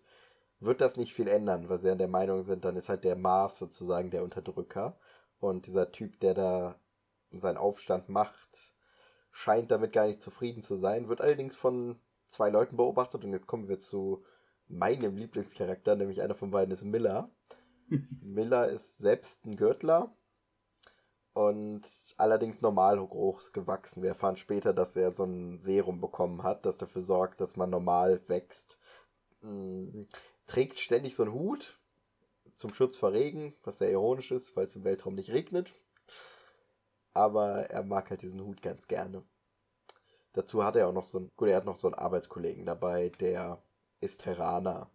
wird 0.60 0.82
das 0.82 0.98
nicht 0.98 1.14
viel 1.14 1.28
ändern, 1.28 1.70
weil 1.70 1.80
sie 1.80 1.96
der 1.96 2.08
Meinung 2.08 2.44
sind, 2.44 2.66
dann 2.66 2.76
ist 2.76 2.90
halt 2.90 3.04
der 3.04 3.16
Mars 3.16 3.58
sozusagen 3.58 4.10
der 4.10 4.24
Unterdrücker. 4.24 4.98
Und 5.40 5.68
dieser 5.68 5.92
Typ, 5.92 6.20
der 6.22 6.34
da 6.34 6.76
seinen 7.40 7.58
Aufstand 7.58 8.10
macht, 8.10 8.74
scheint 9.32 9.72
damit 9.72 9.94
gar 9.94 10.08
nicht 10.08 10.22
zufrieden 10.22 10.62
zu 10.62 10.76
sein, 10.76 11.08
wird 11.08 11.22
allerdings 11.22 11.56
von 11.56 12.00
zwei 12.28 12.50
Leuten 12.50 12.78
beobachtet 12.78 13.24
und 13.24 13.34
jetzt 13.34 13.48
kommen 13.48 13.68
wir 13.68 13.80
zu 13.80 14.24
meinem 14.68 15.18
Lieblingscharakter, 15.18 15.96
nämlich 15.96 16.22
einer 16.22 16.36
von 16.36 16.52
beiden 16.52 16.74
ist 16.74 16.84
Miller. 16.84 17.30
Miller 18.22 18.70
ist 18.70 18.98
selbst 18.98 19.46
ein 19.46 19.56
Gürtler 19.56 20.16
und 21.34 21.82
allerdings 22.18 22.62
normal 22.62 22.98
groß 22.98 23.54
gewachsen. 23.54 24.04
Wir 24.04 24.10
erfahren 24.10 24.38
später, 24.38 24.74
dass 24.74 24.96
er 24.96 25.12
so 25.12 25.26
ein 25.26 25.60
Serum 25.60 26.00
bekommen 26.00 26.44
hat, 26.44 26.66
das 26.66 26.78
dafür 26.78 27.02
sorgt, 27.02 27.42
dass 27.42 27.56
man 27.56 27.70
normal 27.70 28.22
wächst. 28.28 28.78
Hm, 29.42 30.08
trägt 30.46 30.80
ständig 30.80 31.16
so 31.16 31.24
einen 31.24 31.34
Hut 31.34 31.80
zum 32.56 32.74
Schutz 32.74 32.98
vor 32.98 33.14
Regen, 33.14 33.56
was 33.64 33.80
sehr 33.80 33.90
ironisch 33.90 34.32
ist, 34.32 34.56
weil 34.56 34.66
es 34.66 34.76
im 34.76 34.84
Weltraum 34.84 35.16
nicht 35.16 35.32
regnet 35.32 35.74
aber 37.14 37.70
er 37.70 37.84
mag 37.84 38.10
halt 38.10 38.22
diesen 38.22 38.42
Hut 38.42 38.62
ganz 38.62 38.88
gerne. 38.88 39.24
Dazu 40.34 40.64
hat 40.64 40.76
er 40.76 40.88
auch 40.88 40.94
noch 40.94 41.04
so 41.04 41.20
einen, 41.20 41.32
gut, 41.36 41.50
er 41.50 41.58
hat 41.58 41.66
noch 41.66 41.78
so 41.78 41.88
einen 41.88 41.96
Arbeitskollegen 41.96 42.66
dabei, 42.66 43.10
der 43.20 43.62
ist 44.02 44.24
Terraner. 44.24 44.90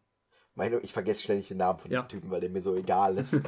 Meine, 0.54 0.80
ich 0.80 0.92
vergesse 0.92 1.22
ständig 1.22 1.46
den 1.48 1.58
Namen 1.58 1.78
von 1.78 1.90
ja. 1.90 1.98
diesem 1.98 2.08
Typen, 2.08 2.30
weil 2.30 2.40
der 2.40 2.50
mir 2.50 2.60
so 2.60 2.74
egal 2.74 3.16
ist. 3.16 3.40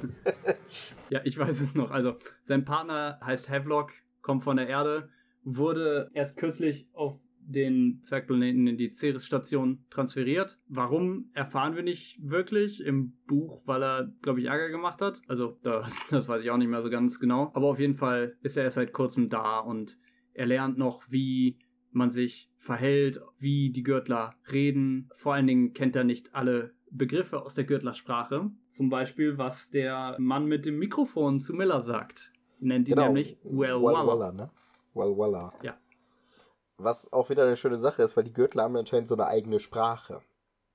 ja, 1.10 1.20
ich 1.24 1.36
weiß 1.36 1.60
es 1.60 1.74
noch. 1.74 1.90
Also, 1.90 2.14
sein 2.46 2.64
Partner 2.64 3.18
heißt 3.24 3.48
Havelock, 3.48 3.90
kommt 4.22 4.44
von 4.44 4.56
der 4.56 4.68
Erde, 4.68 5.08
wurde 5.42 6.10
erst 6.14 6.36
kürzlich 6.36 6.88
auf 6.92 7.18
den 7.52 8.00
Zwergplaneten 8.02 8.66
in 8.66 8.76
die 8.76 8.90
Ceres-Station 8.90 9.84
transferiert. 9.90 10.58
Warum 10.68 11.30
erfahren 11.34 11.76
wir 11.76 11.82
nicht 11.82 12.18
wirklich 12.22 12.80
im 12.80 13.12
Buch, 13.26 13.62
weil 13.66 13.82
er, 13.82 14.12
glaube 14.22 14.40
ich, 14.40 14.46
Ärger 14.46 14.70
gemacht 14.70 15.00
hat. 15.00 15.20
Also 15.28 15.58
das, 15.62 15.94
das 16.10 16.28
weiß 16.28 16.42
ich 16.42 16.50
auch 16.50 16.56
nicht 16.56 16.68
mehr 16.68 16.82
so 16.82 16.90
ganz 16.90 17.18
genau. 17.18 17.50
Aber 17.54 17.68
auf 17.68 17.78
jeden 17.78 17.96
Fall 17.96 18.36
ist 18.42 18.56
er 18.56 18.64
erst 18.64 18.76
seit 18.76 18.92
kurzem 18.92 19.28
da 19.28 19.58
und 19.58 19.98
er 20.32 20.46
lernt 20.46 20.78
noch, 20.78 21.02
wie 21.08 21.58
man 21.92 22.10
sich 22.10 22.50
verhält, 22.58 23.20
wie 23.38 23.70
die 23.70 23.82
Gürtler 23.82 24.34
reden. 24.50 25.10
Vor 25.16 25.34
allen 25.34 25.46
Dingen 25.46 25.72
kennt 25.72 25.96
er 25.96 26.04
nicht 26.04 26.34
alle 26.34 26.72
Begriffe 26.90 27.42
aus 27.42 27.54
der 27.54 27.64
Gürtlersprache. 27.64 28.50
Zum 28.70 28.90
Beispiel, 28.90 29.38
was 29.38 29.70
der 29.70 30.16
Mann 30.18 30.46
mit 30.46 30.66
dem 30.66 30.78
Mikrofon 30.78 31.40
zu 31.40 31.54
Miller 31.54 31.82
sagt. 31.82 32.32
Nennt 32.60 32.88
ihn 32.88 32.94
genau. 32.94 33.06
nämlich 33.06 33.38
Well 33.42 33.82
Waller. 33.82 34.06
Waller 34.06 34.32
ne? 34.32 34.50
Walwala. 34.94 35.52
Ja. 35.62 35.76
Was 36.82 37.12
auch 37.12 37.28
wieder 37.28 37.42
eine 37.42 37.58
schöne 37.58 37.78
Sache 37.78 38.02
ist, 38.02 38.16
weil 38.16 38.24
die 38.24 38.32
Gürtel 38.32 38.62
haben 38.62 38.74
anscheinend 38.74 39.08
so 39.08 39.14
eine 39.14 39.26
eigene 39.26 39.60
Sprache. 39.60 40.22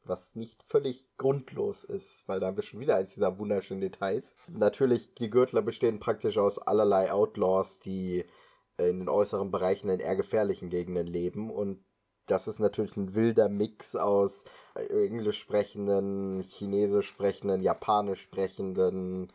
Was 0.04 0.36
nicht 0.36 0.62
völlig 0.68 1.04
grundlos 1.18 1.84
ist, 1.84 2.28
weil 2.28 2.40
da 2.40 2.46
haben 2.46 2.58
wir 2.58 2.64
schon 2.64 2.80
wieder 2.80 2.96
eins 2.96 3.16
dieser 3.16 3.40
wunderschönen 3.40 3.82
Details. 3.82 4.34
Natürlich, 4.48 5.16
die 5.16 5.32
Gürtler 5.32 5.64
bestehen 5.64 6.00
praktisch 6.00 6.38
aus 6.38 6.60
allerlei 6.60 7.12
Outlaws, 7.12 7.80
die 7.80 8.24
in 8.78 9.00
den 9.00 9.10
äußeren 9.10 9.50
Bereichen 9.50 9.90
in 9.90 10.00
eher 10.00 10.16
gefährlichen 10.16 10.70
Gegenden 10.70 11.08
leben 11.08 11.50
und 11.50 11.84
das 12.28 12.48
ist 12.48 12.60
natürlich 12.60 12.96
ein 12.98 13.16
wilder 13.16 13.50
Mix 13.50 13.96
aus 13.96 14.44
englisch 14.90 15.40
sprechenden, 15.40 16.42
chinesisch 16.42 17.08
sprechenden, 17.08 17.62
japanisch 17.62 18.22
sprechenden, 18.22 19.32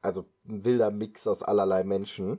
also 0.00 0.24
ein 0.48 0.64
wilder 0.64 0.90
Mix 0.90 1.26
aus 1.26 1.42
allerlei 1.42 1.84
Menschen, 1.84 2.38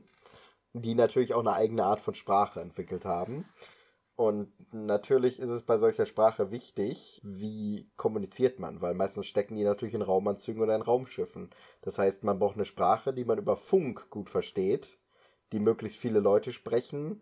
die 0.73 0.95
natürlich 0.95 1.33
auch 1.33 1.39
eine 1.39 1.53
eigene 1.53 1.83
Art 1.83 2.01
von 2.01 2.13
Sprache 2.13 2.61
entwickelt 2.61 3.05
haben. 3.05 3.45
Und 4.15 4.53
natürlich 4.73 5.39
ist 5.39 5.49
es 5.49 5.63
bei 5.63 5.77
solcher 5.77 6.05
Sprache 6.05 6.49
wichtig, 6.49 7.19
wie 7.23 7.89
kommuniziert 7.97 8.59
man, 8.59 8.81
weil 8.81 8.93
meistens 8.93 9.27
stecken 9.27 9.55
die 9.55 9.63
natürlich 9.65 9.93
in 9.93 10.01
Raumanzügen 10.01 10.61
oder 10.61 10.75
in 10.75 10.81
Raumschiffen. 10.81 11.49
Das 11.81 11.97
heißt, 11.97 12.23
man 12.23 12.39
braucht 12.39 12.55
eine 12.55 12.63
Sprache, 12.63 13.13
die 13.13 13.25
man 13.25 13.39
über 13.39 13.57
Funk 13.57 14.09
gut 14.09 14.29
versteht, 14.29 14.99
die 15.51 15.59
möglichst 15.59 15.97
viele 15.97 16.21
Leute 16.21 16.53
sprechen 16.53 17.19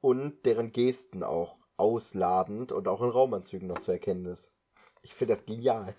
und 0.00 0.44
deren 0.44 0.72
Gesten 0.72 1.22
auch 1.22 1.58
ausladend 1.76 2.72
und 2.72 2.88
auch 2.88 3.02
in 3.02 3.10
Raumanzügen 3.10 3.68
noch 3.68 3.78
zu 3.78 3.92
erkennen 3.92 4.26
ist. 4.26 4.52
Ich 5.02 5.14
finde 5.14 5.34
das 5.34 5.46
genial. 5.46 5.94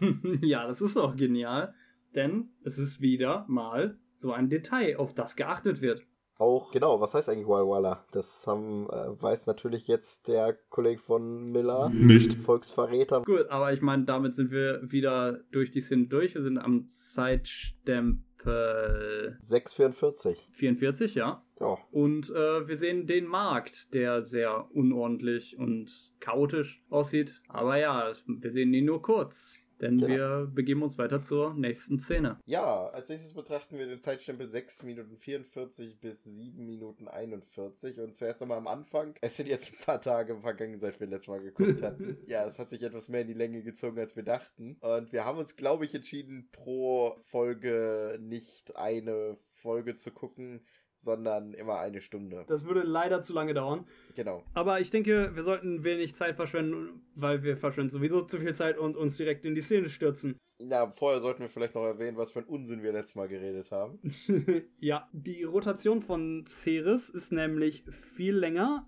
ja, 0.40 0.66
das 0.66 0.80
ist 0.80 0.96
auch 0.96 1.14
genial, 1.14 1.74
denn 2.16 2.50
es 2.64 2.78
ist 2.78 3.00
wieder 3.00 3.44
mal 3.48 3.98
so 4.16 4.32
ein 4.32 4.48
Detail, 4.48 4.96
auf 4.98 5.14
das 5.14 5.36
geachtet 5.36 5.80
wird. 5.80 6.02
Auch, 6.38 6.70
genau, 6.70 7.00
was 7.00 7.14
heißt 7.14 7.30
eigentlich 7.30 7.48
Walwala? 7.48 8.04
Das 8.12 8.46
haben, 8.46 8.86
äh, 8.90 9.22
weiß 9.22 9.46
natürlich 9.46 9.86
jetzt 9.86 10.28
der 10.28 10.52
Kollege 10.68 11.00
von 11.00 11.50
Miller. 11.50 11.88
Nicht. 11.88 12.34
Volksverräter. 12.34 13.22
Gut, 13.22 13.48
aber 13.48 13.72
ich 13.72 13.80
meine, 13.80 14.04
damit 14.04 14.34
sind 14.34 14.50
wir 14.50 14.82
wieder 14.82 15.40
durch 15.50 15.70
die 15.70 15.80
Szene 15.80 16.08
durch. 16.08 16.34
Wir 16.34 16.42
sind 16.42 16.58
am 16.58 16.90
Zeitstempel 16.90 19.38
644. 19.40 20.50
44, 20.52 21.14
ja. 21.14 21.42
Ja. 21.58 21.78
Und 21.90 22.28
äh, 22.30 22.68
wir 22.68 22.76
sehen 22.76 23.06
den 23.06 23.26
Markt, 23.26 23.94
der 23.94 24.22
sehr 24.22 24.68
unordentlich 24.74 25.58
und 25.58 25.90
chaotisch 26.20 26.82
aussieht. 26.90 27.40
Aber 27.48 27.78
ja, 27.78 28.12
wir 28.26 28.52
sehen 28.52 28.74
ihn 28.74 28.84
nur 28.84 29.00
kurz. 29.00 29.56
Denn 29.80 29.98
Genau. 29.98 30.08
wir 30.08 30.50
begeben 30.54 30.82
uns 30.82 30.96
weiter 30.98 31.22
zur 31.22 31.54
nächsten 31.54 31.98
Szene. 32.00 32.38
Ja, 32.46 32.88
als 32.88 33.08
nächstes 33.08 33.34
betrachten 33.34 33.78
wir 33.78 33.86
den 33.86 34.00
Zeitstempel 34.00 34.48
6 34.48 34.82
Minuten 34.82 35.16
44 35.16 36.00
bis 36.00 36.24
7 36.24 36.64
Minuten 36.64 37.08
41. 37.08 37.98
Und 38.00 38.14
zuerst 38.14 38.40
einmal 38.42 38.58
am 38.58 38.66
Anfang. 38.66 39.14
Es 39.20 39.36
sind 39.36 39.48
jetzt 39.48 39.72
ein 39.72 39.84
paar 39.84 40.00
Tage 40.00 40.36
vergangen, 40.40 40.78
seit 40.78 40.98
wir 41.00 41.06
letztes 41.06 41.28
Mal 41.28 41.40
geguckt 41.42 41.82
hatten. 41.82 42.16
ja, 42.26 42.46
es 42.46 42.58
hat 42.58 42.70
sich 42.70 42.82
etwas 42.82 43.08
mehr 43.08 43.22
in 43.22 43.28
die 43.28 43.34
Länge 43.34 43.62
gezogen, 43.62 43.98
als 43.98 44.16
wir 44.16 44.22
dachten. 44.22 44.76
Und 44.80 45.12
wir 45.12 45.24
haben 45.24 45.38
uns, 45.38 45.56
glaube 45.56 45.84
ich, 45.84 45.94
entschieden, 45.94 46.48
pro 46.52 47.16
Folge 47.24 48.18
nicht 48.20 48.76
eine 48.76 49.36
Folge 49.52 49.96
zu 49.96 50.10
gucken, 50.10 50.64
sondern 50.98 51.54
immer 51.54 51.78
eine 51.78 52.00
Stunde. 52.00 52.44
Das 52.48 52.64
würde 52.64 52.82
leider 52.82 53.22
zu 53.22 53.32
lange 53.32 53.54
dauern. 53.54 53.86
Genau. 54.14 54.42
Aber 54.54 54.80
ich 54.80 54.90
denke, 54.90 55.34
wir 55.34 55.44
sollten 55.44 55.84
wenig 55.84 56.14
Zeit 56.14 56.36
verschwenden, 56.36 57.02
weil 57.14 57.42
wir 57.42 57.56
verschwenden 57.56 57.90
sowieso 57.90 58.22
zu 58.22 58.38
viel 58.38 58.54
Zeit 58.54 58.78
und 58.78 58.96
uns 58.96 59.16
direkt 59.16 59.44
in 59.44 59.54
die 59.54 59.60
Szene 59.60 59.88
stürzen. 59.88 60.36
Ja, 60.58 60.88
vorher 60.90 61.20
sollten 61.20 61.40
wir 61.40 61.48
vielleicht 61.50 61.74
noch 61.74 61.84
erwähnen, 61.84 62.16
was 62.16 62.32
für 62.32 62.38
ein 62.38 62.46
Unsinn 62.46 62.82
wir 62.82 62.92
letztes 62.92 63.14
Mal 63.14 63.28
geredet 63.28 63.70
haben. 63.70 64.00
ja, 64.80 65.08
die 65.12 65.44
Rotation 65.44 66.00
von 66.00 66.46
Ceres 66.46 67.10
ist 67.10 67.30
nämlich 67.30 67.84
viel 68.14 68.34
länger. 68.34 68.86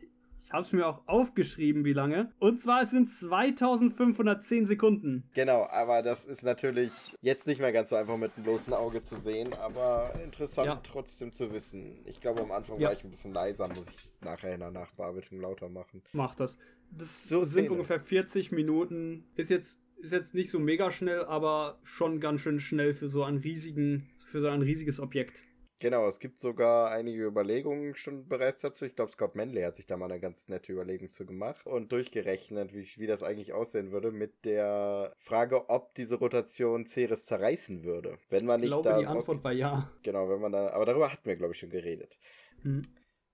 Ich 0.49 0.53
habe 0.55 0.65
es 0.65 0.73
mir 0.73 0.87
auch 0.87 1.07
aufgeschrieben, 1.07 1.85
wie 1.85 1.93
lange. 1.93 2.33
Und 2.39 2.63
zwar 2.63 2.81
es 2.83 2.91
sind 2.91 3.11
2510 3.11 4.65
Sekunden. 4.65 5.29
Genau, 5.35 5.69
aber 5.71 6.01
das 6.01 6.25
ist 6.25 6.43
natürlich 6.43 6.91
jetzt 7.21 7.47
nicht 7.47 7.61
mehr 7.61 7.71
ganz 7.71 7.91
so 7.91 7.97
einfach 7.97 8.17
mit 8.17 8.35
dem 8.35 8.45
bloßen 8.45 8.73
Auge 8.73 9.03
zu 9.03 9.17
sehen, 9.21 9.53
aber 9.53 10.11
interessant 10.25 10.67
Ja. 10.67 10.81
trotzdem 10.83 11.35
zu 11.35 11.53
wissen. 11.53 11.99
Ich 12.07 12.23
glaube, 12.23 12.41
am 12.41 12.51
Anfang 12.51 12.81
Ja. 12.81 12.87
war 12.89 12.95
ich 12.95 13.05
ein 13.05 13.11
bisschen 13.11 13.35
leiser, 13.35 13.69
muss 13.69 13.89
ich 13.91 14.25
nachher 14.25 14.55
in 14.55 14.61
der 14.61 14.71
Nachbearbeitung 14.71 15.39
lauter 15.39 15.69
machen. 15.69 16.01
Macht 16.13 16.41
das. 16.41 16.57
Das 16.93 17.29
So 17.29 17.45
sind 17.45 17.65
Szene. 17.65 17.73
ungefähr 17.73 18.01
40 18.01 18.51
Minuten. 18.51 19.27
Ist 19.37 19.51
jetzt, 19.51 19.79
ist 19.99 20.13
jetzt 20.13 20.35
nicht 20.35 20.49
so 20.49 20.59
mega 20.59 20.91
schnell, 20.91 21.27
aber 21.27 21.79
schon 21.85 22.21
ganz 22.21 22.41
schön 22.41 22.59
schnell 22.59 22.95
für 22.95 23.11
so 23.11 23.23
einen 23.23 23.37
riesigen, 23.37 24.09
für 24.31 24.41
so 24.41 24.49
ein 24.49 24.63
riesiges 24.63 24.99
Objekt. 24.99 25.43
Genau, 25.81 26.09
es 26.09 26.19
gibt 26.19 26.39
sogar 26.39 26.91
einige 26.91 27.25
Überlegungen 27.25 27.95
schon 27.95 28.27
bereits 28.27 28.63
dazu. 28.63 28.85
Ich 28.85 28.97
glaube, 28.97 29.13
Scott 29.13 29.37
Manley 29.37 29.63
hat 29.63 29.77
sich 29.77 29.87
da 29.87 29.97
mal 29.97 30.11
eine 30.11 30.19
ganz 30.19 30.49
nette 30.49 30.73
Überlegung 30.73 31.09
zu 31.09 31.25
gemacht 31.25 31.67
und 31.67 31.93
durchgerechnet, 31.93 32.75
wie, 32.75 32.89
wie 32.97 33.07
das 33.07 33.23
eigentlich 33.23 33.53
aussehen 33.53 33.93
würde 33.93 34.11
mit 34.11 34.45
der 34.45 35.15
Frage, 35.19 35.71
ob 35.71 35.95
diese 35.95 36.17
Rotation 36.17 36.85
Ceres 36.85 37.27
zerreißen 37.27 37.85
würde. 37.85 38.19
Wenn 38.29 38.45
man 38.45 38.61
Ich 38.61 38.71
nicht 38.71 38.71
glaube, 38.71 38.89
da 38.89 38.99
die 38.99 39.07
Antwort 39.07 39.45
war 39.45 39.53
ja. 39.53 39.93
Genau, 40.03 40.29
wenn 40.29 40.41
man 40.41 40.51
da. 40.51 40.71
Aber 40.71 40.85
darüber 40.85 41.13
hatten 41.13 41.27
wir, 41.27 41.37
glaube 41.37 41.55
ich, 41.55 41.61
schon 41.61 41.71
geredet. 41.71 42.19
Hm. 42.63 42.83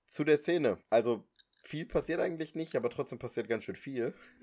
Zu 0.07 0.24
der 0.24 0.37
Szene. 0.37 0.78
Also, 0.90 1.24
viel 1.62 1.87
passiert 1.87 2.20
eigentlich 2.20 2.54
nicht, 2.54 2.76
aber 2.76 2.90
trotzdem 2.90 3.18
passiert 3.18 3.48
ganz 3.48 3.64
schön 3.64 3.76
viel. 3.76 4.12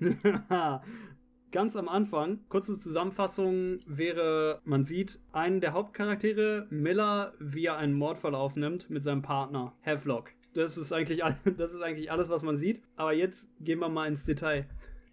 Ganz 1.52 1.76
am 1.76 1.86
Anfang, 1.86 2.38
kurze 2.48 2.78
Zusammenfassung 2.78 3.80
wäre, 3.84 4.62
man 4.64 4.86
sieht 4.86 5.20
einen 5.32 5.60
der 5.60 5.74
Hauptcharaktere, 5.74 6.66
Miller, 6.70 7.34
wie 7.40 7.66
er 7.66 7.76
einen 7.76 7.92
Mordfall 7.92 8.34
aufnimmt 8.34 8.88
mit 8.88 9.04
seinem 9.04 9.20
Partner, 9.20 9.74
Havelock. 9.84 10.30
Das 10.54 10.78
ist, 10.78 10.94
eigentlich, 10.94 11.22
das 11.58 11.74
ist 11.74 11.82
eigentlich 11.82 12.10
alles, 12.10 12.30
was 12.30 12.40
man 12.40 12.56
sieht. 12.56 12.80
Aber 12.96 13.12
jetzt 13.12 13.46
gehen 13.60 13.80
wir 13.80 13.90
mal 13.90 14.08
ins 14.08 14.24
Detail. 14.24 14.66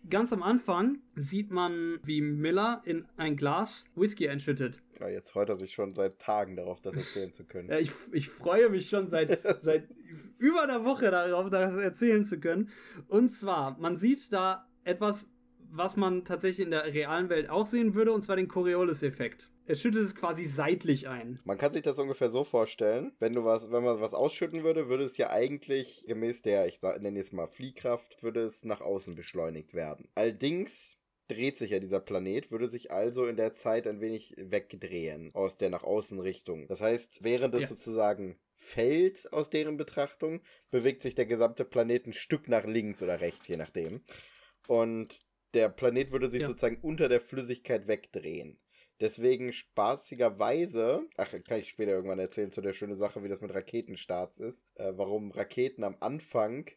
Ganz 0.10 0.32
am 0.32 0.42
Anfang 0.42 1.00
sieht 1.18 1.52
man, 1.52 2.00
wie 2.04 2.22
Miller 2.22 2.82
in 2.86 3.06
ein 3.18 3.36
Glas 3.36 3.84
Whisky 3.96 4.30
einschüttet. 4.30 4.82
Ja, 5.02 5.10
jetzt 5.10 5.32
freut 5.32 5.50
er 5.50 5.58
sich 5.58 5.74
schon 5.74 5.94
seit 5.94 6.20
Tagen 6.20 6.56
darauf, 6.56 6.80
das 6.80 6.96
erzählen 6.96 7.34
zu 7.34 7.44
können. 7.44 7.68
Ja, 7.68 7.80
ich, 7.80 7.92
ich 8.14 8.30
freue 8.30 8.70
mich 8.70 8.88
schon 8.88 9.10
seit, 9.10 9.42
seit 9.62 9.90
über 10.38 10.64
einer 10.64 10.86
Woche 10.86 11.12
darauf, 11.12 11.50
das 11.50 11.76
erzählen 11.76 12.24
zu 12.24 12.40
können. 12.40 12.70
Und 13.10 13.32
zwar, 13.32 13.78
man 13.78 13.98
sieht 13.98 14.32
da 14.32 14.66
etwas, 14.86 15.26
was 15.72 15.96
man 15.96 16.26
tatsächlich 16.26 16.66
in 16.66 16.72
der 16.72 16.86
realen 16.86 17.30
Welt 17.30 17.50
auch 17.50 17.66
sehen 17.66 17.94
würde, 17.94 18.12
und 18.12 18.24
zwar 18.24 18.36
den 18.36 18.48
Coriolis-Effekt. 18.48 19.52
Er 19.66 19.76
schüttet 19.76 20.04
es 20.06 20.16
quasi 20.16 20.46
seitlich 20.46 21.08
ein. 21.08 21.40
Man 21.44 21.58
kann 21.58 21.72
sich 21.72 21.84
das 21.84 22.00
ungefähr 22.00 22.30
so 22.30 22.44
vorstellen, 22.44 23.16
wenn 23.20 23.34
du 23.34 23.46
was, 23.46 23.72
wenn 23.72 23.84
man 23.84 24.02
was 24.02 24.14
ausschütten 24.14 24.64
würde, 24.64 24.90
würde 24.90 25.04
es 25.04 25.18
ja 25.18 25.30
eigentlich 25.30 26.06
gemäß 26.08 26.42
der, 26.42 26.68
ich 26.68 26.82
nenne 26.82 27.20
jetzt 27.20 27.34
mal 27.34 27.48
Fliehkraft, 27.48 28.24
würde 28.24 28.42
es 28.42 28.66
nach 28.66 28.82
außen 28.82 29.16
beschleunigt 29.16 29.74
werden. 29.74 30.10
Allerdings 30.16 30.98
dreht 31.28 31.60
sich 31.60 31.70
ja 31.70 31.80
dieser 31.80 32.00
Planet, 32.00 32.50
würde 32.52 32.68
sich 32.68 32.92
also 32.92 33.28
in 33.28 33.36
der 33.38 33.54
Zeit 33.54 33.86
ein 33.86 34.02
wenig 34.02 34.34
wegdrehen 34.38 35.30
aus 35.36 35.58
der 35.58 35.70
nach 35.70 35.84
außen 35.84 36.20
Richtung. 36.20 36.68
Das 36.68 36.82
heißt, 36.82 37.24
während 37.24 37.54
es 37.54 37.62
Ja. 37.62 37.68
sozusagen 37.68 38.40
fällt 38.56 39.32
aus 39.32 39.52
deren 39.52 39.78
Betrachtung, 39.78 40.42
bewegt 40.72 41.04
sich 41.04 41.14
der 41.14 41.28
gesamte 41.28 41.66
Planet 41.66 42.08
ein 42.08 42.14
Stück 42.14 42.48
nach 42.48 42.66
links 42.66 43.04
oder 43.04 43.22
rechts, 43.22 43.48
je 43.48 43.58
nachdem. 43.58 44.02
Und 44.68 45.20
der 45.54 45.70
Planet 45.70 46.12
würde 46.12 46.30
sich 46.30 46.42
Ja. 46.42 46.48
sozusagen 46.48 46.80
unter 46.82 47.10
der 47.10 47.22
Flüssigkeit 47.22 47.88
wegdrehen. 47.88 48.60
Deswegen 49.02 49.54
spaßigerweise, 49.54 51.08
ach, 51.18 51.32
kann 51.48 51.60
ich 51.60 51.70
später 51.70 51.92
irgendwann 51.92 52.20
erzählen 52.20 52.52
zu 52.52 52.62
der 52.62 52.74
schönen 52.74 52.98
Sache, 52.98 53.24
wie 53.24 53.30
das 53.30 53.42
mit 53.42 53.54
Raketenstarts 53.54 54.40
ist, 54.40 54.66
äh, 54.76 54.92
warum 54.96 55.32
Raketen 55.32 55.84
am 55.84 55.98
Anfang, 56.02 56.70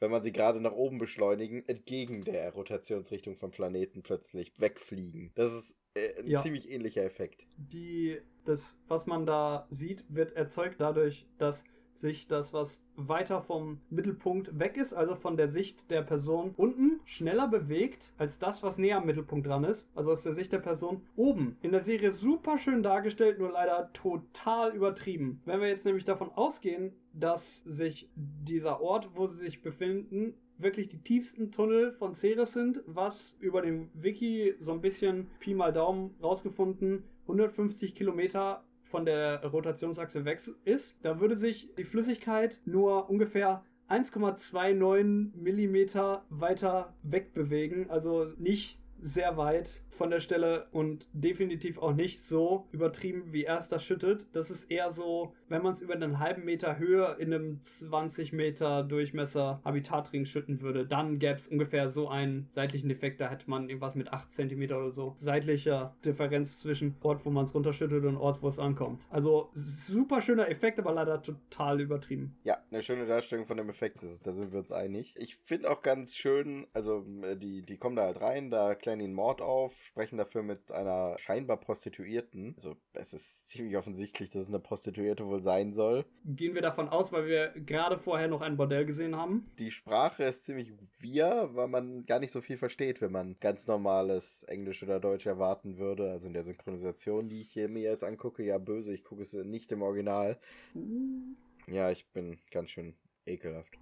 wenn 0.00 0.10
man 0.10 0.22
sie 0.22 0.32
gerade 0.32 0.60
nach 0.60 0.72
oben 0.72 0.98
beschleunigen, 0.98 1.66
entgegen 1.66 2.24
der 2.24 2.52
Rotationsrichtung 2.52 3.36
vom 3.38 3.50
Planeten 3.52 4.02
plötzlich 4.02 4.52
wegfliegen. 4.58 5.32
Das 5.34 5.52
ist 5.52 5.78
äh, 5.94 6.18
ein 6.20 6.30
Ja. 6.30 6.42
ziemlich 6.42 6.68
ähnlicher 6.70 7.02
Effekt. 7.04 7.46
Die, 7.56 8.20
das, 8.44 8.74
was 8.88 9.06
man 9.06 9.26
da 9.26 9.66
sieht, 9.70 10.04
wird 10.08 10.32
erzeugt 10.32 10.80
dadurch, 10.80 11.26
dass 11.38 11.64
sich 12.02 12.26
das, 12.26 12.52
was 12.52 12.80
weiter 12.96 13.40
vom 13.40 13.80
Mittelpunkt 13.88 14.58
weg 14.58 14.76
ist, 14.76 14.92
also 14.92 15.14
von 15.14 15.36
der 15.36 15.48
Sicht 15.48 15.90
der 15.90 16.02
Person 16.02 16.52
unten, 16.56 17.00
schneller 17.06 17.48
bewegt 17.48 18.12
als 18.18 18.38
das, 18.38 18.62
was 18.62 18.76
näher 18.76 18.98
am 18.98 19.06
Mittelpunkt 19.06 19.46
dran 19.46 19.64
ist, 19.64 19.88
also 19.94 20.10
aus 20.10 20.22
der 20.22 20.34
Sicht 20.34 20.52
der 20.52 20.58
Person 20.58 21.00
oben. 21.16 21.56
In 21.62 21.72
der 21.72 21.82
Serie 21.82 22.12
super 22.12 22.58
schön 22.58 22.82
dargestellt, 22.82 23.38
nur 23.38 23.52
leider 23.52 23.90
total 23.94 24.74
übertrieben. 24.74 25.40
Wenn 25.46 25.60
wir 25.60 25.68
jetzt 25.68 25.86
nämlich 25.86 26.04
davon 26.04 26.30
ausgehen, 26.34 26.92
dass 27.14 27.62
sich 27.64 28.08
dieser 28.16 28.80
Ort, 28.80 29.10
wo 29.14 29.26
sie 29.26 29.38
sich 29.38 29.62
befinden, 29.62 30.34
wirklich 30.58 30.88
die 30.88 31.02
tiefsten 31.02 31.50
Tunnel 31.50 31.92
von 31.92 32.14
Ceres 32.14 32.52
sind, 32.52 32.82
was 32.86 33.36
über 33.40 33.62
den 33.62 33.90
Wiki 33.94 34.54
so 34.60 34.72
ein 34.72 34.80
bisschen 34.80 35.28
Pi 35.38 35.54
mal 35.54 35.72
Daumen 35.72 36.14
rausgefunden 36.22 37.04
150 37.22 37.94
Kilometer 37.94 38.64
von 38.92 39.06
der 39.06 39.42
Rotationsachse 39.44 40.24
weg 40.24 40.40
ist, 40.64 40.94
da 41.02 41.18
würde 41.18 41.36
sich 41.36 41.74
die 41.76 41.84
Flüssigkeit 41.84 42.60
nur 42.66 43.08
ungefähr 43.08 43.64
1,29 43.88 45.34
Millimeter 45.34 46.24
weiter 46.28 46.94
wegbewegen, 47.02 47.90
also 47.90 48.26
nicht 48.38 48.78
sehr 49.00 49.36
weit 49.36 49.81
von 49.96 50.10
der 50.10 50.20
Stelle 50.20 50.66
und 50.72 51.06
definitiv 51.12 51.78
auch 51.78 51.92
nicht 51.92 52.22
so 52.22 52.66
übertrieben, 52.72 53.32
wie 53.32 53.44
er 53.44 53.58
es 53.58 53.68
da 53.68 53.78
schüttet. 53.78 54.26
Das 54.32 54.50
ist 54.50 54.70
eher 54.70 54.90
so, 54.90 55.34
wenn 55.48 55.62
man 55.62 55.74
es 55.74 55.80
über 55.80 55.94
einen 55.94 56.18
halben 56.18 56.44
Meter 56.44 56.78
Höhe 56.78 57.16
in 57.18 57.32
einem 57.32 57.62
20 57.62 58.32
Meter 58.32 58.82
Durchmesser 58.82 59.60
Habitatring 59.64 60.24
schütten 60.24 60.60
würde, 60.60 60.86
dann 60.86 61.18
gäbe 61.18 61.38
es 61.38 61.46
ungefähr 61.46 61.90
so 61.90 62.08
einen 62.08 62.48
seitlichen 62.54 62.90
Effekt. 62.90 63.20
Da 63.20 63.28
hätte 63.28 63.48
man 63.48 63.68
irgendwas 63.68 63.94
mit 63.94 64.12
8 64.12 64.32
cm 64.32 64.62
oder 64.64 64.90
so 64.90 65.16
seitlicher 65.18 65.94
Differenz 66.04 66.58
zwischen 66.58 66.96
Ort, 67.02 67.24
wo 67.24 67.30
man 67.30 67.44
es 67.44 67.54
runterschüttet 67.54 68.04
und 68.04 68.16
Ort, 68.16 68.42
wo 68.42 68.48
es 68.48 68.58
ankommt. 68.58 69.02
Also 69.10 69.50
super 69.54 70.20
schöner 70.20 70.48
Effekt, 70.48 70.78
aber 70.78 70.92
leider 70.92 71.22
total 71.22 71.80
übertrieben. 71.80 72.36
Ja, 72.44 72.58
eine 72.70 72.82
schöne 72.82 73.06
Darstellung 73.06 73.46
von 73.46 73.56
dem 73.56 73.68
Effekt 73.68 74.02
ist 74.02 74.10
es, 74.10 74.22
da 74.22 74.32
sind 74.32 74.52
wir 74.52 74.60
uns 74.60 74.72
einig. 74.72 75.14
Ich 75.16 75.36
finde 75.36 75.70
auch 75.70 75.82
ganz 75.82 76.14
schön, 76.14 76.66
also 76.72 77.04
äh, 77.22 77.36
die, 77.36 77.62
die 77.62 77.76
kommen 77.76 77.96
da 77.96 78.04
halt 78.04 78.20
rein, 78.20 78.50
da 78.50 78.74
klären 78.74 78.98
die 78.98 79.06
einen 79.06 79.14
Mord 79.14 79.40
auf, 79.40 79.81
sprechen 79.84 80.16
dafür 80.16 80.42
mit 80.42 80.70
einer 80.72 81.16
scheinbar 81.18 81.58
Prostituierten. 81.58 82.54
Also 82.56 82.76
es 82.94 83.12
ist 83.12 83.48
ziemlich 83.48 83.76
offensichtlich, 83.76 84.30
dass 84.30 84.42
es 84.42 84.48
eine 84.48 84.60
Prostituierte 84.60 85.26
wohl 85.26 85.40
sein 85.40 85.72
soll. 85.72 86.04
Gehen 86.24 86.54
wir 86.54 86.62
davon 86.62 86.88
aus, 86.88 87.12
weil 87.12 87.26
wir 87.26 87.48
gerade 87.50 87.98
vorher 87.98 88.28
noch 88.28 88.40
ein 88.40 88.56
Bordell 88.56 88.86
gesehen 88.86 89.16
haben. 89.16 89.50
Die 89.58 89.70
Sprache 89.70 90.24
ist 90.24 90.44
ziemlich 90.44 90.72
wir, 91.00 91.50
weil 91.52 91.68
man 91.68 92.06
gar 92.06 92.18
nicht 92.18 92.32
so 92.32 92.40
viel 92.40 92.56
versteht, 92.56 93.00
wenn 93.00 93.12
man 93.12 93.36
ganz 93.40 93.66
normales 93.66 94.44
Englisch 94.44 94.82
oder 94.82 95.00
Deutsch 95.00 95.26
erwarten 95.26 95.78
würde. 95.78 96.10
Also 96.10 96.26
in 96.26 96.32
der 96.32 96.42
Synchronisation, 96.42 97.28
die 97.28 97.42
ich 97.42 97.52
hier 97.52 97.68
mir 97.68 97.82
jetzt 97.82 98.04
angucke, 98.04 98.44
ja 98.44 98.58
böse, 98.58 98.92
ich 98.92 99.04
gucke 99.04 99.22
es 99.22 99.32
nicht 99.32 99.72
im 99.72 99.82
Original. 99.82 100.38
Uh. 100.74 101.34
Ja, 101.66 101.90
ich 101.90 102.06
bin 102.08 102.38
ganz 102.50 102.70
schön 102.70 102.94
ekelhaft. 103.24 103.78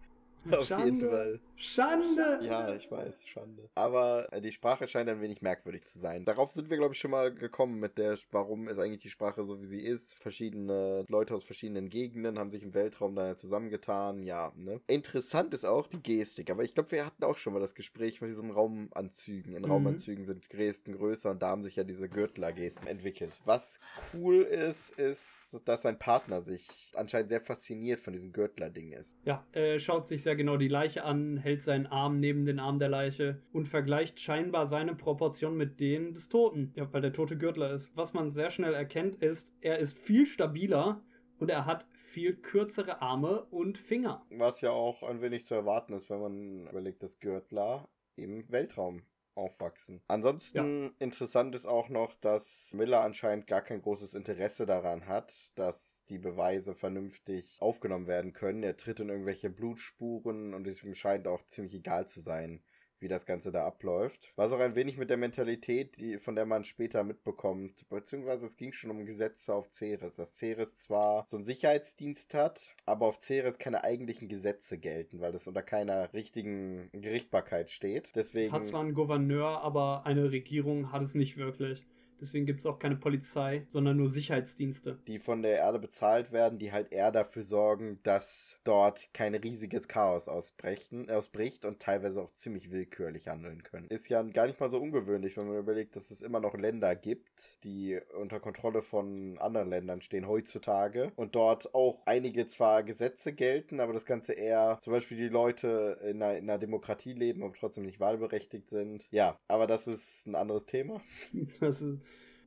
Auf 0.51 0.67
Schande. 0.67 0.85
jeden 0.85 1.01
Fall. 1.11 1.41
Schande! 1.57 2.39
Ja, 2.43 2.75
ich 2.75 2.91
weiß, 2.91 3.27
Schande. 3.27 3.69
Aber 3.75 4.33
äh, 4.33 4.41
die 4.41 4.53
Sprache 4.53 4.89
scheint 4.89 5.09
ein 5.09 5.21
wenig 5.21 5.43
merkwürdig 5.43 5.85
zu 5.85 5.99
sein. 5.99 6.25
Darauf 6.25 6.53
sind 6.53 6.71
wir, 6.71 6.79
glaube 6.79 6.95
ich, 6.95 7.01
schon 7.01 7.11
mal 7.11 7.33
gekommen 7.35 7.79
mit 7.79 7.99
der, 7.99 8.17
warum 8.31 8.69
ist 8.69 8.79
eigentlich 8.79 9.03
die 9.03 9.11
Sprache 9.11 9.45
so, 9.45 9.61
wie 9.61 9.67
sie 9.67 9.83
ist. 9.83 10.15
Verschiedene 10.15 11.05
Leute 11.09 11.35
aus 11.35 11.45
verschiedenen 11.45 11.91
Gegenden 11.91 12.39
haben 12.39 12.51
sich 12.51 12.63
im 12.63 12.75
Weltraum 12.75 13.15
da 13.15 13.37
zusammengetan. 13.37 14.23
Ja, 14.23 14.53
ne? 14.57 14.81
Interessant 14.87 15.53
ist 15.53 15.67
auch 15.67 15.87
die 15.87 16.03
Gestik. 16.03 16.51
Aber 16.51 16.65
ich 16.65 16.73
glaube, 16.73 16.93
wir 16.93 17.05
hatten 17.05 17.25
auch 17.25 17.37
schon 17.37 17.53
mal 17.53 17.61
das 17.61 17.75
Gespräch 17.75 18.21
mit 18.23 18.31
diesen 18.31 18.51
Raumanzügen. 18.51 19.55
In 19.55 19.63
mhm. 19.63 19.71
Raumanzügen 19.71 20.25
sind 20.25 20.49
Gesten 20.49 20.97
größer 20.97 21.31
und 21.31 21.43
da 21.43 21.49
haben 21.49 21.63
sich 21.63 21.77
ja 21.77 21.85
diese 21.85 22.09
Gürtler-Gesten 22.09 22.87
entwickelt. 22.87 23.39
Was 23.45 23.79
cool 24.15 24.43
ist, 24.43 24.91
ist, 24.99 25.63
dass 25.67 25.83
sein 25.83 25.99
Partner 25.99 26.41
sich 26.41 26.67
anscheinend 26.95 27.29
sehr 27.29 27.41
fasziniert 27.41 28.01
von 28.01 28.15
diesem 28.15 28.33
Gürtler-Ding 28.33 28.93
ist. 28.93 29.19
Ja, 29.25 29.45
äh, 29.53 29.79
schaut 29.79 30.09
sich 30.09 30.23
sehr 30.23 30.30
ja 30.31 30.35
genau 30.37 30.57
die 30.57 30.69
Leiche 30.69 31.05
an, 31.05 31.37
hält 31.37 31.63
seinen 31.63 31.87
Arm 31.87 32.21
neben 32.21 32.47
den 32.47 32.61
Arm 32.61 32.79
der 32.79 32.89
Leiche 32.89 33.43
und 33.53 33.69
vergleicht 33.69 34.21
scheinbar 34.21 34.69
seine 34.69 34.95
Proportionen 34.95 35.59
mit 35.59 35.81
denen 35.81 36.15
des 36.15 36.29
Toten. 36.29 36.73
Ja, 36.77 36.91
weil 36.93 37.03
der 37.03 37.13
tote 37.13 37.37
Gürtler 37.37 37.73
ist. 37.73 37.91
Was 37.97 38.15
man 38.15 38.31
sehr 38.31 38.51
schnell 38.51 38.73
erkennt, 38.73 39.23
ist, 39.23 39.53
er 39.61 39.79
ist 39.79 39.99
viel 39.99 40.27
stabiler 40.27 41.03
und 41.39 41.51
er 41.51 41.67
hat 41.67 41.85
viel 42.13 42.35
kürzere 42.37 43.03
Arme 43.03 43.43
und 43.51 43.77
Finger. 43.77 44.25
Was 44.31 44.61
ja 44.61 44.71
auch 44.71 45.03
ein 45.03 45.21
wenig 45.21 45.47
zu 45.47 45.55
erwarten 45.55 45.95
ist, 45.95 46.11
wenn 46.11 46.21
man 46.21 46.67
überlegt, 46.69 47.03
dass 47.03 47.19
Gürtler 47.19 47.89
im 48.17 48.49
Weltraum 48.51 49.03
aufwachsen. 49.35 50.03
Ansonsten 50.09 50.85
ja. 50.85 50.91
interessant 50.99 51.55
ist 51.55 51.67
auch 51.67 51.89
noch, 51.89 52.15
dass 52.15 52.71
Miller 52.73 53.03
anscheinend 53.03 53.47
gar 53.47 53.63
kein 53.63 53.83
großes 53.83 54.15
Interesse 54.15 54.67
daran 54.67 55.07
hat, 55.07 55.33
dass 55.55 56.05
die 56.09 56.19
Beweise 56.19 56.75
vernünftig 56.75 57.57
aufgenommen 57.61 58.07
werden 58.07 58.33
können. 58.33 58.63
Er 58.63 58.77
tritt 58.77 59.01
in 59.01 59.09
irgendwelche 59.09 59.51
Blutspuren 59.51 60.55
und 60.55 60.67
es 60.67 60.83
ihm 60.83 60.95
scheint 60.95 61.27
auch 61.27 61.45
ziemlich 61.47 61.75
egal 61.75 62.09
zu 62.09 62.21
sein, 62.21 62.63
wie 63.01 63.09
das 63.09 63.27
Ganze 63.27 63.51
da 63.51 63.67
abläuft. 63.67 64.33
Was 64.37 64.53
auch 64.53 64.61
ein 64.61 64.75
wenig 64.75 64.99
mit 64.99 65.11
der 65.11 65.17
Mentalität, 65.17 65.97
die, 65.97 66.19
von 66.19 66.35
der 66.35 66.47
man 66.47 66.65
später 66.65 67.03
mitbekommt, 67.03 67.89
beziehungsweise 67.89 68.47
es 68.47 68.57
ging 68.57 68.73
schon 68.73 68.91
um 68.91 69.07
Gesetze 69.07 69.55
auf 69.55 69.71
Ceres, 69.71 70.17
dass 70.17 70.39
Ceres 70.39 70.79
zwar 70.79 71.27
so 71.29 71.37
einen 71.37 71.45
Sicherheitsdienst 71.45 72.35
hat, 72.35 72.61
aber 72.87 73.07
auf 73.07 73.19
Ceres 73.21 73.59
keine 73.59 73.85
eigentlichen 73.85 74.29
Gesetze 74.29 74.79
gelten, 74.79 75.21
weil 75.21 75.33
das 75.33 75.47
unter 75.47 75.63
keiner 75.63 76.13
richtigen 76.13 76.91
Gerichtbarkeit 76.93 77.71
steht. 77.71 78.11
Deswegen. 78.15 78.49
Es 78.49 78.53
hat 78.53 78.67
zwar 78.67 78.81
einen 78.81 78.95
Gouverneur, 78.95 79.63
aber 79.63 80.07
eine 80.07 80.31
Regierung 80.31 80.93
hat 80.93 81.03
es 81.03 81.15
nicht 81.15 81.37
wirklich. 81.37 81.87
Deswegen 82.21 82.47
gibt 82.47 82.61
es 82.61 82.67
auch 82.67 82.79
keine 82.79 82.97
Polizei, 82.97 83.67
sondern 83.73 83.97
nur 83.97 84.11
Sicherheitsdienste. 84.11 84.99
Die 85.07 85.19
von 85.19 85.43
der 85.43 85.57
Erde 85.57 85.79
bezahlt 85.79 86.33
werden, 86.33 86.59
die 86.59 86.73
halt 86.73 86.93
eher 86.93 87.11
dafür 87.11 87.43
sorgen, 87.43 87.99
dass 88.03 88.59
dort 88.65 89.09
kein 89.15 89.35
riesiges 89.35 89.89
Chaos 89.89 90.29
ausbrechen, 90.29 91.11
ausbricht 91.11 91.65
und 91.65 91.81
teilweise 91.81 92.21
auch 92.21 92.33
ziemlich 92.35 92.71
willkürlich 92.71 93.29
handeln 93.29 93.63
können. 93.63 93.89
Ist 93.89 94.09
ja 94.09 94.23
gar 94.23 94.47
nicht 94.47 94.61
mal 94.61 94.71
so 94.71 94.79
ungewöhnlich, 94.79 95.37
wenn 95.37 95.49
man 95.49 95.59
überlegt, 95.59 95.97
dass 95.97 96.11
es 96.11 96.21
immer 96.21 96.41
noch 96.41 96.55
Länder 96.55 96.95
gibt, 96.95 97.29
die 97.65 97.99
unter 98.19 98.41
Kontrolle 98.41 98.83
von 98.83 99.39
anderen 99.39 99.71
Ländern 99.71 100.03
stehen 100.03 100.29
heutzutage 100.29 101.13
und 101.17 101.35
dort 101.35 101.75
auch 101.75 102.03
einige 102.05 102.47
zwar 102.47 102.83
Gesetze 102.83 103.33
gelten, 103.33 103.81
aber 103.81 103.93
das 103.93 104.05
Ganze 104.05 104.35
eher 104.35 104.79
zum 104.83 104.93
Beispiel 104.93 105.17
die 105.17 105.29
Leute 105.29 105.99
in 106.03 106.23
einer, 106.23 106.37
in 106.37 106.51
einer 106.51 106.59
Demokratie 106.59 107.13
leben, 107.13 107.43
aber 107.43 107.55
trotzdem 107.55 107.85
nicht 107.85 108.01
wahlberechtigt 108.01 108.69
sind. 108.69 109.07
Ja, 109.11 109.39
aber 109.49 109.67
das 109.67 109.87
ist 109.87 110.27
ein 110.27 110.35
anderes 110.35 110.67
Thema. 110.67 111.01
Das 111.61 111.83
ist 111.83 112.01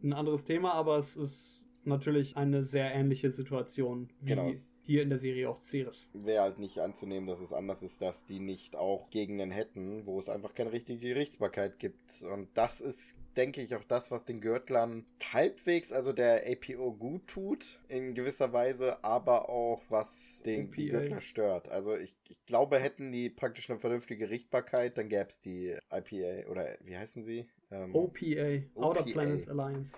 ein 0.04 0.14
anderes 0.14 0.46
Thema, 0.46 0.74
aber 0.74 0.98
es 0.98 1.16
ist 1.16 1.64
natürlich 1.86 2.38
eine 2.38 2.64
sehr 2.64 2.94
ähnliche 2.94 3.32
Situation 3.32 4.10
wie 4.22 4.30
genau. 4.30 4.52
hier 4.86 5.02
in 5.04 5.10
der 5.10 5.20
Serie 5.20 5.50
auch 5.50 5.62
Ceres. 5.62 6.08
Wäre 6.14 6.44
halt 6.44 6.60
nicht 6.60 6.80
anzunehmen, 6.80 7.28
dass 7.28 7.40
es 7.40 7.54
anders 7.54 7.82
ist, 7.82 8.02
dass 8.02 8.26
die 8.26 8.40
nicht 8.40 8.76
auch 8.76 9.10
Gegenden 9.10 9.52
hätten, 9.52 10.06
wo 10.06 10.20
es 10.20 10.30
einfach 10.30 10.54
keine 10.54 10.72
richtige 10.72 11.00
Gerichtsbarkeit 11.00 11.80
gibt. 11.80 12.22
Und 12.22 12.50
das 12.54 12.82
ist, 12.82 13.16
denke 13.36 13.62
ich, 13.62 13.76
auch 13.76 13.84
das, 13.84 14.12
was 14.12 14.26
den 14.26 14.42
Gürtlern 14.42 15.06
halbwegs, 15.32 15.92
also 15.92 16.14
der 16.14 16.44
APO 16.50 16.94
gut 16.94 17.28
tut, 17.28 17.80
in 17.88 18.14
gewisser 18.14 18.54
Weise, 18.54 19.04
aber 19.04 19.50
auch 19.50 19.82
was 19.90 20.42
den 20.46 20.72
die 20.72 20.90
Gürtler 20.90 21.22
stört. 21.22 21.70
Also 21.70 21.96
ich, 21.96 22.16
ich 22.30 22.46
glaube, 22.46 22.80
hätten 22.80 23.12
die 23.12 23.30
praktisch 23.30 23.70
eine 23.70 23.80
vernünftige 23.80 24.26
Gerichtsbarkeit, 24.26 24.98
dann 24.98 25.10
gäbe 25.10 25.30
es 25.30 25.40
die 25.40 25.76
IPA 25.92 26.50
oder 26.50 26.78
wie 26.82 26.98
heißen 26.98 27.24
sie? 27.24 27.48
Ähm, 27.74 27.96
OPA, 27.96 28.64
OPA, 28.76 28.88
Outer 28.88 29.04
Planets 29.04 29.50
Alliance. 29.50 29.94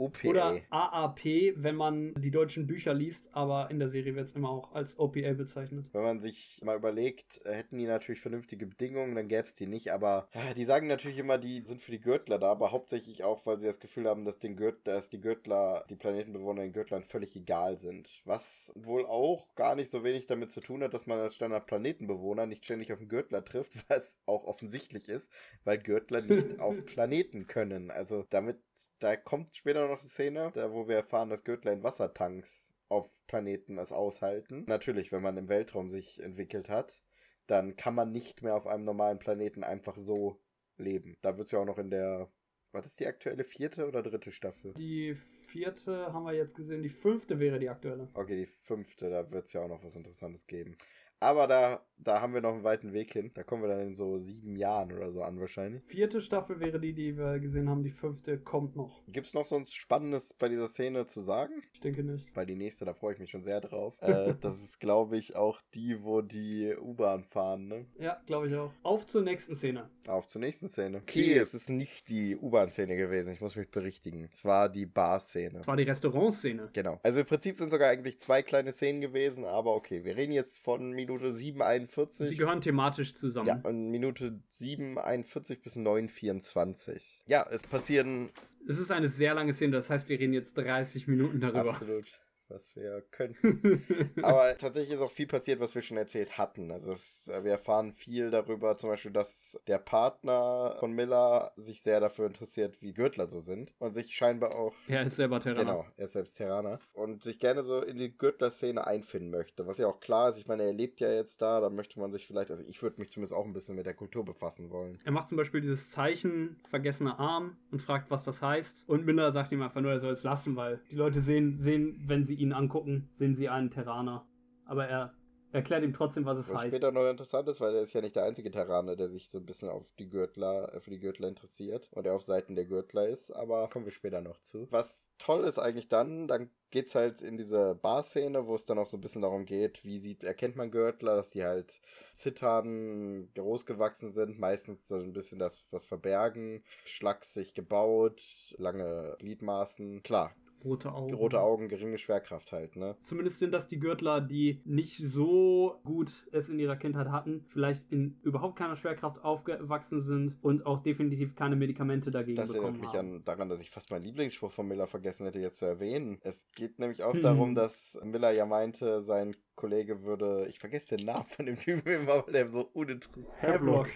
OPA. 0.00 0.28
Oder 0.28 0.60
AAP, 0.70 1.24
wenn 1.56 1.76
man 1.76 2.14
die 2.14 2.30
deutschen 2.30 2.66
Bücher 2.66 2.94
liest, 2.94 3.28
aber 3.32 3.70
in 3.70 3.78
der 3.78 3.90
Serie 3.90 4.14
wird 4.14 4.26
es 4.26 4.34
immer 4.34 4.48
auch 4.48 4.72
als 4.72 4.98
OPA 4.98 5.34
bezeichnet. 5.34 5.86
Wenn 5.92 6.02
man 6.02 6.20
sich 6.20 6.60
mal 6.64 6.76
überlegt, 6.76 7.40
äh, 7.44 7.52
hätten 7.52 7.78
die 7.78 7.86
natürlich 7.86 8.20
vernünftige 8.20 8.66
Bedingungen, 8.66 9.14
dann 9.14 9.28
gäbe 9.28 9.46
es 9.46 9.54
die 9.54 9.66
nicht, 9.66 9.92
aber 9.92 10.28
äh, 10.32 10.54
die 10.54 10.64
sagen 10.64 10.86
natürlich 10.86 11.18
immer, 11.18 11.38
die 11.38 11.60
sind 11.60 11.82
für 11.82 11.92
die 11.92 12.00
Gürtler 12.00 12.38
da, 12.38 12.50
aber 12.50 12.72
hauptsächlich 12.72 13.24
auch, 13.24 13.44
weil 13.44 13.58
sie 13.58 13.66
das 13.66 13.78
Gefühl 13.78 14.08
haben, 14.08 14.24
dass, 14.24 14.38
den 14.38 14.56
Gürt, 14.56 14.86
dass 14.86 15.10
die 15.10 15.20
Gürtler, 15.20 15.84
die 15.90 15.96
Planetenbewohner 15.96 16.62
in 16.62 16.72
Gürtlern 16.72 17.04
völlig 17.04 17.36
egal 17.36 17.78
sind. 17.78 18.08
Was 18.24 18.72
wohl 18.74 19.04
auch 19.06 19.54
gar 19.54 19.74
nicht 19.74 19.90
so 19.90 20.02
wenig 20.02 20.26
damit 20.26 20.50
zu 20.50 20.60
tun 20.60 20.82
hat, 20.82 20.94
dass 20.94 21.06
man 21.06 21.18
als 21.18 21.34
Standard 21.34 21.66
Planetenbewohner 21.66 22.46
nicht 22.46 22.64
ständig 22.64 22.92
auf 22.92 22.98
den 22.98 23.08
Gürtler 23.08 23.44
trifft, 23.44 23.72
was 23.88 24.16
auch 24.26 24.44
offensichtlich 24.44 25.08
ist, 25.08 25.30
weil 25.64 25.78
Gürtler 25.78 26.22
nicht 26.22 26.58
auf 26.60 26.84
Planeten 26.86 27.46
können. 27.46 27.90
Also 27.90 28.24
damit 28.30 28.58
da 28.98 29.16
kommt 29.16 29.56
später 29.56 29.88
noch 29.88 30.00
eine 30.00 30.08
Szene, 30.08 30.50
da 30.54 30.72
wo 30.72 30.88
wir 30.88 30.96
erfahren, 30.96 31.30
dass 31.30 31.44
Gürtler 31.44 31.72
in 31.72 31.82
Wassertanks 31.82 32.72
auf 32.88 33.08
Planeten 33.26 33.78
es 33.78 33.92
aushalten. 33.92 34.64
Natürlich, 34.66 35.12
wenn 35.12 35.22
man 35.22 35.36
im 35.36 35.48
Weltraum 35.48 35.90
sich 35.90 36.20
entwickelt 36.20 36.68
hat, 36.68 37.00
dann 37.46 37.76
kann 37.76 37.94
man 37.94 38.12
nicht 38.12 38.42
mehr 38.42 38.56
auf 38.56 38.66
einem 38.66 38.84
normalen 38.84 39.18
Planeten 39.18 39.64
einfach 39.64 39.96
so 39.96 40.40
leben. 40.76 41.16
Da 41.22 41.36
wird 41.36 41.46
es 41.46 41.52
ja 41.52 41.60
auch 41.60 41.64
noch 41.64 41.78
in 41.78 41.90
der, 41.90 42.30
was 42.72 42.86
ist 42.86 43.00
die 43.00 43.06
aktuelle 43.06 43.44
vierte 43.44 43.86
oder 43.86 44.02
dritte 44.02 44.32
Staffel? 44.32 44.74
Die 44.74 45.16
vierte 45.46 46.12
haben 46.12 46.24
wir 46.24 46.32
jetzt 46.32 46.54
gesehen, 46.54 46.82
die 46.82 46.90
fünfte 46.90 47.38
wäre 47.38 47.58
die 47.58 47.68
aktuelle. 47.68 48.08
Okay, 48.14 48.36
die 48.36 48.46
fünfte, 48.46 49.10
da 49.10 49.30
wird 49.30 49.46
es 49.46 49.52
ja 49.52 49.62
auch 49.62 49.68
noch 49.68 49.84
was 49.84 49.96
Interessantes 49.96 50.46
geben. 50.46 50.76
Aber 51.20 51.46
da, 51.46 51.82
da 51.98 52.22
haben 52.22 52.32
wir 52.32 52.40
noch 52.40 52.54
einen 52.54 52.64
weiten 52.64 52.94
Weg 52.94 53.12
hin. 53.12 53.30
Da 53.34 53.42
kommen 53.42 53.62
wir 53.62 53.68
dann 53.68 53.80
in 53.80 53.94
so 53.94 54.18
sieben 54.18 54.56
Jahren 54.56 54.90
oder 54.90 55.12
so 55.12 55.22
an 55.22 55.38
wahrscheinlich. 55.38 55.82
Vierte 55.86 56.22
Staffel 56.22 56.60
wäre 56.60 56.80
die, 56.80 56.94
die 56.94 57.16
wir 57.18 57.38
gesehen 57.38 57.68
haben. 57.68 57.82
Die 57.82 57.90
fünfte 57.90 58.38
kommt 58.38 58.74
noch. 58.74 59.02
Gibt 59.06 59.26
es 59.26 59.34
noch 59.34 59.44
so 59.44 59.56
ein 59.56 59.66
Spannendes 59.66 60.32
bei 60.38 60.48
dieser 60.48 60.68
Szene 60.68 61.06
zu 61.06 61.20
sagen? 61.20 61.52
Ich 61.74 61.80
denke 61.80 62.02
nicht. 62.02 62.34
Weil 62.34 62.46
die 62.46 62.56
nächste, 62.56 62.86
da 62.86 62.94
freue 62.94 63.12
ich 63.12 63.20
mich 63.20 63.30
schon 63.30 63.42
sehr 63.42 63.60
drauf. 63.60 64.00
äh, 64.00 64.34
das 64.40 64.62
ist, 64.62 64.80
glaube 64.80 65.18
ich, 65.18 65.36
auch 65.36 65.60
die, 65.74 66.02
wo 66.02 66.22
die 66.22 66.74
U-Bahn 66.74 67.24
fahren, 67.24 67.68
ne? 67.68 67.84
Ja, 67.98 68.18
glaube 68.24 68.48
ich 68.48 68.54
auch. 68.54 68.72
Auf 68.82 69.06
zur 69.06 69.20
nächsten 69.22 69.54
Szene. 69.54 69.90
Auf 70.08 70.26
zur 70.26 70.40
nächsten 70.40 70.68
Szene. 70.68 70.98
Okay, 70.98 71.34
es 71.36 71.52
ist 71.52 71.68
nicht 71.68 72.08
die 72.08 72.34
U-Bahn-Szene 72.34 72.96
gewesen. 72.96 73.34
Ich 73.34 73.42
muss 73.42 73.56
mich 73.56 73.70
berichtigen. 73.70 74.26
Es 74.32 74.44
war 74.46 74.70
die 74.70 74.86
Bar-Szene. 74.86 75.60
Es 75.60 75.66
war 75.66 75.76
die 75.76 75.82
Restaurant-Szene. 75.82 76.70
Genau. 76.72 76.98
Also 77.02 77.20
im 77.20 77.26
Prinzip 77.26 77.58
sind 77.58 77.70
sogar 77.70 77.90
eigentlich 77.90 78.18
zwei 78.18 78.42
kleine 78.42 78.72
Szenen 78.72 79.02
gewesen, 79.02 79.44
aber 79.44 79.74
okay. 79.74 80.02
Wir 80.04 80.16
reden 80.16 80.32
jetzt 80.32 80.58
von 80.60 80.92
Minuten 80.92 81.09
Minute 81.10 81.36
7,41. 81.36 82.26
Sie 82.26 82.36
gehören 82.36 82.60
thematisch 82.60 83.14
zusammen. 83.14 83.48
Ja, 83.48 83.60
und 83.64 83.90
Minute 83.90 84.40
7,41 84.52 85.62
bis 85.62 85.76
9,24. 85.76 87.00
Ja, 87.26 87.46
es 87.50 87.62
passieren. 87.62 88.30
Es 88.68 88.78
ist 88.78 88.90
eine 88.90 89.08
sehr 89.08 89.34
lange 89.34 89.54
Szene, 89.54 89.72
das 89.72 89.90
heißt, 89.90 90.08
wir 90.08 90.18
reden 90.18 90.32
jetzt 90.32 90.56
30 90.56 91.08
Minuten 91.08 91.40
darüber. 91.40 91.70
Absolut. 91.70 92.20
Was 92.50 92.74
wir 92.76 93.02
könnten. 93.10 93.84
Aber 94.22 94.56
tatsächlich 94.58 94.94
ist 94.94 95.00
auch 95.00 95.10
viel 95.10 95.26
passiert, 95.26 95.60
was 95.60 95.74
wir 95.74 95.82
schon 95.82 95.96
erzählt 95.96 96.38
hatten. 96.38 96.70
Also 96.70 96.92
es, 96.92 97.28
äh, 97.28 97.44
wir 97.44 97.52
erfahren 97.52 97.92
viel 97.92 98.30
darüber, 98.30 98.76
zum 98.76 98.90
Beispiel, 98.90 99.12
dass 99.12 99.58
der 99.66 99.78
Partner 99.78 100.76
von 100.80 100.92
Miller 100.92 101.52
sich 101.56 101.82
sehr 101.82 102.00
dafür 102.00 102.26
interessiert, 102.26 102.80
wie 102.80 102.92
Gürtler 102.92 103.26
so 103.26 103.40
sind. 103.40 103.72
Und 103.78 103.94
sich 103.94 104.14
scheinbar 104.14 104.54
auch. 104.54 104.74
Er 104.88 105.06
ist 105.06 105.16
selber 105.16 105.40
Terraner. 105.40 105.64
Genau, 105.64 105.86
er 105.96 106.04
ist 106.04 106.12
selbst 106.12 106.36
Terraner. 106.36 106.80
Und 106.92 107.22
sich 107.22 107.38
gerne 107.38 107.62
so 107.62 107.82
in 107.82 107.98
die 107.98 108.16
Gürtler-Szene 108.16 108.86
einfinden 108.86 109.30
möchte. 109.30 109.66
Was 109.66 109.78
ja 109.78 109.86
auch 109.86 110.00
klar 110.00 110.30
ist, 110.30 110.38
ich 110.38 110.46
meine, 110.46 110.64
er 110.64 110.72
lebt 110.72 111.00
ja 111.00 111.12
jetzt 111.12 111.40
da, 111.42 111.60
da 111.60 111.70
möchte 111.70 111.98
man 112.00 112.12
sich 112.12 112.26
vielleicht, 112.26 112.50
also 112.50 112.64
ich 112.66 112.82
würde 112.82 113.00
mich 113.00 113.10
zumindest 113.10 113.34
auch 113.34 113.44
ein 113.44 113.52
bisschen 113.52 113.76
mit 113.76 113.86
der 113.86 113.94
Kultur 113.94 114.24
befassen 114.24 114.70
wollen. 114.70 114.98
Er 115.04 115.12
macht 115.12 115.28
zum 115.28 115.36
Beispiel 115.36 115.60
dieses 115.60 115.90
Zeichen, 115.90 116.56
vergessener 116.68 117.18
Arm, 117.18 117.56
und 117.70 117.82
fragt, 117.82 118.10
was 118.10 118.24
das 118.24 118.42
heißt. 118.42 118.88
Und 118.88 119.04
Miller 119.04 119.32
sagt 119.32 119.52
ihm 119.52 119.62
einfach 119.62 119.80
nur, 119.80 119.92
er 119.92 120.00
soll 120.00 120.12
es 120.12 120.22
lassen, 120.22 120.56
weil 120.56 120.80
die 120.90 120.96
Leute 120.96 121.20
sehen, 121.20 121.58
sehen, 121.58 122.02
wenn 122.06 122.26
sie 122.26 122.34
ihn 122.40 122.52
angucken, 122.52 123.08
sehen 123.18 123.36
sie 123.36 123.48
einen 123.48 123.70
Terraner. 123.70 124.26
Aber 124.64 124.86
er 124.86 125.12
erklärt 125.52 125.82
ihm 125.82 125.92
trotzdem, 125.92 126.24
was 126.24 126.38
es 126.38 126.48
Was 126.48 126.58
heißt. 126.58 126.68
später 126.68 126.92
noch 126.92 127.08
interessant 127.08 127.48
ist, 127.48 127.60
weil 127.60 127.74
er 127.74 127.82
ist 127.82 127.92
ja 127.92 128.00
nicht 128.00 128.14
der 128.16 128.24
einzige 128.24 128.50
Terraner, 128.50 128.96
der 128.96 129.08
sich 129.08 129.28
so 129.28 129.38
ein 129.38 129.46
bisschen 129.46 129.68
auf 129.68 129.92
die 129.98 130.08
Gürtler, 130.08 130.72
äh, 130.74 130.80
für 130.80 130.90
die 130.90 131.00
Gürtler 131.00 131.28
interessiert 131.28 131.88
und 131.92 132.04
der 132.04 132.14
auf 132.14 132.22
Seiten 132.22 132.54
der 132.54 132.66
Gürtler 132.66 133.08
ist, 133.08 133.30
aber 133.32 133.68
kommen 133.68 133.84
wir 133.84 133.92
später 133.92 134.20
noch 134.20 134.40
zu. 134.40 134.68
Was 134.70 135.12
toll 135.18 135.44
ist 135.44 135.58
eigentlich 135.58 135.88
dann, 135.88 136.28
dann 136.28 136.50
geht's 136.70 136.94
halt 136.94 137.20
in 137.20 137.36
diese 137.36 137.74
Bar-Szene, 137.74 138.46
wo 138.46 138.54
es 138.54 138.64
dann 138.64 138.78
auch 138.78 138.86
so 138.86 138.96
ein 138.96 139.00
bisschen 139.00 139.22
darum 139.22 139.44
geht, 139.44 139.84
wie 139.84 139.98
sieht, 139.98 140.22
erkennt 140.22 140.54
man 140.54 140.70
Gürtler, 140.70 141.16
dass 141.16 141.30
die 141.30 141.42
halt 141.42 141.80
zittern, 142.16 143.32
groß 143.34 143.66
gewachsen 143.66 144.12
sind, 144.12 144.38
meistens 144.38 144.86
so 144.86 144.96
ein 144.96 145.12
bisschen 145.12 145.38
das 145.40 145.64
was 145.72 145.84
verbergen, 145.84 146.62
schlaksig 146.84 147.54
gebaut, 147.54 148.22
lange 148.56 149.16
Gliedmaßen. 149.18 150.02
Klar, 150.04 150.36
Rote 150.64 150.92
Augen. 150.92 151.14
rote 151.14 151.40
Augen, 151.40 151.68
geringe 151.68 151.98
Schwerkraft 151.98 152.52
halt, 152.52 152.76
ne? 152.76 152.96
Zumindest 153.02 153.38
sind 153.38 153.52
das 153.52 153.68
die 153.68 153.78
Gürtler, 153.80 154.20
die 154.20 154.60
nicht 154.64 154.98
so 154.98 155.80
gut 155.84 156.12
es 156.32 156.48
in 156.48 156.58
ihrer 156.58 156.76
Kindheit 156.76 157.08
hatten, 157.08 157.44
vielleicht 157.48 157.90
in 157.90 158.18
überhaupt 158.22 158.56
keiner 158.56 158.76
Schwerkraft 158.76 159.24
aufgewachsen 159.24 160.00
sind 160.02 160.36
und 160.42 160.66
auch 160.66 160.82
definitiv 160.82 161.34
keine 161.34 161.56
Medikamente 161.56 162.10
dagegen 162.10 162.38
Das 162.38 162.48
erinnert 162.52 162.72
bekommen 162.72 162.80
mich 162.80 162.90
haben. 162.90 163.08
an, 163.16 163.24
daran, 163.24 163.48
dass 163.48 163.60
ich 163.60 163.70
fast 163.70 163.90
meinen 163.90 164.04
Lieblingsspruch 164.04 164.52
von 164.52 164.68
Miller 164.68 164.86
vergessen 164.86 165.26
hätte, 165.26 165.40
jetzt 165.40 165.58
zu 165.58 165.64
erwähnen. 165.64 166.18
Es 166.22 166.46
geht 166.52 166.78
nämlich 166.78 167.02
auch 167.02 167.14
Hm. 167.14 167.22
darum, 167.22 167.54
dass 167.54 167.98
Miller 168.04 168.30
ja 168.32 168.46
meinte, 168.46 169.02
sein 169.02 169.34
Kollege 169.56 170.04
würde, 170.04 170.46
ich 170.48 170.58
vergesse 170.58 170.96
den 170.96 171.06
Namen 171.06 171.24
von 171.24 171.46
dem 171.46 171.58
Typen 171.58 171.90
immer, 171.90 172.24
weil 172.26 172.32
der 172.32 172.48
so 172.48 172.62
uninteressant 172.72 173.42
Havelock. 173.42 173.88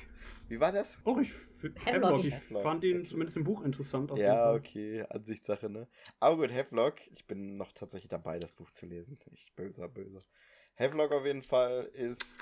Wie 0.49 0.61
war 0.61 0.73
das? 0.73 0.99
Oh, 1.05 1.19
ich, 1.19 1.33
Havelock, 1.87 1.87
Havelock, 1.87 2.25
ich 2.25 2.35
Havelock. 2.35 2.63
fand 2.63 2.85
ihn 2.85 3.05
zumindest 3.07 3.37
im 3.37 3.45
Buch 3.45 3.63
interessant. 3.63 4.13
Auf 4.13 4.19
jeden 4.19 4.31
Ja, 4.31 4.51
Fall. 4.51 4.59
okay, 4.59 5.05
Ansichtssache, 5.09 5.71
ne? 5.71 5.89
Aber 6.21 6.37
gut, 6.37 6.53
Havelock, 6.53 6.97
ich 7.13 7.27
bin 7.27 7.57
noch 7.57 7.73
tatsächlich 7.73 8.11
dabei, 8.11 8.39
das 8.39 8.53
Buch 8.53 8.71
zu 8.71 8.87
lesen. 8.87 9.19
Ich 9.33 9.53
böser, 9.57 9.89
böser. 9.89 10.21
Havelock 10.79 11.13
auf 11.13 11.25
jeden 11.25 11.43
Fall 11.43 11.91
ist 11.95 12.39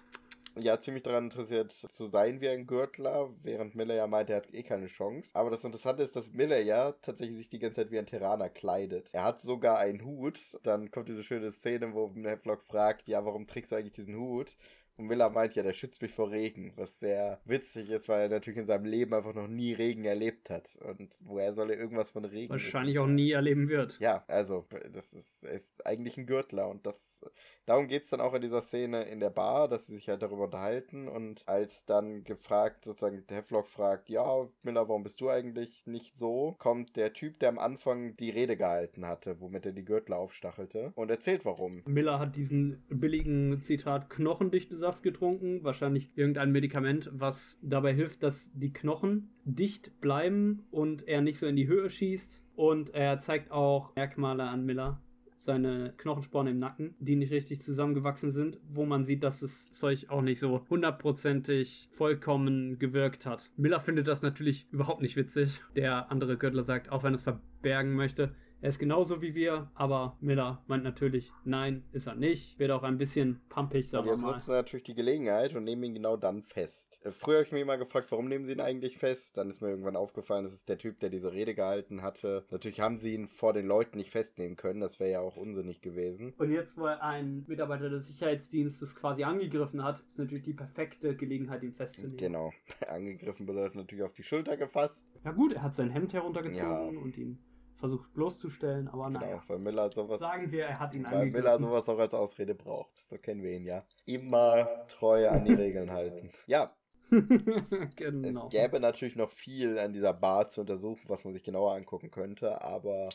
ja 0.58 0.78
ziemlich 0.80 1.02
daran 1.02 1.24
interessiert 1.24 1.72
zu 1.72 2.06
sein 2.08 2.40
wie 2.40 2.48
ein 2.48 2.66
Gürtler, 2.66 3.30
während 3.42 3.74
Miller 3.74 3.94
ja 3.94 4.06
meint, 4.06 4.28
er 4.30 4.36
hat 4.36 4.52
eh 4.52 4.62
keine 4.62 4.86
Chance. 4.86 5.30
Aber 5.32 5.50
das 5.50 5.64
Interessante 5.64 6.02
ist, 6.02 6.14
dass 6.14 6.32
Miller 6.32 6.60
ja 6.60 6.92
tatsächlich 6.92 7.36
sich 7.38 7.48
die 7.50 7.58
ganze 7.58 7.76
Zeit 7.76 7.90
wie 7.90 7.98
ein 7.98 8.06
Terraner 8.06 8.50
kleidet. 8.50 9.08
Er 9.12 9.24
hat 9.24 9.40
sogar 9.40 9.78
einen 9.78 10.04
Hut. 10.04 10.38
Dann 10.62 10.90
kommt 10.90 11.08
diese 11.08 11.22
schöne 11.22 11.50
Szene, 11.50 11.94
wo 11.94 12.10
Havelock 12.10 12.64
fragt, 12.64 13.08
ja, 13.08 13.24
warum 13.24 13.46
trägst 13.46 13.72
du 13.72 13.76
eigentlich 13.76 13.92
diesen 13.94 14.16
Hut? 14.16 14.56
Und 15.02 15.08
Miller 15.08 15.30
meint 15.30 15.56
ja, 15.56 15.64
der 15.64 15.74
schützt 15.74 16.00
mich 16.00 16.12
vor 16.12 16.30
Regen, 16.30 16.72
was 16.76 17.00
sehr 17.00 17.40
witzig 17.44 17.90
ist, 17.90 18.08
weil 18.08 18.20
er 18.22 18.28
natürlich 18.28 18.60
in 18.60 18.66
seinem 18.66 18.84
Leben 18.84 19.12
einfach 19.14 19.34
noch 19.34 19.48
nie 19.48 19.72
Regen 19.72 20.04
erlebt 20.04 20.48
hat. 20.48 20.78
Und 20.80 21.12
woher 21.24 21.52
soll 21.54 21.70
er 21.70 21.78
irgendwas 21.78 22.10
von 22.10 22.24
Regen 22.24 22.50
Wahrscheinlich 22.50 22.94
wissen? 22.94 23.04
auch 23.04 23.12
nie 23.12 23.32
erleben 23.32 23.68
wird. 23.68 23.98
Ja, 23.98 24.22
also, 24.28 24.64
das 24.92 25.12
ist, 25.12 25.42
ist 25.42 25.84
eigentlich 25.84 26.16
ein 26.18 26.26
Gürtler 26.26 26.68
und 26.68 26.86
das, 26.86 27.24
darum 27.66 27.88
geht's 27.88 28.10
dann 28.10 28.20
auch 28.20 28.32
in 28.34 28.42
dieser 28.42 28.62
Szene 28.62 29.02
in 29.02 29.18
der 29.18 29.30
Bar, 29.30 29.66
dass 29.66 29.86
sie 29.86 29.94
sich 29.94 30.08
halt 30.08 30.22
darüber 30.22 30.44
unterhalten 30.44 31.08
und 31.08 31.48
als 31.48 31.84
dann 31.84 32.22
gefragt, 32.22 32.84
sozusagen, 32.84 33.26
der 33.26 33.38
Heflock 33.38 33.66
fragt, 33.66 34.08
ja, 34.08 34.48
Miller, 34.62 34.88
warum 34.88 35.02
bist 35.02 35.20
du 35.20 35.30
eigentlich 35.30 35.82
nicht 35.84 36.16
so, 36.16 36.54
kommt 36.60 36.94
der 36.94 37.12
Typ, 37.12 37.40
der 37.40 37.48
am 37.48 37.58
Anfang 37.58 38.16
die 38.18 38.30
Rede 38.30 38.56
gehalten 38.56 39.04
hatte, 39.04 39.40
womit 39.40 39.66
er 39.66 39.72
die 39.72 39.84
Gürtler 39.84 40.18
aufstachelte 40.18 40.92
und 40.94 41.10
erzählt 41.10 41.44
warum. 41.44 41.82
Miller 41.86 42.20
hat 42.20 42.36
diesen 42.36 42.84
billigen, 42.88 43.62
Zitat, 43.64 44.08
knochendichte 44.08 44.76
Saft 44.76 44.91
getrunken. 45.00 45.64
Wahrscheinlich 45.64 46.10
irgendein 46.16 46.52
Medikament, 46.52 47.08
was 47.12 47.56
dabei 47.62 47.94
hilft, 47.94 48.22
dass 48.22 48.50
die 48.52 48.72
Knochen 48.72 49.30
dicht 49.44 50.00
bleiben 50.00 50.64
und 50.70 51.08
er 51.08 51.22
nicht 51.22 51.38
so 51.38 51.46
in 51.46 51.56
die 51.56 51.68
Höhe 51.68 51.88
schießt. 51.88 52.42
Und 52.54 52.94
er 52.94 53.20
zeigt 53.20 53.50
auch 53.50 53.96
Merkmale 53.96 54.42
an 54.42 54.66
Miller. 54.66 55.00
Seine 55.44 55.92
Knochensporen 55.96 56.46
im 56.46 56.58
Nacken, 56.60 56.94
die 57.00 57.16
nicht 57.16 57.32
richtig 57.32 57.62
zusammengewachsen 57.62 58.30
sind, 58.30 58.60
wo 58.68 58.84
man 58.84 59.04
sieht, 59.04 59.24
dass 59.24 59.40
das 59.40 59.72
Zeug 59.72 60.06
auch 60.08 60.22
nicht 60.22 60.38
so 60.38 60.64
hundertprozentig 60.70 61.88
vollkommen 61.92 62.78
gewirkt 62.78 63.26
hat. 63.26 63.50
Miller 63.56 63.80
findet 63.80 64.06
das 64.06 64.22
natürlich 64.22 64.68
überhaupt 64.70 65.02
nicht 65.02 65.16
witzig. 65.16 65.60
Der 65.74 66.12
andere 66.12 66.36
Gürtler 66.36 66.62
sagt, 66.62 66.92
auch 66.92 67.02
wenn 67.02 67.14
es 67.14 67.22
verbergen 67.22 67.94
möchte, 67.94 68.34
er 68.62 68.68
ist 68.70 68.78
genauso 68.78 69.20
wie 69.20 69.34
wir, 69.34 69.70
aber 69.74 70.16
Miller 70.20 70.62
meint 70.68 70.84
natürlich, 70.84 71.32
nein, 71.44 71.82
ist 71.92 72.06
er 72.06 72.14
nicht. 72.14 72.58
Wird 72.60 72.70
auch 72.70 72.84
ein 72.84 72.96
bisschen 72.96 73.40
pumpig, 73.48 73.90
sagen 73.90 74.06
wir 74.06 74.12
jetzt 74.12 74.22
mal. 74.22 74.32
nutzen 74.32 74.50
wir 74.50 74.54
natürlich 74.54 74.84
die 74.84 74.94
Gelegenheit 74.94 75.54
und 75.56 75.64
nehmen 75.64 75.82
ihn 75.82 75.94
genau 75.94 76.16
dann 76.16 76.42
fest. 76.42 77.00
Äh, 77.02 77.10
Früher 77.10 77.38
habe 77.38 77.46
ich 77.46 77.52
mich 77.52 77.62
immer 77.62 77.76
gefragt, 77.76 78.12
warum 78.12 78.28
nehmen 78.28 78.46
sie 78.46 78.52
ihn 78.52 78.60
eigentlich 78.60 78.98
fest? 78.98 79.36
Dann 79.36 79.50
ist 79.50 79.60
mir 79.60 79.68
irgendwann 79.70 79.96
aufgefallen, 79.96 80.44
das 80.44 80.52
ist 80.52 80.68
der 80.68 80.78
Typ, 80.78 81.00
der 81.00 81.10
diese 81.10 81.32
Rede 81.32 81.56
gehalten 81.56 82.02
hatte. 82.02 82.44
Natürlich 82.50 82.80
haben 82.80 82.98
sie 82.98 83.14
ihn 83.14 83.26
vor 83.26 83.52
den 83.52 83.66
Leuten 83.66 83.98
nicht 83.98 84.10
festnehmen 84.10 84.56
können, 84.56 84.78
das 84.80 85.00
wäre 85.00 85.10
ja 85.10 85.20
auch 85.20 85.36
unsinnig 85.36 85.80
gewesen. 85.80 86.32
Und 86.38 86.52
jetzt, 86.52 86.76
wo 86.76 86.86
er 86.86 87.02
ein 87.02 87.44
Mitarbeiter 87.48 87.90
des 87.90 88.06
Sicherheitsdienstes 88.06 88.94
quasi 88.94 89.24
angegriffen 89.24 89.82
hat, 89.82 89.98
ist 89.98 90.18
natürlich 90.18 90.44
die 90.44 90.54
perfekte 90.54 91.16
Gelegenheit, 91.16 91.64
ihn 91.64 91.74
festzunehmen. 91.74 92.16
Genau. 92.16 92.52
Angegriffen 92.88 93.44
bedeutet 93.44 93.74
natürlich 93.74 94.04
auf 94.04 94.12
die 94.12 94.22
Schulter 94.22 94.56
gefasst. 94.56 95.04
Ja 95.24 95.32
gut, 95.32 95.52
er 95.52 95.62
hat 95.62 95.74
sein 95.74 95.90
Hemd 95.90 96.12
heruntergezogen 96.12 96.94
Ja. 96.94 97.00
und 97.00 97.18
ihn 97.18 97.40
versucht 97.82 98.14
bloßzustellen, 98.14 98.86
aber 98.86 99.08
Genau, 99.08 99.18
naja. 99.18 99.42
weil 99.48 99.58
Miller 99.58 99.90
sowas. 99.92 100.20
Sagen 100.20 100.52
wir, 100.52 100.66
er 100.66 100.78
hat 100.78 100.94
ihn 100.94 101.04
weil 101.04 101.26
Miller 101.26 101.58
sowas 101.58 101.88
auch 101.88 101.98
als 101.98 102.14
Ausrede 102.14 102.54
braucht. 102.54 102.96
So 103.08 103.18
kennen 103.18 103.42
wir 103.42 103.50
ihn 103.50 103.64
ja. 103.64 103.84
Immer 104.06 104.86
treu 104.86 105.28
an 105.28 105.44
die 105.44 105.54
Regeln 105.54 105.90
halten. 105.90 106.30
Ja, 106.46 106.76
genau. 107.96 108.46
es 108.46 108.50
gäbe 108.50 108.78
natürlich 108.78 109.16
noch 109.16 109.32
viel 109.32 109.80
an 109.80 109.92
dieser 109.92 110.14
Bar 110.14 110.48
zu 110.48 110.60
untersuchen, 110.60 111.02
was 111.08 111.24
man 111.24 111.34
sich 111.34 111.42
genauer 111.42 111.74
angucken 111.74 112.12
könnte, 112.12 112.62
aber 112.62 113.08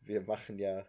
wir 0.00 0.22
machen 0.22 0.58
ja. 0.58 0.86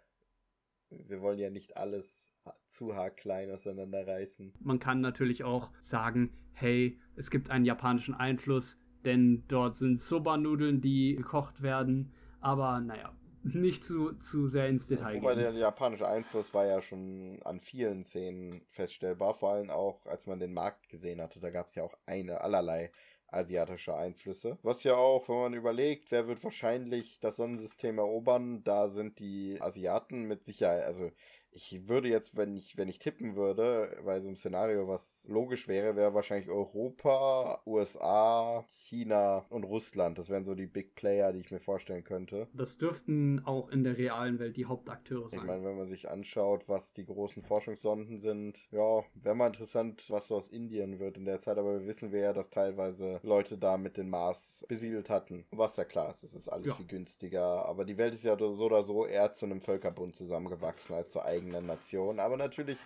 Wir 0.89 1.21
wollen 1.21 1.37
ja 1.37 1.49
nicht 1.49 1.75
alles 1.75 2.31
zu 2.67 2.95
haarklein 2.95 3.51
auseinanderreißen. 3.51 4.53
Man 4.61 4.79
kann 4.79 5.01
natürlich 5.01 5.43
auch 5.43 5.69
sagen, 5.81 6.31
hey, 6.53 6.97
es 7.17 7.29
gibt 7.29 7.49
einen 7.49 7.65
japanischen 7.65 8.13
Einfluss, 8.13 8.77
denn 9.03 9.43
dort 9.49 9.77
sind 9.77 9.99
Soba-Nudeln, 9.99 10.79
die 10.79 11.15
gekocht 11.15 11.61
werden. 11.61 12.13
Aber 12.41 12.79
naja, 12.81 13.13
nicht 13.43 13.83
zu, 13.83 14.13
zu 14.19 14.49
sehr 14.49 14.67
ins 14.67 14.87
Detail 14.87 15.15
Wobei 15.17 15.35
der 15.35 15.51
gehen. 15.51 15.61
japanische 15.61 16.07
Einfluss 16.07 16.53
war 16.53 16.65
ja 16.65 16.81
schon 16.81 17.39
an 17.43 17.59
vielen 17.59 18.03
Szenen 18.03 18.61
feststellbar, 18.69 19.33
vor 19.33 19.53
allem 19.53 19.69
auch, 19.69 20.05
als 20.05 20.27
man 20.27 20.39
den 20.39 20.53
Markt 20.53 20.89
gesehen 20.89 21.21
hatte. 21.21 21.39
Da 21.39 21.49
gab 21.49 21.67
es 21.67 21.75
ja 21.75 21.83
auch 21.83 21.97
eine 22.05 22.41
allerlei 22.41 22.91
asiatische 23.27 23.95
Einflüsse. 23.95 24.57
Was 24.61 24.83
ja 24.83 24.95
auch, 24.95 25.29
wenn 25.29 25.37
man 25.37 25.53
überlegt, 25.53 26.11
wer 26.11 26.27
wird 26.27 26.43
wahrscheinlich 26.43 27.19
das 27.19 27.37
Sonnensystem 27.37 27.97
erobern, 27.97 28.63
da 28.63 28.89
sind 28.89 29.19
die 29.19 29.57
Asiaten 29.61 30.23
mit 30.23 30.43
Sicherheit, 30.43 30.83
also 30.83 31.11
ich 31.53 31.87
würde 31.89 32.07
jetzt, 32.07 32.35
wenn 32.37 32.55
ich, 32.55 32.77
wenn 32.77 32.87
ich 32.87 32.99
tippen 32.99 33.35
würde, 33.35 33.97
bei 34.05 34.19
so 34.21 34.27
einem 34.27 34.37
Szenario, 34.37 34.87
was 34.87 35.25
logisch 35.29 35.67
wäre, 35.67 35.95
wäre 35.95 36.13
wahrscheinlich 36.13 36.49
Europa, 36.49 37.61
USA, 37.65 38.65
China 38.71 39.45
und 39.49 39.63
Russland. 39.65 40.17
Das 40.17 40.29
wären 40.29 40.43
so 40.43 40.55
die 40.55 40.65
Big 40.67 40.95
Player, 40.95 41.33
die 41.33 41.39
ich 41.39 41.51
mir 41.51 41.59
vorstellen 41.59 42.03
könnte. 42.03 42.47
Das 42.53 42.77
dürften 42.77 43.41
auch 43.45 43.69
in 43.69 43.83
der 43.83 43.97
realen 43.97 44.39
Welt 44.39 44.55
die 44.57 44.65
Hauptakteure 44.65 45.25
Ich 45.25 45.31
sein. 45.31 45.45
meine, 45.45 45.63
wenn 45.65 45.77
man 45.77 45.89
sich 45.89 46.09
anschaut, 46.09 46.67
was 46.69 46.93
die 46.93 47.05
großen 47.05 47.43
Forschungssonden 47.43 48.19
sind, 48.19 48.57
ja, 48.71 49.03
wäre 49.15 49.35
mal 49.35 49.47
interessant, 49.47 50.09
was 50.09 50.27
so 50.27 50.35
aus 50.37 50.47
Indien 50.49 50.99
wird 50.99 51.17
in 51.17 51.25
der 51.25 51.39
Zeit, 51.39 51.57
aber 51.57 51.79
wir 51.79 51.87
wissen 51.87 52.11
wir 52.11 52.21
ja, 52.21 52.33
dass 52.33 52.49
teilweise 52.49 53.19
Leute 53.23 53.57
da 53.57 53.77
mit 53.77 53.97
den 53.97 54.09
Mars 54.09 54.65
besiedelt 54.67 55.09
hatten. 55.09 55.45
Was 55.51 55.75
ja 55.75 55.83
klar 55.85 56.11
ist, 56.11 56.23
es 56.23 56.33
ist 56.33 56.47
alles 56.47 56.67
Ja. 56.67 56.73
viel 56.75 56.87
günstiger, 56.87 57.65
aber 57.65 57.83
die 57.85 57.97
Welt 57.97 58.13
ist 58.13 58.23
ja 58.23 58.37
so 58.37 58.65
oder 58.65 58.83
so 58.83 59.05
eher 59.05 59.33
zu 59.33 59.45
einem 59.45 59.61
Völkerbund 59.61 60.15
zusammengewachsen 60.15 60.95
als 60.95 61.11
zur 61.11 61.25
eigenen 61.25 61.40
Nation. 61.49 62.19
Aber 62.19 62.37
natürlich 62.37 62.77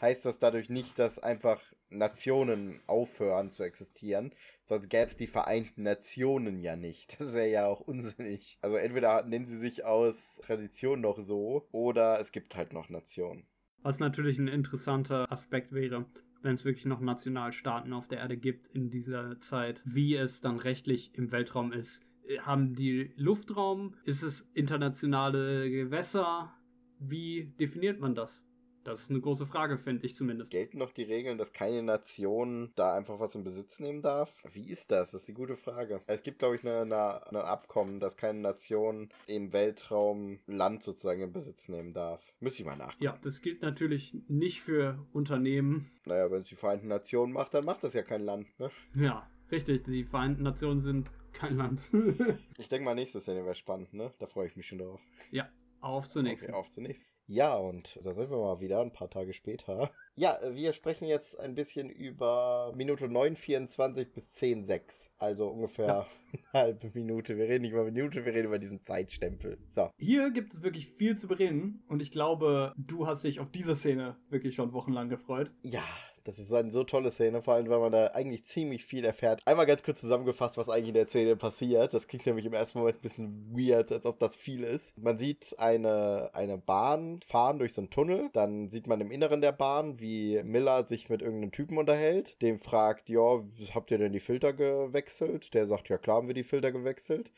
heißt 0.00 0.24
das 0.24 0.38
dadurch 0.38 0.68
nicht, 0.68 0.98
dass 0.98 1.18
einfach 1.18 1.60
Nationen 1.88 2.80
aufhören 2.86 3.50
zu 3.50 3.62
existieren, 3.62 4.34
sonst 4.64 4.88
gäbe 4.88 5.06
es 5.06 5.16
die 5.16 5.26
Vereinten 5.26 5.82
Nationen 5.82 6.60
ja 6.60 6.76
nicht. 6.76 7.20
Das 7.20 7.32
wäre 7.32 7.48
ja 7.48 7.66
auch 7.66 7.80
unsinnig. 7.80 8.58
Also 8.60 8.76
entweder 8.76 9.24
nennen 9.24 9.46
sie 9.46 9.58
sich 9.58 9.84
aus 9.84 10.40
Tradition 10.44 11.00
noch 11.00 11.18
so, 11.18 11.68
oder 11.72 12.20
es 12.20 12.32
gibt 12.32 12.56
halt 12.56 12.72
noch 12.72 12.88
Nationen. 12.88 13.46
Was 13.82 13.98
natürlich 13.98 14.38
ein 14.38 14.48
interessanter 14.48 15.30
Aspekt 15.30 15.72
wäre, 15.72 16.06
wenn 16.42 16.54
es 16.54 16.64
wirklich 16.64 16.86
noch 16.86 17.00
Nationalstaaten 17.00 17.92
auf 17.92 18.08
der 18.08 18.18
Erde 18.18 18.36
gibt 18.36 18.66
in 18.74 18.90
dieser 18.90 19.40
Zeit, 19.40 19.82
wie 19.84 20.14
es 20.16 20.40
dann 20.40 20.58
rechtlich 20.58 21.14
im 21.14 21.32
Weltraum 21.32 21.72
ist. 21.72 22.02
Haben 22.40 22.74
die 22.74 23.12
Luftraum? 23.16 23.94
Ist 24.04 24.22
es 24.22 24.40
internationale 24.54 25.70
Gewässer? 25.70 26.54
Wie 26.98 27.52
definiert 27.58 28.00
man 28.00 28.14
das? 28.14 28.42
Das 28.84 29.00
ist 29.00 29.10
eine 29.10 29.20
große 29.20 29.46
Frage, 29.46 29.78
finde 29.78 30.04
ich 30.04 30.14
zumindest. 30.14 30.50
Gelten 30.50 30.76
noch 30.76 30.92
die 30.92 31.04
Regeln, 31.04 31.38
dass 31.38 31.54
keine 31.54 31.82
Nation 31.82 32.70
da 32.76 32.94
einfach 32.94 33.18
was 33.18 33.34
in 33.34 33.42
Besitz 33.42 33.80
nehmen 33.80 34.02
darf? 34.02 34.30
Wie 34.52 34.68
ist 34.68 34.90
das? 34.90 35.10
Das 35.10 35.22
ist 35.22 35.28
die 35.28 35.32
gute 35.32 35.56
Frage. 35.56 36.02
Es 36.06 36.22
gibt, 36.22 36.38
glaube 36.38 36.56
ich, 36.56 36.64
ein 36.64 36.92
Abkommen, 36.92 37.98
dass 37.98 38.18
keine 38.18 38.40
Nation 38.40 39.08
im 39.26 39.54
Weltraum 39.54 40.38
Land 40.46 40.82
sozusagen 40.82 41.22
in 41.22 41.32
Besitz 41.32 41.70
nehmen 41.70 41.94
darf. 41.94 42.22
Müsste 42.40 42.60
ich 42.60 42.66
mal 42.66 42.76
nachgucken. 42.76 43.04
Ja, 43.04 43.18
das 43.22 43.40
gilt 43.40 43.62
natürlich 43.62 44.14
nicht 44.28 44.60
für 44.60 44.98
Unternehmen. 45.14 45.90
Naja, 46.04 46.30
wenn 46.30 46.42
es 46.42 46.48
die 46.48 46.56
Vereinten 46.56 46.88
Nationen 46.88 47.32
macht, 47.32 47.54
dann 47.54 47.64
macht 47.64 47.84
das 47.84 47.94
ja 47.94 48.02
kein 48.02 48.22
Land, 48.22 48.48
ne? 48.60 48.70
Ja, 48.94 49.26
richtig. 49.50 49.84
Die 49.84 50.04
Vereinten 50.04 50.42
Nationen 50.42 50.82
sind 50.82 51.10
kein 51.32 51.56
Land. 51.56 51.80
ich 52.58 52.68
denke 52.68 52.84
mal, 52.84 52.94
nächste 52.94 53.20
Szene 53.20 53.46
wäre 53.46 53.54
spannend, 53.54 53.94
ne? 53.94 54.12
Da 54.18 54.26
freue 54.26 54.46
ich 54.46 54.56
mich 54.56 54.66
schon 54.66 54.78
drauf. 54.78 55.00
Ja, 55.30 55.48
auf 55.84 56.08
zur 56.08 56.22
nächsten. 56.22 56.50
Okay, 56.50 56.58
auf 56.58 56.68
zur 56.70 56.82
nächsten. 56.82 57.06
Ja, 57.26 57.54
und 57.56 57.98
da 58.04 58.12
sind 58.12 58.30
wir 58.30 58.36
mal 58.36 58.60
wieder, 58.60 58.80
ein 58.80 58.92
paar 58.92 59.10
Tage 59.10 59.32
später. 59.32 59.90
Ja, 60.16 60.38
wir 60.52 60.72
sprechen 60.74 61.08
jetzt 61.08 61.40
ein 61.40 61.56
bisschen 61.56 61.90
über 61.90 62.72
Minute 62.76 63.06
9,24 63.06 64.12
bis 64.14 64.28
10,6. 64.28 65.10
Also 65.18 65.48
ungefähr 65.48 65.86
ja. 65.86 66.06
eine 66.52 66.66
halbe 66.66 66.92
Minute. 66.94 67.36
Wir 67.36 67.48
reden 67.48 67.62
nicht 67.62 67.72
über 67.72 67.82
Minute, 67.82 68.24
wir 68.24 68.32
reden 68.32 68.46
über 68.46 68.60
diesen 68.60 68.84
Zeitstempel. 68.84 69.58
So. 69.66 69.90
Hier 69.98 70.30
gibt 70.30 70.54
es 70.54 70.62
wirklich 70.62 70.92
viel 70.92 71.16
zu 71.16 71.26
bereden 71.26 71.82
und 71.88 72.00
ich 72.00 72.12
glaube, 72.12 72.74
du 72.76 73.08
hast 73.08 73.24
dich 73.24 73.40
auf 73.40 73.50
diese 73.50 73.74
Szene 73.74 74.16
wirklich 74.30 74.54
schon 74.54 74.72
wochenlang 74.72 75.08
gefreut. 75.08 75.50
Ja, 75.64 75.82
das 76.24 76.38
ist 76.38 76.52
eine 76.52 76.72
so 76.72 76.84
tolle 76.84 77.10
Szene, 77.10 77.42
vor 77.42 77.54
allem, 77.54 77.68
weil 77.68 77.80
man 77.80 77.92
da 77.92 78.06
eigentlich 78.08 78.46
ziemlich 78.46 78.84
viel 78.84 79.04
erfährt. 79.04 79.40
Einmal 79.44 79.66
ganz 79.66 79.82
kurz 79.82 80.00
zusammengefasst, 80.00 80.56
was 80.56 80.68
eigentlich 80.68 80.88
in 80.88 80.94
der 80.94 81.08
Szene 81.08 81.36
passiert. 81.36 81.92
Das 81.92 82.08
klingt 82.08 82.26
nämlich 82.26 82.46
im 82.46 82.54
ersten 82.54 82.78
Moment 82.78 82.98
ein 82.98 83.02
bisschen 83.02 83.56
weird, 83.56 83.92
als 83.92 84.06
ob 84.06 84.18
das 84.18 84.34
viel 84.34 84.64
ist. 84.64 84.96
Man 84.96 85.18
sieht 85.18 85.54
eine, 85.58 86.30
eine 86.32 86.56
Bahn 86.56 87.20
fahren 87.26 87.58
durch 87.58 87.74
so 87.74 87.82
einen 87.82 87.90
Tunnel. 87.90 88.30
Dann 88.32 88.70
sieht 88.70 88.86
man 88.86 89.00
im 89.00 89.10
Inneren 89.10 89.42
der 89.42 89.52
Bahn, 89.52 90.00
wie 90.00 90.42
Miller 90.42 90.86
sich 90.86 91.10
mit 91.10 91.20
irgendeinem 91.20 91.52
Typen 91.52 91.76
unterhält. 91.76 92.40
Dem 92.40 92.58
fragt, 92.58 93.10
ja, 93.10 93.42
habt 93.74 93.90
ihr 93.90 93.98
denn 93.98 94.12
die 94.12 94.20
Filter 94.20 94.54
gewechselt? 94.54 95.52
Der 95.52 95.66
sagt, 95.66 95.88
ja 95.90 95.98
klar 95.98 96.16
haben 96.16 96.28
wir 96.28 96.34
die 96.34 96.42
Filter 96.42 96.72
gewechselt 96.72 97.30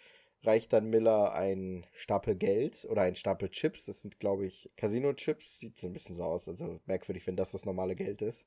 reicht 0.47 0.73
dann 0.73 0.91
Miller 0.91 1.35
ein 1.35 1.85
Stapel 1.93 2.37
Geld 2.37 2.87
oder 2.89 3.03
ein 3.03 3.17
Stapel 3.17 3.49
Chips. 3.49 3.87
Das 3.87 4.01
sind, 4.01 4.21
glaube 4.21 4.47
ich, 4.47 4.71
Casino-Chips. 4.77 5.59
Sieht 5.59 5.79
so 5.79 5.87
ein 5.87 5.93
bisschen 5.93 6.15
so 6.15 6.23
aus. 6.23 6.49
Also 6.49 6.81
merkwürdig, 6.87 7.27
wenn 7.27 7.37
das 7.37 7.53
das 7.53 7.65
normale 7.65 7.97
Geld 7.97 8.23
ist. 8.23 8.47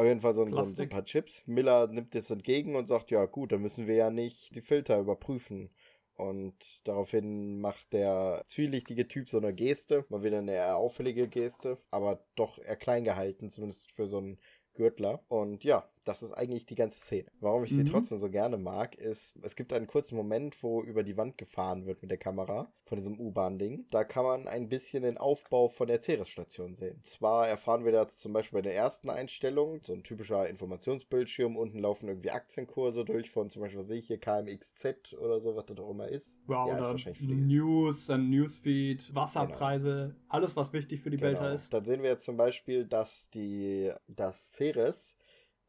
Auf 0.00 0.06
jeden 0.06 0.22
Fall 0.22 0.32
so, 0.32 0.48
so, 0.48 0.64
so, 0.64 0.82
ein 0.82 0.88
paar 0.88 1.04
Chips. 1.04 1.42
Miller 1.44 1.86
nimmt 1.86 2.14
das 2.14 2.30
entgegen 2.30 2.74
und 2.74 2.88
sagt, 2.88 3.10
ja 3.10 3.26
gut, 3.26 3.52
dann 3.52 3.60
müssen 3.60 3.86
wir 3.86 3.96
ja 3.96 4.10
nicht 4.10 4.54
die 4.56 4.62
Filter 4.62 4.98
überprüfen. 4.98 5.68
Und 6.14 6.54
daraufhin 6.88 7.60
macht 7.60 7.92
der 7.92 8.42
zwielichtige 8.46 9.08
Typ 9.08 9.28
so 9.28 9.36
eine 9.36 9.52
Geste, 9.52 10.06
mal 10.08 10.22
wieder 10.22 10.38
eine 10.38 10.52
eher 10.52 10.78
auffällige 10.78 11.28
Geste, 11.28 11.76
aber 11.90 12.24
doch 12.34 12.58
eher 12.58 12.76
klein 12.76 13.04
gehalten, 13.04 13.50
zumindest 13.50 13.92
für 13.92 14.06
so 14.06 14.16
einen 14.16 14.38
Gürtler. 14.72 15.22
Und 15.28 15.64
ja, 15.64 15.86
das 16.10 16.24
ist 16.24 16.32
eigentlich 16.32 16.66
die 16.66 16.74
ganze 16.74 16.98
Szene. 16.98 17.30
Warum 17.38 17.62
ich 17.62 17.70
mhm. 17.70 17.76
sie 17.76 17.84
trotzdem 17.84 18.18
so 18.18 18.28
gerne 18.28 18.58
mag, 18.58 18.96
ist, 18.96 19.38
es 19.42 19.54
gibt 19.54 19.72
einen 19.72 19.86
kurzen 19.86 20.16
Moment, 20.16 20.60
wo 20.60 20.82
über 20.82 21.04
die 21.04 21.16
Wand 21.16 21.38
gefahren 21.38 21.86
wird 21.86 22.02
mit 22.02 22.10
der 22.10 22.18
Kamera 22.18 22.68
von 22.84 22.98
diesem 22.98 23.20
U-Bahn-Ding. 23.20 23.86
Da 23.92 24.02
kann 24.02 24.24
man 24.24 24.48
ein 24.48 24.68
bisschen 24.68 25.04
den 25.04 25.18
Aufbau 25.18 25.68
von 25.68 25.86
der 25.86 26.02
Ceres-Station 26.02 26.74
sehen. 26.74 27.00
Zwar 27.04 27.46
erfahren 27.46 27.84
wir 27.84 27.92
da 27.92 28.08
zum 28.08 28.32
Beispiel 28.32 28.58
bei 28.58 28.62
der 28.62 28.74
ersten 28.74 29.08
Einstellung, 29.08 29.78
so 29.84 29.92
ein 29.92 30.02
typischer 30.02 30.48
Informationsbildschirm, 30.48 31.56
unten 31.56 31.78
laufen 31.78 32.08
irgendwie 32.08 32.32
Aktienkurse 32.32 33.04
durch 33.04 33.30
von 33.30 33.48
zum 33.48 33.62
Beispiel, 33.62 33.78
was 33.78 33.86
sehe 33.86 33.98
ich 33.98 34.08
hier, 34.08 34.18
KMXZ 34.18 35.14
oder 35.16 35.38
so, 35.38 35.54
was 35.54 35.66
das 35.66 35.78
auch 35.78 35.90
immer 35.90 36.08
ist. 36.08 36.40
Wow, 36.48 36.68
ja, 36.68 36.92
ist 36.92 37.20
News, 37.20 38.10
ein 38.10 38.30
Newsfeed, 38.30 39.14
Wasserpreise, 39.14 40.12
genau. 40.12 40.24
alles, 40.28 40.56
was 40.56 40.72
wichtig 40.72 41.02
für 41.02 41.10
die 41.10 41.18
genau. 41.18 41.38
Belter 41.38 41.54
ist. 41.54 41.72
Dann 41.72 41.84
sehen 41.84 42.02
wir 42.02 42.10
jetzt 42.10 42.24
zum 42.24 42.36
Beispiel, 42.36 42.84
dass 42.84 43.30
die, 43.30 43.92
das 44.08 44.54
Ceres 44.54 45.14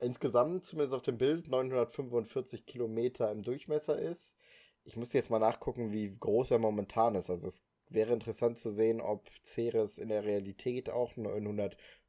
insgesamt, 0.02 0.66
zumindest 0.66 0.93
auf 0.93 1.04
dem 1.04 1.18
Bild, 1.18 1.47
945 1.47 2.66
Kilometer 2.66 3.32
im 3.32 3.43
Durchmesser 3.43 3.97
ist. 3.99 4.36
Ich 4.84 4.97
muss 4.97 5.14
jetzt 5.14 5.30
mal 5.30 5.39
nachgucken, 5.39 5.91
wie 5.91 6.16
groß 6.20 6.52
er 6.52 6.60
momentan 6.60 7.16
ist. 7.16 7.30
Also 7.30 7.47
es 7.47 7.64
wäre 7.89 8.14
interessant 8.14 8.58
zu 8.58 8.72
sehen, 8.72 8.99
ob 8.99 9.30
Ceres 9.43 9.97
in 9.97 10.10
der 10.10 10.24
Realität 10.26 10.89
auch 10.89 11.16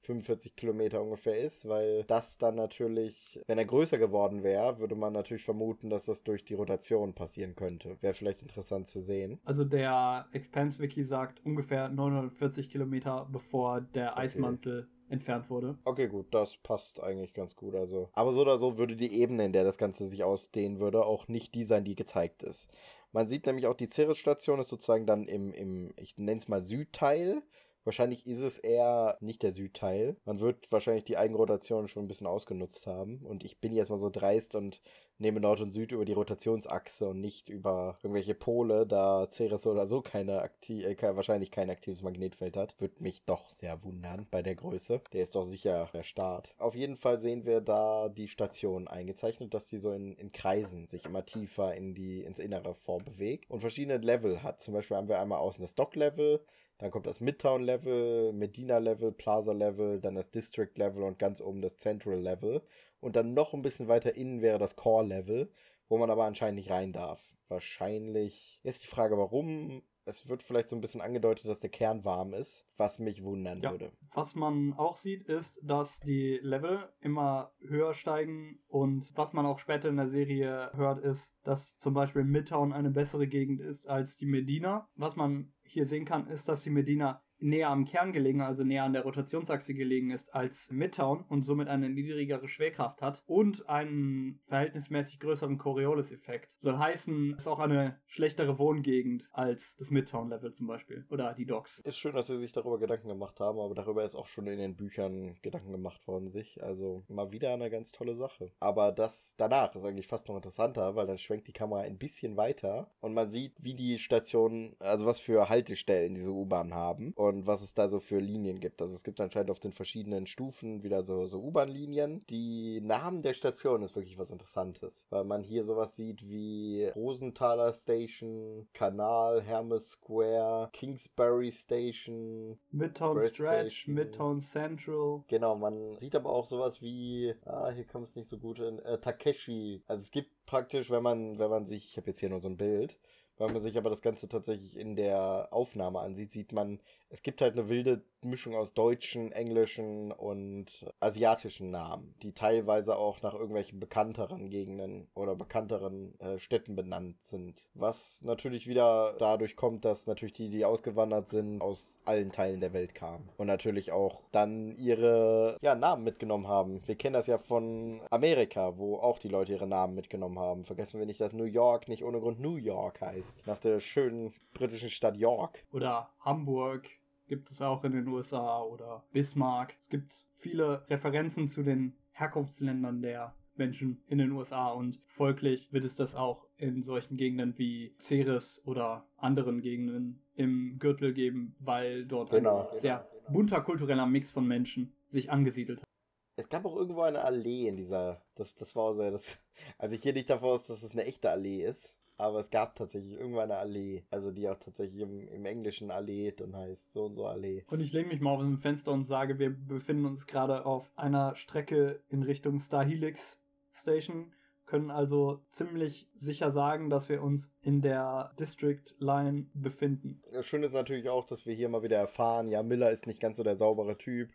945 0.02 0.56
Kilometer 0.56 1.02
ungefähr 1.02 1.38
ist, 1.38 1.68
weil 1.68 2.04
das 2.04 2.38
dann 2.38 2.56
natürlich, 2.56 3.40
wenn 3.46 3.58
er 3.58 3.64
größer 3.64 3.98
geworden 3.98 4.42
wäre, 4.42 4.78
würde 4.80 4.94
man 4.94 5.12
natürlich 5.12 5.44
vermuten, 5.44 5.90
dass 5.90 6.06
das 6.06 6.24
durch 6.24 6.44
die 6.44 6.54
Rotation 6.54 7.14
passieren 7.14 7.54
könnte. 7.54 7.96
Wäre 8.00 8.14
vielleicht 8.14 8.42
interessant 8.42 8.88
zu 8.88 9.00
sehen. 9.00 9.38
Also 9.44 9.64
der 9.64 10.26
Expanse-Wiki 10.32 11.04
sagt 11.04 11.44
ungefähr 11.44 11.88
940 11.88 12.68
Kilometer, 12.70 13.28
bevor 13.30 13.80
der 13.80 14.12
okay. 14.12 14.20
Eismantel 14.22 14.88
entfernt 15.08 15.50
wurde. 15.50 15.78
Okay, 15.84 16.08
gut, 16.08 16.34
das 16.34 16.56
passt 16.56 17.00
eigentlich 17.00 17.34
ganz 17.34 17.54
gut. 17.54 17.74
Also, 17.74 18.08
aber 18.14 18.32
so 18.32 18.40
oder 18.40 18.58
so 18.58 18.78
würde 18.78 18.96
die 18.96 19.12
Ebene, 19.12 19.44
in 19.44 19.52
der 19.52 19.64
das 19.64 19.78
Ganze 19.78 20.06
sich 20.06 20.24
ausdehnen 20.24 20.80
würde, 20.80 21.04
auch 21.04 21.28
nicht 21.28 21.54
die 21.54 21.64
sein, 21.64 21.84
die 21.84 21.94
gezeigt 21.94 22.42
ist. 22.42 22.70
Man 23.12 23.26
sieht 23.26 23.44
nämlich 23.44 23.66
auch, 23.66 23.74
die 23.74 23.88
Ceres-Station 23.88 24.60
ist 24.60 24.68
sozusagen 24.68 25.06
dann 25.06 25.28
im, 25.28 25.52
im 25.52 25.92
ich 25.96 26.16
nenne 26.16 26.38
es 26.38 26.48
mal 26.48 26.62
Südteil 26.62 27.42
Wahrscheinlich 27.84 28.26
ist 28.26 28.40
es 28.40 28.58
eher 28.58 29.16
nicht 29.20 29.42
der 29.42 29.52
Südteil. 29.52 30.16
Man 30.24 30.40
wird 30.40 30.70
wahrscheinlich 30.70 31.04
die 31.04 31.16
Eigenrotation 31.16 31.88
schon 31.88 32.04
ein 32.04 32.08
bisschen 32.08 32.26
ausgenutzt 32.26 32.86
haben. 32.86 33.24
Und 33.24 33.44
ich 33.44 33.60
bin 33.60 33.74
jetzt 33.74 33.90
mal 33.90 33.98
so 33.98 34.10
dreist 34.10 34.54
und 34.54 34.80
nehme 35.18 35.40
Nord 35.40 35.60
und 35.60 35.72
Süd 35.72 35.92
über 35.92 36.04
die 36.04 36.12
Rotationsachse 36.12 37.08
und 37.08 37.20
nicht 37.20 37.48
über 37.48 37.98
irgendwelche 38.02 38.34
Pole, 38.34 38.86
da 38.86 39.28
Ceres 39.30 39.66
oder 39.66 39.86
so 39.86 40.02
keine 40.02 40.42
aktiv, 40.42 40.84
äh, 40.84 41.16
wahrscheinlich 41.16 41.50
kein 41.50 41.70
aktives 41.70 42.02
Magnetfeld 42.02 42.56
hat. 42.56 42.80
Würde 42.80 43.02
mich 43.02 43.24
doch 43.24 43.48
sehr 43.48 43.82
wundern 43.84 44.26
bei 44.30 44.42
der 44.42 44.54
Größe. 44.54 45.00
Der 45.12 45.22
ist 45.22 45.34
doch 45.34 45.44
sicher 45.44 45.88
der 45.92 46.02
Start. 46.02 46.54
Auf 46.58 46.74
jeden 46.74 46.96
Fall 46.96 47.20
sehen 47.20 47.46
wir 47.46 47.60
da 47.60 48.08
die 48.08 48.28
Station 48.28 48.88
eingezeichnet, 48.88 49.54
dass 49.54 49.68
die 49.68 49.78
so 49.78 49.92
in, 49.92 50.14
in 50.16 50.32
Kreisen 50.32 50.86
sich 50.86 51.04
immer 51.04 51.24
tiefer 51.24 51.74
in 51.74 51.94
die, 51.94 52.22
ins 52.22 52.38
Innere 52.38 52.74
vorbewegt 52.74 53.50
und 53.50 53.60
verschiedene 53.60 53.98
Level 53.98 54.42
hat. 54.42 54.60
Zum 54.60 54.74
Beispiel 54.74 54.96
haben 54.96 55.08
wir 55.08 55.20
einmal 55.20 55.38
außen 55.38 55.62
das 55.62 55.74
Dock-Level, 55.74 56.44
dann 56.78 56.90
kommt 56.90 57.06
das 57.06 57.20
Midtown-Level, 57.20 58.32
Medina-Level, 58.32 59.12
Plaza-Level, 59.12 60.00
dann 60.00 60.14
das 60.14 60.30
District-Level 60.30 61.02
und 61.02 61.18
ganz 61.18 61.40
oben 61.40 61.62
das 61.62 61.76
Central-Level. 61.78 62.62
Und 63.00 63.16
dann 63.16 63.34
noch 63.34 63.54
ein 63.54 63.62
bisschen 63.62 63.88
weiter 63.88 64.14
innen 64.14 64.42
wäre 64.42 64.58
das 64.58 64.76
Core-Level, 64.76 65.52
wo 65.88 65.98
man 65.98 66.10
aber 66.10 66.24
anscheinend 66.24 66.56
nicht 66.56 66.70
rein 66.70 66.92
darf. 66.92 67.22
Wahrscheinlich 67.48 68.60
ist 68.62 68.82
die 68.82 68.88
Frage, 68.88 69.18
warum 69.18 69.82
es 70.04 70.28
wird 70.28 70.42
vielleicht 70.42 70.68
so 70.68 70.76
ein 70.76 70.80
bisschen 70.80 71.00
angedeutet, 71.00 71.46
dass 71.46 71.60
der 71.60 71.70
Kern 71.70 72.04
warm 72.04 72.34
ist, 72.34 72.66
was 72.76 72.98
mich 72.98 73.22
wundern 73.22 73.60
ja. 73.60 73.70
würde. 73.70 73.92
Was 74.14 74.34
man 74.34 74.72
auch 74.74 74.96
sieht, 74.96 75.22
ist, 75.28 75.58
dass 75.62 76.00
die 76.00 76.38
Level 76.42 76.88
immer 77.00 77.52
höher 77.60 77.94
steigen 77.94 78.60
und 78.68 79.10
was 79.16 79.32
man 79.32 79.46
auch 79.46 79.58
später 79.58 79.88
in 79.88 79.96
der 79.96 80.08
Serie 80.08 80.70
hört, 80.74 81.02
ist, 81.02 81.32
dass 81.44 81.76
zum 81.78 81.94
Beispiel 81.94 82.24
Midtown 82.24 82.72
eine 82.72 82.90
bessere 82.90 83.26
Gegend 83.26 83.60
ist 83.60 83.88
als 83.88 84.16
die 84.16 84.26
Medina. 84.26 84.88
Was 84.96 85.16
man 85.16 85.52
hier 85.64 85.86
sehen 85.86 86.04
kann, 86.04 86.26
ist, 86.28 86.48
dass 86.48 86.62
die 86.62 86.70
Medina 86.70 87.22
näher 87.42 87.68
am 87.68 87.84
Kern 87.84 88.12
gelegen, 88.12 88.40
also 88.40 88.64
näher 88.64 88.84
an 88.84 88.92
der 88.92 89.02
Rotationsachse 89.02 89.74
gelegen 89.74 90.10
ist 90.10 90.34
als 90.34 90.70
Midtown 90.70 91.24
und 91.28 91.42
somit 91.42 91.68
eine 91.68 91.88
niedrigere 91.88 92.48
Schwerkraft 92.48 93.02
hat 93.02 93.22
und 93.26 93.68
einen 93.68 94.40
verhältnismäßig 94.46 95.20
größeren 95.20 95.58
Coriolis-Effekt. 95.58 96.56
Soll 96.60 96.78
heißen, 96.78 97.34
ist 97.36 97.46
auch 97.46 97.58
eine 97.58 98.00
schlechtere 98.06 98.58
Wohngegend 98.58 99.28
als 99.32 99.76
das 99.78 99.90
Midtown-Level 99.90 100.52
zum 100.52 100.66
Beispiel 100.66 101.04
oder 101.10 101.34
die 101.34 101.46
Docks. 101.46 101.80
Ist 101.80 101.98
schön, 101.98 102.14
dass 102.14 102.26
sie 102.26 102.38
sich 102.38 102.52
darüber 102.52 102.78
Gedanken 102.78 103.08
gemacht 103.08 103.40
haben, 103.40 103.58
aber 103.58 103.74
darüber 103.74 104.04
ist 104.04 104.14
auch 104.14 104.26
schon 104.26 104.46
in 104.46 104.58
den 104.58 104.76
Büchern 104.76 105.36
Gedanken 105.42 105.72
gemacht 105.72 106.06
worden 106.06 106.30
sich. 106.30 106.62
Also 106.62 107.04
mal 107.08 107.32
wieder 107.32 107.52
eine 107.52 107.70
ganz 107.70 107.92
tolle 107.92 108.16
Sache. 108.16 108.50
Aber 108.60 108.92
das 108.92 109.34
danach 109.36 109.74
ist 109.74 109.84
eigentlich 109.84 110.06
fast 110.06 110.28
noch 110.28 110.36
interessanter, 110.36 110.94
weil 110.94 111.06
dann 111.06 111.18
schwenkt 111.18 111.48
die 111.48 111.52
Kamera 111.52 111.80
ein 111.80 111.98
bisschen 111.98 112.36
weiter 112.36 112.90
und 113.00 113.14
man 113.14 113.30
sieht, 113.30 113.54
wie 113.58 113.74
die 113.74 113.98
Stationen, 113.98 114.76
also 114.78 115.06
was 115.06 115.20
für 115.20 115.48
Haltestellen 115.48 116.14
diese 116.14 116.30
U-Bahn 116.30 116.74
haben. 116.74 117.12
Und 117.14 117.31
und 117.32 117.46
was 117.46 117.62
es 117.62 117.74
da 117.74 117.88
so 117.88 118.00
für 118.00 118.18
Linien 118.18 118.60
gibt. 118.60 118.80
Also 118.80 118.94
es 118.94 119.04
gibt 119.04 119.20
anscheinend 119.20 119.50
auf 119.50 119.60
den 119.60 119.72
verschiedenen 119.72 120.26
Stufen 120.26 120.82
wieder 120.82 121.02
so, 121.02 121.26
so 121.26 121.40
U-Bahn-Linien. 121.40 122.24
Die 122.28 122.80
Namen 122.80 123.22
der 123.22 123.34
Station 123.34 123.82
ist 123.82 123.96
wirklich 123.96 124.18
was 124.18 124.30
Interessantes, 124.30 125.06
weil 125.10 125.24
man 125.24 125.42
hier 125.42 125.64
sowas 125.64 125.96
sieht 125.96 126.28
wie 126.28 126.86
Rosenthaler 126.94 127.72
Station, 127.74 128.68
Kanal, 128.72 129.42
Hermes 129.42 129.90
Square, 129.90 130.70
Kingsbury 130.72 131.52
Station, 131.52 132.58
Midtown 132.70 133.20
Stretch, 133.30 133.82
Station. 133.82 133.94
Midtown 133.94 134.40
Central. 134.40 135.24
Genau, 135.28 135.56
man 135.56 135.96
sieht 135.98 136.14
aber 136.14 136.30
auch 136.30 136.46
sowas 136.46 136.80
wie, 136.82 137.34
ah, 137.44 137.70
hier 137.70 137.86
kommt 137.86 138.08
es 138.08 138.16
nicht 138.16 138.28
so 138.28 138.38
gut 138.38 138.58
in, 138.58 138.78
äh, 138.80 138.98
Takeshi. 138.98 139.82
Also 139.86 140.02
es 140.02 140.10
gibt 140.10 140.30
praktisch, 140.46 140.90
wenn 140.90 141.02
man, 141.02 141.38
wenn 141.38 141.50
man 141.50 141.66
sich, 141.66 141.86
ich 141.88 141.96
habe 141.96 142.08
jetzt 142.08 142.20
hier 142.20 142.28
nur 142.30 142.40
so 142.40 142.48
ein 142.48 142.56
Bild, 142.56 142.98
Wenn 143.38 143.52
man 143.54 143.62
sich 143.62 143.76
aber 143.76 143.90
das 143.90 144.02
Ganze 144.02 144.28
tatsächlich 144.28 144.76
in 144.76 144.94
der 144.94 145.48
Aufnahme 145.50 146.00
ansieht, 146.00 146.32
sieht 146.32 146.52
man, 146.52 146.80
es 147.12 147.22
gibt 147.22 147.42
halt 147.42 147.52
eine 147.52 147.68
wilde 147.68 148.02
Mischung 148.22 148.54
aus 148.54 148.72
deutschen, 148.72 149.32
englischen 149.32 150.12
und 150.12 150.86
asiatischen 151.00 151.70
Namen, 151.70 152.14
die 152.22 152.32
teilweise 152.32 152.96
auch 152.96 153.20
nach 153.20 153.34
irgendwelchen 153.34 153.80
bekannteren 153.80 154.48
Gegenden 154.48 155.08
oder 155.14 155.34
bekannteren 155.34 156.18
äh, 156.20 156.38
Städten 156.38 156.74
benannt 156.74 157.16
sind. 157.22 157.64
Was 157.74 158.22
natürlich 158.22 158.66
wieder 158.66 159.14
dadurch 159.18 159.56
kommt, 159.56 159.84
dass 159.84 160.06
natürlich 160.06 160.32
die, 160.32 160.48
die 160.48 160.64
ausgewandert 160.64 161.28
sind, 161.28 161.60
aus 161.60 162.00
allen 162.06 162.32
Teilen 162.32 162.60
der 162.60 162.72
Welt 162.72 162.94
kamen. 162.94 163.28
Und 163.36 163.46
natürlich 163.46 163.92
auch 163.92 164.22
dann 164.30 164.74
ihre 164.78 165.58
ja, 165.60 165.74
Namen 165.74 166.04
mitgenommen 166.04 166.48
haben. 166.48 166.80
Wir 166.86 166.94
kennen 166.94 167.14
das 167.14 167.26
ja 167.26 167.36
von 167.36 168.00
Amerika, 168.10 168.78
wo 168.78 168.96
auch 168.96 169.18
die 169.18 169.28
Leute 169.28 169.52
ihre 169.52 169.66
Namen 169.66 169.94
mitgenommen 169.94 170.38
haben. 170.38 170.64
Vergessen 170.64 170.98
wir 170.98 171.06
nicht, 171.06 171.20
dass 171.20 171.34
New 171.34 171.44
York 171.44 171.88
nicht 171.88 172.04
ohne 172.04 172.20
Grund 172.20 172.40
New 172.40 172.56
York 172.56 173.02
heißt. 173.02 173.46
Nach 173.46 173.58
der 173.58 173.80
schönen 173.80 174.32
britischen 174.54 174.90
Stadt 174.90 175.16
York. 175.16 175.64
Oder 175.72 176.08
Hamburg 176.20 176.88
gibt 177.32 177.50
es 177.50 177.62
auch 177.62 177.82
in 177.82 177.92
den 177.92 178.06
USA 178.08 178.60
oder 178.62 179.04
Bismarck. 179.10 179.72
Es 179.80 179.88
gibt 179.88 180.12
viele 180.36 180.86
Referenzen 180.90 181.48
zu 181.48 181.62
den 181.62 181.94
Herkunftsländern 182.10 183.00
der 183.00 183.34
Menschen 183.54 184.02
in 184.08 184.18
den 184.18 184.32
USA 184.32 184.68
und 184.68 185.00
folglich 185.06 185.72
wird 185.72 185.86
es 185.86 185.96
das 185.96 186.14
auch 186.14 186.46
in 186.58 186.82
solchen 186.82 187.16
Gegenden 187.16 187.56
wie 187.56 187.94
Ceres 187.98 188.60
oder 188.66 189.06
anderen 189.16 189.62
Gegenden 189.62 190.20
im 190.34 190.78
Gürtel 190.78 191.14
geben, 191.14 191.56
weil 191.58 192.04
dort 192.04 192.32
genau, 192.32 192.68
ein 192.70 192.78
sehr 192.80 193.08
genau. 193.24 193.32
bunter 193.32 193.62
kultureller 193.62 194.04
Mix 194.04 194.28
von 194.30 194.46
Menschen 194.46 194.92
sich 195.08 195.30
angesiedelt 195.30 195.80
hat. 195.80 195.88
Es 196.36 196.50
gab 196.50 196.66
auch 196.66 196.76
irgendwo 196.76 197.00
eine 197.00 197.24
Allee 197.24 197.66
in 197.66 197.78
dieser. 197.78 198.20
Das, 198.34 198.54
das 198.54 198.76
war 198.76 198.92
so. 198.92 199.10
Das, 199.10 199.38
also 199.78 199.94
ich 199.94 200.02
gehe 200.02 200.12
nicht 200.12 200.28
davon 200.28 200.50
aus, 200.50 200.66
dass 200.66 200.82
es 200.82 200.92
eine 200.92 201.06
echte 201.06 201.30
Allee 201.30 201.64
ist 201.64 201.94
aber 202.22 202.38
es 202.38 202.50
gab 202.50 202.76
tatsächlich 202.76 203.12
irgendwann 203.18 203.50
eine 203.50 203.58
Allee, 203.58 204.04
also 204.10 204.30
die 204.30 204.48
auch 204.48 204.58
tatsächlich 204.58 205.00
im, 205.00 205.28
im 205.28 205.44
Englischen 205.44 205.90
Allee 205.90 206.32
und 206.40 206.56
heißt 206.56 206.92
so 206.92 207.06
und 207.06 207.16
so 207.16 207.26
Allee. 207.26 207.64
Und 207.68 207.80
ich 207.80 207.92
lege 207.92 208.08
mich 208.08 208.20
mal 208.20 208.30
auf 208.30 208.40
ein 208.40 208.58
Fenster 208.58 208.92
und 208.92 209.04
sage, 209.04 209.38
wir 209.38 209.50
befinden 209.50 210.06
uns 210.06 210.26
gerade 210.26 210.64
auf 210.64 210.90
einer 210.96 211.34
Strecke 211.34 212.00
in 212.08 212.22
Richtung 212.22 212.60
Star 212.60 212.84
Helix 212.84 213.40
Station, 213.72 214.32
können 214.66 214.90
also 214.90 215.40
ziemlich 215.50 216.08
sicher 216.18 216.52
sagen, 216.52 216.88
dass 216.88 217.08
wir 217.08 217.22
uns 217.22 217.50
in 217.60 217.82
der 217.82 218.32
District 218.38 218.84
Line 218.98 219.46
befinden. 219.52 220.22
Schön 220.42 220.62
ist 220.62 220.72
natürlich 220.72 221.08
auch, 221.08 221.26
dass 221.26 221.44
wir 221.44 221.54
hier 221.54 221.68
mal 221.68 221.82
wieder 221.82 221.98
erfahren, 221.98 222.48
ja, 222.48 222.62
Miller 222.62 222.90
ist 222.90 223.06
nicht 223.06 223.20
ganz 223.20 223.36
so 223.36 223.42
der 223.42 223.56
saubere 223.56 223.98
Typ. 223.98 224.30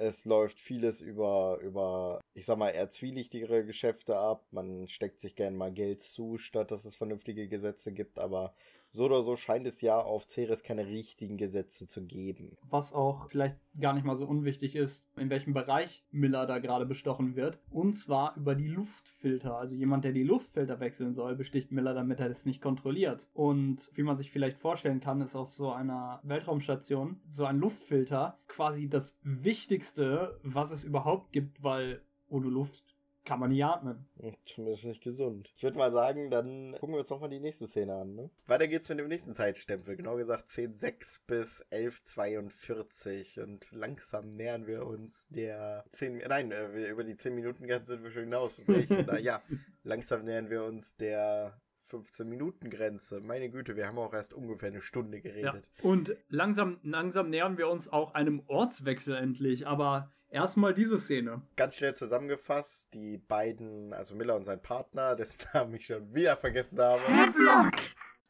Es 0.00 0.24
läuft 0.24 0.60
vieles 0.60 1.00
über, 1.00 1.58
über, 1.60 2.20
ich 2.34 2.46
sag 2.46 2.56
mal, 2.56 2.70
eher 2.70 2.88
zwielichtigere 2.88 3.64
Geschäfte 3.64 4.16
ab. 4.16 4.46
Man 4.52 4.88
steckt 4.88 5.18
sich 5.18 5.34
gern 5.34 5.56
mal 5.56 5.72
Geld 5.72 6.02
zu, 6.02 6.38
statt 6.38 6.70
dass 6.70 6.84
es 6.84 6.94
vernünftige 6.94 7.48
Gesetze 7.48 7.92
gibt. 7.92 8.18
Aber 8.20 8.54
so 8.90 9.04
oder 9.04 9.22
so 9.22 9.36
scheint 9.36 9.66
es 9.66 9.80
ja 9.80 10.00
auf 10.00 10.24
Ceres 10.24 10.62
keine 10.62 10.86
richtigen 10.86 11.36
Gesetze 11.36 11.86
zu 11.86 12.04
geben. 12.04 12.56
Was 12.68 12.92
auch 12.92 13.28
vielleicht 13.28 13.56
gar 13.78 13.92
nicht 13.92 14.04
mal 14.04 14.16
so 14.16 14.26
unwichtig 14.26 14.74
ist, 14.74 15.04
in 15.16 15.30
welchem 15.30 15.54
Bereich 15.54 16.04
Miller 16.10 16.46
da 16.46 16.58
gerade 16.58 16.86
bestochen 16.86 17.36
wird. 17.36 17.58
Und 17.70 17.94
zwar 17.94 18.36
über 18.36 18.54
die 18.54 18.68
Luftfilter. 18.68 19.56
Also 19.56 19.74
jemand, 19.74 20.04
der 20.04 20.12
die 20.12 20.22
Luftfilter 20.22 20.80
wechseln 20.80 21.14
soll, 21.14 21.36
besticht 21.36 21.70
Miller, 21.70 21.94
damit 21.94 22.20
er 22.20 22.28
das 22.28 22.46
nicht 22.46 22.60
kontrolliert. 22.60 23.28
Und 23.34 23.90
wie 23.94 24.02
man 24.02 24.16
sich 24.16 24.30
vielleicht 24.30 24.58
vorstellen 24.58 25.00
kann, 25.00 25.20
ist 25.20 25.36
auf 25.36 25.52
so 25.52 25.70
einer 25.70 26.20
Weltraumstation 26.24 27.20
so 27.28 27.44
ein 27.44 27.58
Luftfilter 27.58 28.38
quasi 28.48 28.88
das 28.88 29.16
Wichtigste, 29.22 30.40
was 30.42 30.70
es 30.70 30.84
überhaupt 30.84 31.32
gibt, 31.32 31.62
weil 31.62 32.02
ohne 32.28 32.48
Luft 32.48 32.97
kann 33.28 33.40
man 33.40 33.50
nicht 33.50 33.62
atmen. 33.62 34.08
Zumindest 34.44 34.86
nicht 34.86 35.02
gesund. 35.02 35.52
Ich 35.54 35.62
würde 35.62 35.76
mal 35.76 35.92
sagen, 35.92 36.30
dann 36.30 36.72
gucken 36.72 36.94
wir 36.94 37.00
uns 37.00 37.10
nochmal 37.10 37.28
die 37.28 37.40
nächste 37.40 37.68
Szene 37.68 37.94
an. 37.94 38.14
Ne? 38.14 38.30
Weiter 38.46 38.66
geht's 38.66 38.88
mit 38.88 38.98
dem 38.98 39.08
nächsten 39.08 39.34
Zeitstempel. 39.34 39.96
Genau 39.96 40.16
gesagt 40.16 40.48
10.6 40.48 41.20
bis 41.26 41.62
11.42. 41.70 43.42
Und 43.42 43.70
langsam 43.70 44.34
nähern 44.34 44.66
wir 44.66 44.86
uns 44.86 45.26
der 45.28 45.84
10... 45.90 46.22
Nein, 46.26 46.52
äh, 46.52 46.88
über 46.88 47.04
die 47.04 47.18
10 47.18 47.34
Minuten 47.34 47.66
Grenze 47.66 47.92
sind 47.92 48.02
wir 48.02 48.10
schon 48.10 48.24
hinaus. 48.24 48.56
Na 49.06 49.18
ja, 49.18 49.42
langsam 49.84 50.24
nähern 50.24 50.48
wir 50.48 50.64
uns 50.64 50.96
der 50.96 51.60
15-Minuten-Grenze. 51.90 53.20
Meine 53.20 53.50
Güte, 53.50 53.76
wir 53.76 53.86
haben 53.86 53.98
auch 53.98 54.14
erst 54.14 54.32
ungefähr 54.32 54.70
eine 54.70 54.80
Stunde 54.80 55.20
geredet. 55.20 55.68
Ja. 55.76 55.84
Und 55.84 56.16
langsam, 56.30 56.78
langsam 56.82 57.28
nähern 57.28 57.58
wir 57.58 57.68
uns 57.68 57.92
auch 57.92 58.14
einem 58.14 58.42
Ortswechsel 58.46 59.14
endlich. 59.16 59.66
Aber 59.66 60.10
Erstmal 60.30 60.74
diese 60.74 60.98
Szene. 60.98 61.42
Ganz 61.56 61.76
schnell 61.76 61.94
zusammengefasst, 61.94 62.92
die 62.92 63.16
beiden, 63.16 63.94
also 63.94 64.14
Miller 64.14 64.36
und 64.36 64.44
sein 64.44 64.60
Partner, 64.60 65.16
dessen 65.16 65.38
Namen 65.54 65.74
ich 65.74 65.86
schon 65.86 66.14
wieder 66.14 66.36
vergessen 66.36 66.78
habe. 66.78 67.02
Havelock! 67.02 67.72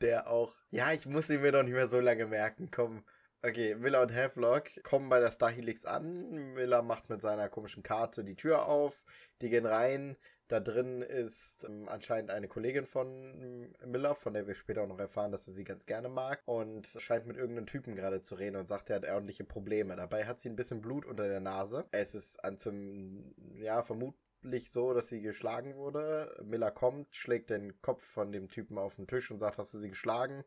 Der 0.00 0.30
auch, 0.30 0.54
ja, 0.70 0.92
ich 0.92 1.06
muss 1.06 1.28
ihn 1.28 1.40
mir 1.40 1.50
doch 1.50 1.64
nicht 1.64 1.72
mehr 1.72 1.88
so 1.88 1.98
lange 1.98 2.26
merken, 2.26 2.70
komm. 2.70 3.02
Okay, 3.42 3.74
Miller 3.76 4.02
und 4.02 4.12
Havelock 4.12 4.82
kommen 4.82 5.08
bei 5.08 5.20
der 5.20 5.30
Star 5.30 5.50
Helix 5.50 5.84
an. 5.84 6.54
Miller 6.54 6.82
macht 6.82 7.08
mit 7.08 7.22
seiner 7.22 7.48
komischen 7.48 7.82
Karte 7.82 8.24
die 8.24 8.34
Tür 8.34 8.66
auf. 8.66 9.04
Die 9.40 9.48
gehen 9.48 9.66
rein. 9.66 10.16
Da 10.48 10.60
drin 10.60 11.02
ist 11.02 11.64
ähm, 11.64 11.88
anscheinend 11.90 12.30
eine 12.30 12.48
Kollegin 12.48 12.86
von 12.86 13.70
Miller, 13.84 14.14
von 14.14 14.32
der 14.32 14.46
wir 14.46 14.54
später 14.54 14.82
auch 14.82 14.88
noch 14.88 14.98
erfahren, 14.98 15.30
dass 15.30 15.46
er 15.46 15.52
sie 15.52 15.64
ganz 15.64 15.84
gerne 15.84 16.08
mag. 16.08 16.42
Und 16.46 16.86
scheint 16.86 17.26
mit 17.26 17.36
irgendeinem 17.36 17.66
Typen 17.66 17.94
gerade 17.94 18.22
zu 18.22 18.34
reden 18.34 18.56
und 18.56 18.66
sagt, 18.66 18.88
er 18.88 18.96
hat 18.96 19.08
ordentliche 19.08 19.44
Probleme. 19.44 19.94
Dabei 19.94 20.24
hat 20.24 20.40
sie 20.40 20.48
ein 20.48 20.56
bisschen 20.56 20.80
Blut 20.80 21.04
unter 21.04 21.28
der 21.28 21.40
Nase. 21.40 21.84
Es 21.90 22.14
ist 22.14 22.42
an 22.42 22.56
zum, 22.56 23.34
ja, 23.56 23.82
vermutlich 23.82 24.70
so, 24.70 24.94
dass 24.94 25.08
sie 25.08 25.20
geschlagen 25.20 25.76
wurde. 25.76 26.34
Miller 26.42 26.70
kommt, 26.70 27.14
schlägt 27.14 27.50
den 27.50 27.80
Kopf 27.82 28.02
von 28.02 28.32
dem 28.32 28.48
Typen 28.48 28.78
auf 28.78 28.96
den 28.96 29.06
Tisch 29.06 29.30
und 29.30 29.38
sagt, 29.38 29.58
hast 29.58 29.74
du 29.74 29.78
sie 29.78 29.90
geschlagen? 29.90 30.44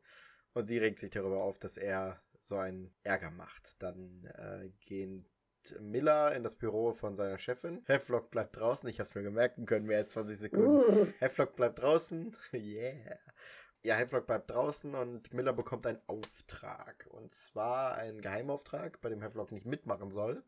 Und 0.53 0.65
sie 0.65 0.79
regt 0.79 0.97
sich 0.97 1.11
darüber 1.11 1.43
auf, 1.43 1.59
dass 1.59 1.77
er 1.77 2.19
so 2.41 2.57
einen 2.57 2.91
Ärger 3.03 3.29
macht. 3.29 3.81
Dann 3.83 4.25
äh, 4.25 4.69
gehen 4.79 5.25
Miller 5.79 6.35
in 6.35 6.43
das 6.43 6.55
Büro 6.55 6.93
von 6.93 7.15
seiner 7.15 7.37
Chefin. 7.37 7.83
Heflock 7.85 8.31
bleibt 8.31 8.57
draußen. 8.57 8.89
Ich 8.89 8.99
hab's 8.99 9.15
mir 9.15 9.23
gemerkt, 9.23 9.65
können 9.67 9.85
mehr 9.85 9.99
als 9.99 10.11
20 10.13 10.39
Sekunden. 10.39 10.67
Uh. 10.67 11.07
Heflock 11.19 11.55
bleibt 11.55 11.79
draußen. 11.79 12.35
yeah. 12.53 13.17
Ja, 13.83 13.95
Heflock 13.95 14.27
bleibt 14.27 14.51
draußen 14.51 14.93
und 14.93 15.33
Miller 15.33 15.53
bekommt 15.53 15.87
einen 15.87 16.01
Auftrag. 16.07 17.07
Und 17.09 17.33
zwar 17.33 17.95
einen 17.95 18.21
Geheimauftrag, 18.21 19.01
bei 19.01 19.09
dem 19.09 19.21
Heflock 19.21 19.51
nicht 19.51 19.65
mitmachen 19.65 20.11
soll. 20.11 20.43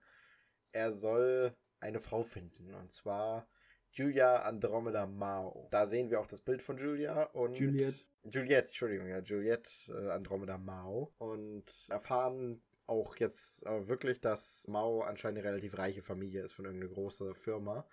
Er 0.72 0.92
soll 0.92 1.56
eine 1.80 2.00
Frau 2.00 2.24
finden. 2.24 2.74
Und 2.74 2.92
zwar 2.92 3.48
Julia 3.92 4.44
Andromeda 4.44 5.06
Mao. 5.06 5.68
Da 5.72 5.86
sehen 5.86 6.10
wir 6.10 6.20
auch 6.20 6.28
das 6.28 6.42
Bild 6.42 6.62
von 6.62 6.78
Julia 6.78 7.24
und. 7.34 7.56
Juliet. 7.56 8.06
Juliet, 8.26 8.68
Entschuldigung, 8.68 9.08
ja, 9.08 9.20
Juliet 9.20 9.70
äh, 9.90 10.10
Andromeda 10.10 10.58
Mao. 10.58 11.14
Und 11.18 11.66
erfahren 11.90 12.62
auch 12.88 13.16
jetzt 13.18 13.66
äh, 13.66 13.88
wirklich, 13.88 14.20
dass 14.22 14.68
Mao 14.68 15.02
anscheinend 15.02 15.40
eine 15.40 15.48
relativ 15.48 15.78
reiche 15.78 16.02
Familie 16.02 16.44
ist 16.44 16.54
von 16.54 16.66
irgendeiner 16.66 16.94
großen 16.94 17.34
Firma. 17.36 17.86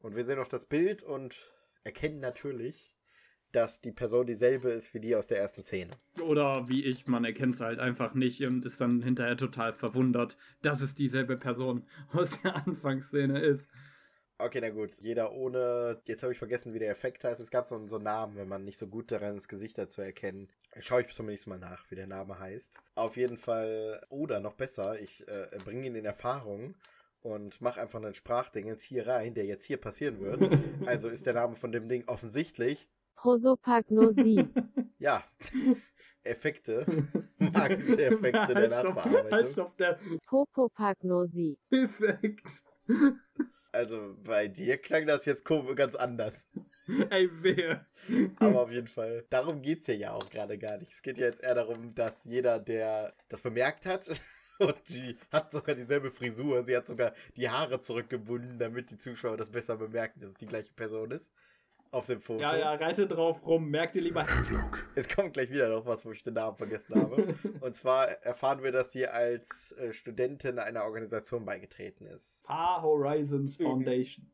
Und 0.00 0.16
wir 0.16 0.24
sehen 0.24 0.38
auch 0.38 0.48
das 0.48 0.64
Bild 0.64 1.02
und 1.02 1.52
erkennen 1.84 2.20
natürlich, 2.20 2.96
dass 3.52 3.80
die 3.80 3.92
Person 3.92 4.26
dieselbe 4.26 4.70
ist 4.70 4.94
wie 4.94 5.00
die 5.00 5.16
aus 5.16 5.26
der 5.26 5.38
ersten 5.38 5.62
Szene. 5.62 5.96
Oder 6.20 6.68
wie 6.68 6.84
ich, 6.84 7.06
man 7.06 7.24
erkennt 7.24 7.56
es 7.56 7.60
halt 7.60 7.80
einfach 7.80 8.14
nicht 8.14 8.42
und 8.44 8.64
ist 8.64 8.80
dann 8.80 9.02
hinterher 9.02 9.36
total 9.36 9.72
verwundert, 9.72 10.36
dass 10.62 10.80
es 10.80 10.94
dieselbe 10.94 11.36
Person 11.36 11.84
aus 12.12 12.40
der 12.42 12.54
Anfangsszene 12.66 13.40
ist. 13.40 13.68
Okay, 14.42 14.60
na 14.60 14.70
gut. 14.70 14.92
Jeder 15.00 15.32
ohne. 15.32 16.00
Jetzt 16.06 16.22
habe 16.22 16.32
ich 16.32 16.38
vergessen, 16.38 16.72
wie 16.72 16.78
der 16.78 16.90
Effekt 16.90 17.24
heißt. 17.24 17.40
Es 17.40 17.50
gab 17.50 17.68
so, 17.68 17.86
so 17.86 17.96
einen 17.96 18.04
Namen, 18.04 18.36
wenn 18.36 18.48
man 18.48 18.64
nicht 18.64 18.78
so 18.78 18.86
gut 18.86 19.10
daran 19.10 19.36
ist, 19.36 19.48
Gesichter 19.48 19.86
zu 19.86 20.00
erkennen. 20.00 20.48
Schaue 20.80 21.02
ich 21.02 21.08
zumindest 21.08 21.46
mal 21.46 21.58
nach, 21.58 21.90
wie 21.90 21.94
der 21.94 22.06
Name 22.06 22.38
heißt. 22.38 22.72
Auf 22.94 23.16
jeden 23.16 23.36
Fall. 23.36 24.00
Oder 24.08 24.40
noch 24.40 24.54
besser, 24.54 24.98
ich 24.98 25.26
äh, 25.28 25.48
bringe 25.64 25.86
ihn 25.86 25.94
in 25.94 26.04
Erfahrung 26.04 26.74
und 27.22 27.60
mache 27.60 27.80
einfach 27.80 28.02
einen 28.02 28.14
Sprachding 28.14 28.66
jetzt 28.66 28.84
hier 28.84 29.06
rein, 29.06 29.34
der 29.34 29.44
jetzt 29.44 29.66
hier 29.66 29.76
passieren 29.76 30.20
wird. 30.20 30.40
also 30.86 31.08
ist 31.08 31.26
der 31.26 31.34
Name 31.34 31.54
von 31.54 31.72
dem 31.72 31.88
Ding 31.88 32.04
offensichtlich. 32.06 32.88
Prosopagnosie. 33.16 34.48
ja. 34.98 35.22
Effekte, 36.22 36.84
magische 37.38 38.04
Effekte 38.04 38.54
der 38.54 38.68
Nachbearbeitung. 38.68 39.30
Halt 39.30 39.48
stopp, 39.52 39.76
der 39.78 39.98
Popopagnosie. 40.26 41.58
Effekt. 41.70 42.42
Also 43.72 44.16
bei 44.24 44.48
dir 44.48 44.78
klang 44.78 45.06
das 45.06 45.24
jetzt 45.24 45.44
ganz 45.44 45.94
anders. 45.94 46.48
Ey, 47.10 47.30
wer? 47.40 47.86
Aber 48.36 48.62
auf 48.62 48.70
jeden 48.70 48.88
Fall, 48.88 49.24
darum 49.30 49.62
geht 49.62 49.82
es 49.82 49.86
ja, 49.88 49.94
ja 49.94 50.12
auch 50.12 50.28
gerade 50.28 50.58
gar 50.58 50.78
nicht. 50.78 50.92
Es 50.92 51.02
geht 51.02 51.18
ja 51.18 51.26
jetzt 51.26 51.42
eher 51.42 51.54
darum, 51.54 51.94
dass 51.94 52.24
jeder, 52.24 52.58
der 52.58 53.14
das 53.28 53.42
bemerkt 53.42 53.86
hat, 53.86 54.08
und 54.58 54.76
sie 54.84 55.16
hat 55.30 55.52
sogar 55.52 55.74
dieselbe 55.74 56.10
Frisur, 56.10 56.64
sie 56.64 56.76
hat 56.76 56.86
sogar 56.86 57.14
die 57.36 57.48
Haare 57.48 57.80
zurückgebunden, 57.80 58.58
damit 58.58 58.90
die 58.90 58.98
Zuschauer 58.98 59.36
das 59.36 59.50
besser 59.50 59.76
bemerken, 59.76 60.20
dass 60.20 60.30
es 60.30 60.38
die 60.38 60.46
gleiche 60.46 60.72
Person 60.72 61.12
ist 61.12 61.32
auf 61.90 62.06
dem 62.06 62.20
Foto. 62.20 62.40
Ja, 62.40 62.56
ja, 62.56 62.74
reite 62.74 63.06
drauf 63.06 63.44
rum, 63.44 63.68
merk 63.70 63.92
dir 63.92 64.02
lieber. 64.02 64.26
Es 64.94 65.08
kommt 65.08 65.34
gleich 65.34 65.50
wieder 65.50 65.68
noch 65.68 65.86
was, 65.86 66.04
wo 66.04 66.12
ich 66.12 66.22
den 66.22 66.34
Namen 66.34 66.56
vergessen 66.56 66.94
habe. 66.94 67.34
Und 67.60 67.74
zwar 67.74 68.08
erfahren 68.22 68.62
wir, 68.62 68.72
dass 68.72 68.92
sie 68.92 69.06
als 69.06 69.72
äh, 69.72 69.92
Studentin 69.92 70.58
einer 70.58 70.84
Organisation 70.84 71.44
beigetreten 71.44 72.06
ist. 72.06 72.44
Far 72.46 72.82
Horizons 72.82 73.56
Foundation. 73.56 74.26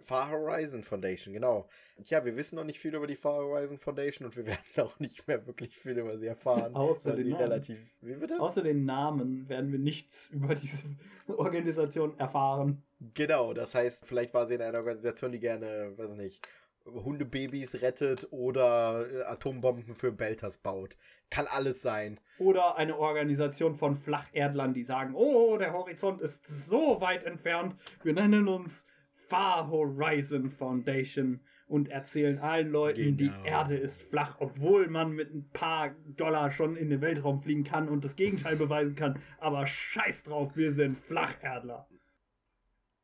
Far 0.00 0.30
Horizon 0.30 0.82
Foundation, 0.82 1.32
genau. 1.32 1.68
Tja, 2.04 2.24
wir 2.24 2.36
wissen 2.36 2.56
noch 2.56 2.64
nicht 2.64 2.78
viel 2.78 2.94
über 2.94 3.06
die 3.06 3.16
Far 3.16 3.36
Horizon 3.36 3.78
Foundation 3.78 4.26
und 4.26 4.36
wir 4.36 4.46
werden 4.46 4.60
auch 4.78 4.98
nicht 4.98 5.26
mehr 5.28 5.46
wirklich 5.46 5.76
viel 5.76 5.98
über 5.98 6.18
sie 6.18 6.26
erfahren. 6.26 6.74
Außer 6.74 7.14
den 7.14 7.24
sie 7.24 7.30
Namen. 7.30 7.42
relativ. 7.42 7.78
Wie 8.00 8.14
bitte? 8.14 8.40
Außer 8.40 8.62
den 8.62 8.84
Namen 8.84 9.48
werden 9.48 9.70
wir 9.72 9.78
nichts 9.78 10.30
über 10.30 10.54
diese 10.54 10.82
Organisation 11.28 12.18
erfahren. 12.18 12.82
Genau, 13.14 13.52
das 13.52 13.74
heißt, 13.74 14.06
vielleicht 14.06 14.34
war 14.34 14.46
sie 14.46 14.54
in 14.54 14.62
einer 14.62 14.78
Organisation, 14.78 15.32
die 15.32 15.40
gerne, 15.40 15.92
weiß 15.96 16.14
nicht, 16.14 16.46
Hundebabys 16.86 17.80
rettet 17.82 18.28
oder 18.30 19.06
äh, 19.10 19.22
Atombomben 19.24 19.94
für 19.94 20.12
Belters 20.12 20.58
baut. 20.58 20.96
Kann 21.30 21.46
alles 21.50 21.82
sein. 21.82 22.20
Oder 22.38 22.76
eine 22.76 22.98
Organisation 22.98 23.74
von 23.76 23.96
Flacherdlern, 23.96 24.74
die 24.74 24.84
sagen, 24.84 25.14
oh, 25.14 25.56
der 25.56 25.72
Horizont 25.72 26.20
ist 26.20 26.46
so 26.46 27.00
weit 27.00 27.24
entfernt, 27.24 27.74
wir 28.02 28.12
nennen 28.12 28.48
uns 28.48 28.84
Far 29.28 29.70
Horizon 29.70 30.50
Foundation 30.50 31.40
und 31.66 31.88
erzählen 31.88 32.38
allen 32.38 32.70
Leuten, 32.70 33.16
Genau. 33.16 33.32
die 33.42 33.48
Erde 33.48 33.76
ist 33.76 34.00
flach, 34.02 34.36
obwohl 34.38 34.86
man 34.88 35.12
mit 35.12 35.34
ein 35.34 35.48
paar 35.54 35.94
Dollar 36.16 36.52
schon 36.52 36.76
in 36.76 36.90
den 36.90 37.00
Weltraum 37.00 37.40
fliegen 37.42 37.64
kann 37.64 37.88
und 37.88 38.04
das 38.04 38.16
Gegenteil 38.16 38.56
beweisen 38.56 38.94
kann. 38.94 39.18
Aber 39.40 39.66
scheiß 39.66 40.24
drauf, 40.24 40.54
wir 40.56 40.74
sind 40.74 40.98
Flacherdler. 40.98 41.88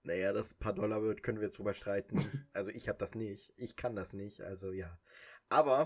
Naja, 0.02 0.32
das 0.32 0.54
paar 0.54 0.72
Dollar 0.72 1.02
wird, 1.02 1.22
können 1.22 1.38
wir 1.38 1.46
jetzt 1.46 1.58
drüber 1.58 1.74
streiten. 1.74 2.18
Also 2.52 2.70
ich 2.70 2.88
habe 2.88 2.98
das 2.98 3.14
nicht. 3.14 3.52
Ich 3.56 3.76
kann 3.76 3.94
das 3.94 4.12
nicht. 4.12 4.40
Also 4.42 4.72
ja. 4.72 4.98
Aber 5.48 5.84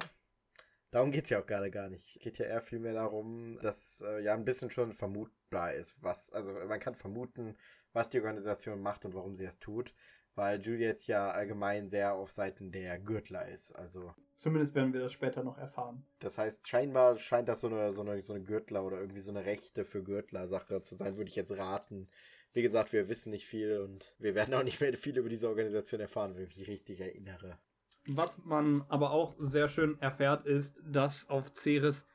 darum 0.91 1.11
geht's 1.11 1.31
ja 1.31 1.41
auch 1.41 1.47
gerade 1.47 1.71
gar 1.71 1.89
nicht. 1.89 2.21
Geht 2.21 2.39
ja 2.39 2.47
eher 2.47 2.63
vielmehr 2.63 2.95
darum, 2.95 3.59
dass 3.61 4.03
äh, 4.07 4.23
ja 4.23 4.35
ein 4.35 4.45
bisschen 4.45 4.71
schon 4.71 4.93
vermutbar 4.93 5.75
ist, 5.75 6.03
was, 6.03 6.33
also 6.33 6.53
man 6.53 6.81
kann 6.81 6.95
vermuten, 6.95 7.57
was 7.93 8.11
die 8.11 8.21
Organisation 8.21 8.81
macht 8.81 9.05
und 9.05 9.15
warum 9.15 9.37
sie 9.37 9.45
es 9.45 9.59
tut. 9.59 9.95
Weil 10.37 10.61
Juliet 10.61 11.07
ja 11.07 11.31
allgemein 11.31 11.89
sehr 11.89 12.15
auf 12.15 12.33
Seiten 12.33 12.73
der 12.73 12.99
Gürtler 12.99 13.47
ist. 13.49 13.73
Also 13.73 14.15
Zumindest 14.37 14.75
werden 14.75 14.93
wir 14.93 15.01
das 15.01 15.13
später 15.13 15.45
noch 15.45 15.59
erfahren. 15.59 16.05
das 16.19 16.39
heißt, 16.39 16.67
scheinbar 16.67 17.19
scheint 17.19 17.49
das 17.49 17.61
so 17.61 17.69
eine, 17.69 17.93
so 17.93 18.03
eine, 18.03 18.21
so 18.23 18.33
eine 18.33 18.43
Gürtler 18.43 18.85
oder 18.85 18.99
irgendwie 19.01 19.21
so 19.21 19.31
eine 19.31 19.45
Rechte 19.45 19.85
für 19.85 20.03
Gürtler-Sache 20.03 20.83
zu 20.83 20.97
sein, 20.97 21.17
würde 21.17 21.31
ich 21.31 21.37
jetzt 21.37 21.53
raten. 21.53 22.09
Wie 22.55 22.63
gesagt, 22.63 22.93
wir 22.93 23.09
wissen 23.09 23.31
nicht 23.31 23.47
viel 23.47 23.79
und 23.79 24.15
wir 24.19 24.37
werden 24.37 24.55
auch 24.55 24.63
nicht 24.63 24.81
mehr 24.81 24.97
viel 24.97 25.19
über 25.19 25.29
diese 25.29 25.49
Organisation 25.49 26.01
erfahren, 26.01 26.37
wenn 26.37 26.45
ich 26.45 26.57
mich 26.57 26.69
richtig 26.69 27.01
erinnere. 27.01 27.59
Was 28.07 28.39
man 28.45 28.85
aber 28.89 29.11
auch 29.11 29.35
sehr 29.39 29.69
schön 29.69 30.01
erfährt, 30.01 30.47
ist, 30.47 30.77
dass 30.85 31.29
auf 31.29 31.53
Ceres 31.55 32.07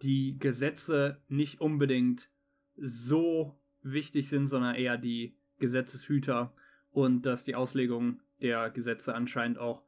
die 0.00 0.38
Gesetze 0.38 1.20
nicht 1.28 1.60
unbedingt 1.60 2.30
so 2.76 3.54
wichtig 3.82 4.28
sind, 4.28 4.48
sondern 4.48 4.76
eher 4.76 4.96
die 4.96 5.36
Gesetzeshüter 5.58 6.54
und 6.90 7.22
dass 7.22 7.44
die 7.44 7.54
Auslegung 7.54 8.20
der 8.40 8.70
Gesetze 8.70 9.14
anscheinend 9.14 9.58
auch 9.58 9.82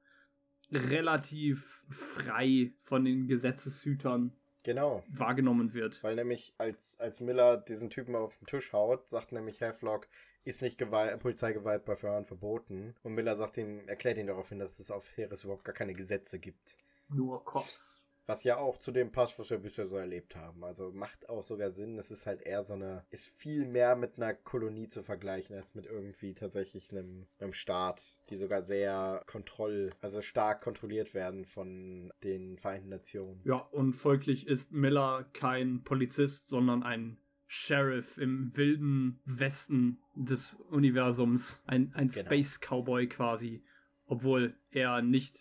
relativ 0.71 1.83
frei 1.89 2.73
von 2.83 3.05
den 3.05 3.27
Gesetzeshütern 3.27 4.33
Genau. 4.65 5.05
wahrgenommen 5.09 5.75
wird. 5.75 6.03
Weil 6.03 6.17
nämlich, 6.17 6.55
als, 6.59 6.77
als 6.99 7.21
Miller 7.21 7.59
diesen 7.59 7.91
Typen 7.91 8.17
auf 8.17 8.39
den 8.39 8.47
Tisch 8.47 8.73
haut, 8.73 9.09
sagt 9.09 9.31
nämlich 9.31 9.63
Havelock, 9.63 10.09
ist 10.45 10.63
nicht 10.63 10.79
Gewalt, 10.79 11.21
Polizeigewalt 11.21 11.85
bei 11.85 11.97
Verhören 11.97 12.25
verboten. 12.25 12.95
Und 13.03 13.15
Miller 13.15 13.37
sagt 13.37 13.57
ihm, 13.59 13.87
erklärt 13.87 14.19
ihn 14.19 14.27
daraufhin, 14.27 14.59
dass 14.59 14.79
es 14.79 14.91
auf 14.91 15.17
Heeres 15.17 15.45
überhaupt 15.45 15.65
gar 15.65 15.75
keine 15.75 15.95
Gesetze 15.95 16.39
gibt. 16.39 16.77
Nur 17.09 17.45
Cops. 17.45 17.79
Was 18.27 18.45
ja 18.45 18.57
auch 18.57 18.79
zu 18.79 18.91
dem 18.91 19.13
passt, 19.13 19.39
was 19.39 19.51
wir 19.51 19.59
bisher 19.59 19.87
so 19.87 19.97
erlebt 19.97 20.35
haben. 20.35 20.65
Also 20.65 20.91
macht 20.93 21.29
auch 21.29 21.43
sogar 21.43 21.71
Sinn. 21.71 21.99
Es 21.99 22.11
ist 22.11 22.27
halt 22.27 22.41
eher 22.43 22.63
so 22.63 22.73
eine, 22.75 23.05
ist 23.11 23.27
viel 23.27 23.67
mehr 23.67 23.97
mit 23.97 24.17
einer 24.17 24.33
Kolonie 24.33 24.89
zu 24.89 25.03
vergleichen, 25.03 25.55
als 25.57 25.75
mit 25.75 25.87
irgendwie 25.87 26.35
tatsächlich 26.35 26.91
einem, 26.91 27.27
einem 27.39 27.53
Staat, 27.53 28.03
die 28.31 28.37
sogar 28.37 28.63
sehr 28.63 29.23
kontroll, 29.27 29.91
also 30.01 30.23
stark 30.23 30.63
kontrolliert 30.63 31.13
werden 31.13 31.45
von 31.45 32.13
den 32.23 32.59
Vereinten 32.59 32.89
Nationen. 32.89 33.43
Ja, 33.45 33.57
und 33.57 33.95
folglich 33.95 34.47
ist 34.47 34.73
Miller 34.73 35.27
kein 35.35 35.83
Polizist, 35.85 36.49
sondern 36.49 36.83
ein 36.83 37.19
Sheriff 37.47 38.17
im 38.19 38.57
wilden 38.57 39.21
Westen 39.27 39.99
des 40.15 40.55
Universums. 40.71 41.61
Ein, 41.67 41.93
ein 41.95 42.09
Genau. 42.09 42.25
Space 42.25 42.59
Cowboy 42.59 43.07
quasi. 43.07 43.63
Obwohl 44.07 44.55
er 44.71 45.03
nicht 45.03 45.39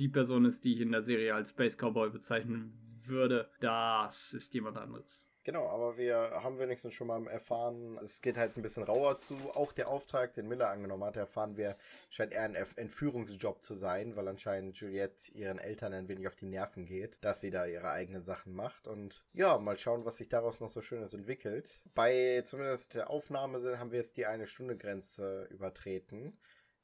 die 0.00 0.08
Person 0.08 0.46
ist, 0.46 0.64
die 0.64 0.72
ich 0.72 0.80
in 0.80 0.92
der 0.92 1.02
Serie 1.02 1.34
als 1.34 1.50
Space 1.50 1.76
Cowboy 1.76 2.08
bezeichnen 2.08 2.72
würde. 3.04 3.50
Das 3.60 4.32
ist 4.32 4.54
jemand 4.54 4.78
anderes. 4.78 5.26
Genau, 5.42 5.68
aber 5.68 5.96
wir 5.96 6.16
haben 6.42 6.58
wenigstens 6.58 6.92
schon 6.92 7.06
mal 7.06 7.26
erfahren, 7.26 7.98
es 8.02 8.20
geht 8.20 8.36
halt 8.36 8.56
ein 8.56 8.62
bisschen 8.62 8.82
rauer 8.82 9.18
zu. 9.18 9.34
Auch 9.54 9.72
der 9.72 9.88
Auftrag, 9.88 10.34
den 10.34 10.48
Miller 10.48 10.68
angenommen 10.68 11.04
hat, 11.04 11.16
erfahren 11.16 11.56
wir, 11.56 11.76
scheint 12.10 12.32
eher 12.32 12.42
ein 12.42 12.54
Entführungsjob 12.54 13.62
zu 13.62 13.74
sein, 13.74 14.16
weil 14.16 14.28
anscheinend 14.28 14.76
Juliette 14.76 15.32
ihren 15.32 15.58
Eltern 15.58 15.94
ein 15.94 16.08
wenig 16.08 16.26
auf 16.26 16.36
die 16.36 16.46
Nerven 16.46 16.84
geht, 16.84 17.24
dass 17.24 17.40
sie 17.40 17.50
da 17.50 17.64
ihre 17.66 17.90
eigenen 17.90 18.22
Sachen 18.22 18.54
macht. 18.54 18.86
Und 18.86 19.24
ja, 19.32 19.58
mal 19.58 19.78
schauen, 19.78 20.04
was 20.04 20.18
sich 20.18 20.28
daraus 20.28 20.60
noch 20.60 20.70
so 20.70 20.82
Schönes 20.82 21.14
entwickelt. 21.14 21.80
Bei 21.94 22.42
zumindest 22.44 22.94
der 22.94 23.08
Aufnahme 23.08 23.78
haben 23.78 23.92
wir 23.92 23.98
jetzt 23.98 24.18
die 24.18 24.26
eine 24.26 24.46
Stunde 24.46 24.76
Grenze 24.76 25.48
übertreten. 25.50 26.38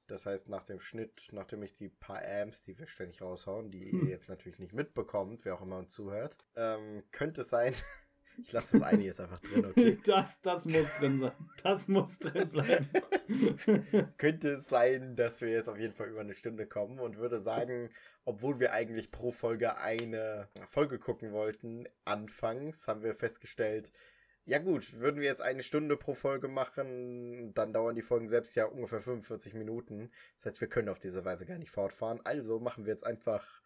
Das 0.06 0.26
heißt, 0.26 0.48
nach 0.48 0.64
dem 0.64 0.80
Schnitt, 0.80 1.28
nachdem 1.32 1.62
ich 1.62 1.74
die 1.74 1.88
paar 1.88 2.22
Amps, 2.24 2.62
die 2.62 2.78
wir 2.78 2.86
ständig 2.86 3.22
raushauen, 3.22 3.70
die 3.70 3.90
Hm. 3.90 4.04
ihr 4.04 4.10
jetzt 4.10 4.28
natürlich 4.28 4.58
nicht 4.58 4.72
mitbekommt, 4.72 5.44
wer 5.44 5.54
auch 5.54 5.62
immer 5.62 5.78
uns 5.78 5.92
zuhört, 5.92 6.36
ähm, 6.54 7.02
könnte 7.12 7.42
es 7.42 7.50
sein, 7.50 7.74
ich 8.42 8.52
lasse 8.52 8.78
das 8.78 8.86
eine 8.86 9.02
jetzt 9.02 9.20
einfach 9.20 9.40
drin, 9.40 9.66
okay? 9.66 9.98
Das, 10.04 10.40
das 10.42 10.64
muss 10.64 10.86
drin 10.98 11.20
sein. 11.20 11.32
Das 11.62 11.88
muss 11.88 12.18
drin 12.18 12.48
bleiben. 12.50 12.88
könnte 14.18 14.48
es 14.54 14.68
sein, 14.68 15.16
dass 15.16 15.40
wir 15.40 15.48
jetzt 15.48 15.68
auf 15.68 15.78
jeden 15.78 15.94
Fall 15.94 16.08
über 16.08 16.20
eine 16.20 16.34
Stunde 16.34 16.66
kommen 16.66 17.00
und 17.00 17.16
würde 17.16 17.40
sagen, 17.40 17.90
obwohl 18.24 18.60
wir 18.60 18.72
eigentlich 18.72 19.10
pro 19.10 19.32
Folge 19.32 19.78
eine 19.78 20.48
Folge 20.66 20.98
gucken 20.98 21.32
wollten, 21.32 21.86
anfangs 22.04 22.86
haben 22.86 23.02
wir 23.02 23.14
festgestellt, 23.14 23.92
ja 24.46 24.58
gut, 24.58 24.98
würden 25.00 25.20
wir 25.20 25.26
jetzt 25.26 25.42
eine 25.42 25.64
Stunde 25.64 25.96
pro 25.96 26.14
Folge 26.14 26.46
machen, 26.46 27.52
dann 27.54 27.72
dauern 27.72 27.96
die 27.96 28.02
Folgen 28.02 28.28
selbst 28.28 28.54
ja 28.54 28.66
ungefähr 28.66 29.00
45 29.00 29.54
Minuten. 29.54 30.10
Das 30.36 30.46
heißt, 30.46 30.60
wir 30.60 30.68
können 30.68 30.88
auf 30.88 31.00
diese 31.00 31.24
Weise 31.24 31.46
gar 31.46 31.58
nicht 31.58 31.70
fortfahren. 31.70 32.20
Also 32.24 32.60
machen 32.60 32.86
wir 32.86 32.92
jetzt 32.92 33.04
einfach, 33.04 33.60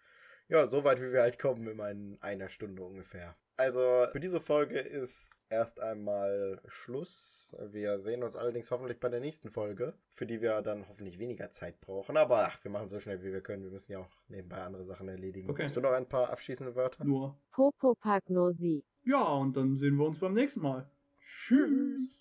ja, 0.48 0.66
so 0.66 0.82
weit 0.84 1.00
wie 1.00 1.12
wir 1.12 1.20
halt 1.20 1.38
kommen, 1.38 1.66
immer 1.66 1.90
in 1.90 2.16
einer 2.22 2.48
Stunde 2.48 2.82
ungefähr. 2.82 3.36
Also 3.58 4.06
für 4.10 4.20
diese 4.20 4.40
Folge 4.40 4.78
ist 4.78 5.36
erst 5.50 5.80
einmal 5.80 6.62
Schluss. 6.66 7.54
Wir 7.60 7.98
sehen 7.98 8.22
uns 8.22 8.34
allerdings 8.34 8.70
hoffentlich 8.70 8.98
bei 8.98 9.10
der 9.10 9.20
nächsten 9.20 9.50
Folge, 9.50 9.92
für 10.08 10.24
die 10.24 10.40
wir 10.40 10.62
dann 10.62 10.88
hoffentlich 10.88 11.18
weniger 11.18 11.50
Zeit 11.50 11.78
brauchen. 11.82 12.16
Aber 12.16 12.46
ach, 12.46 12.64
wir 12.64 12.70
machen 12.70 12.88
so 12.88 12.98
schnell 13.00 13.22
wie 13.22 13.32
wir 13.34 13.42
können. 13.42 13.64
Wir 13.64 13.70
müssen 13.70 13.92
ja 13.92 13.98
auch 13.98 14.16
nebenbei 14.28 14.62
andere 14.62 14.84
Sachen 14.84 15.08
erledigen. 15.08 15.50
Okay. 15.50 15.64
Hast 15.64 15.76
du 15.76 15.82
noch 15.82 15.92
ein 15.92 16.08
paar 16.08 16.30
abschließende 16.30 16.74
Wörter? 16.74 17.04
Nur. 17.04 17.36
Popopagnosie. 17.50 18.82
Ja, 19.04 19.22
und 19.22 19.56
dann 19.56 19.76
sehen 19.78 19.96
wir 19.96 20.06
uns 20.06 20.18
beim 20.18 20.34
nächsten 20.34 20.60
Mal. 20.60 20.90
Tschüss. 21.20 22.19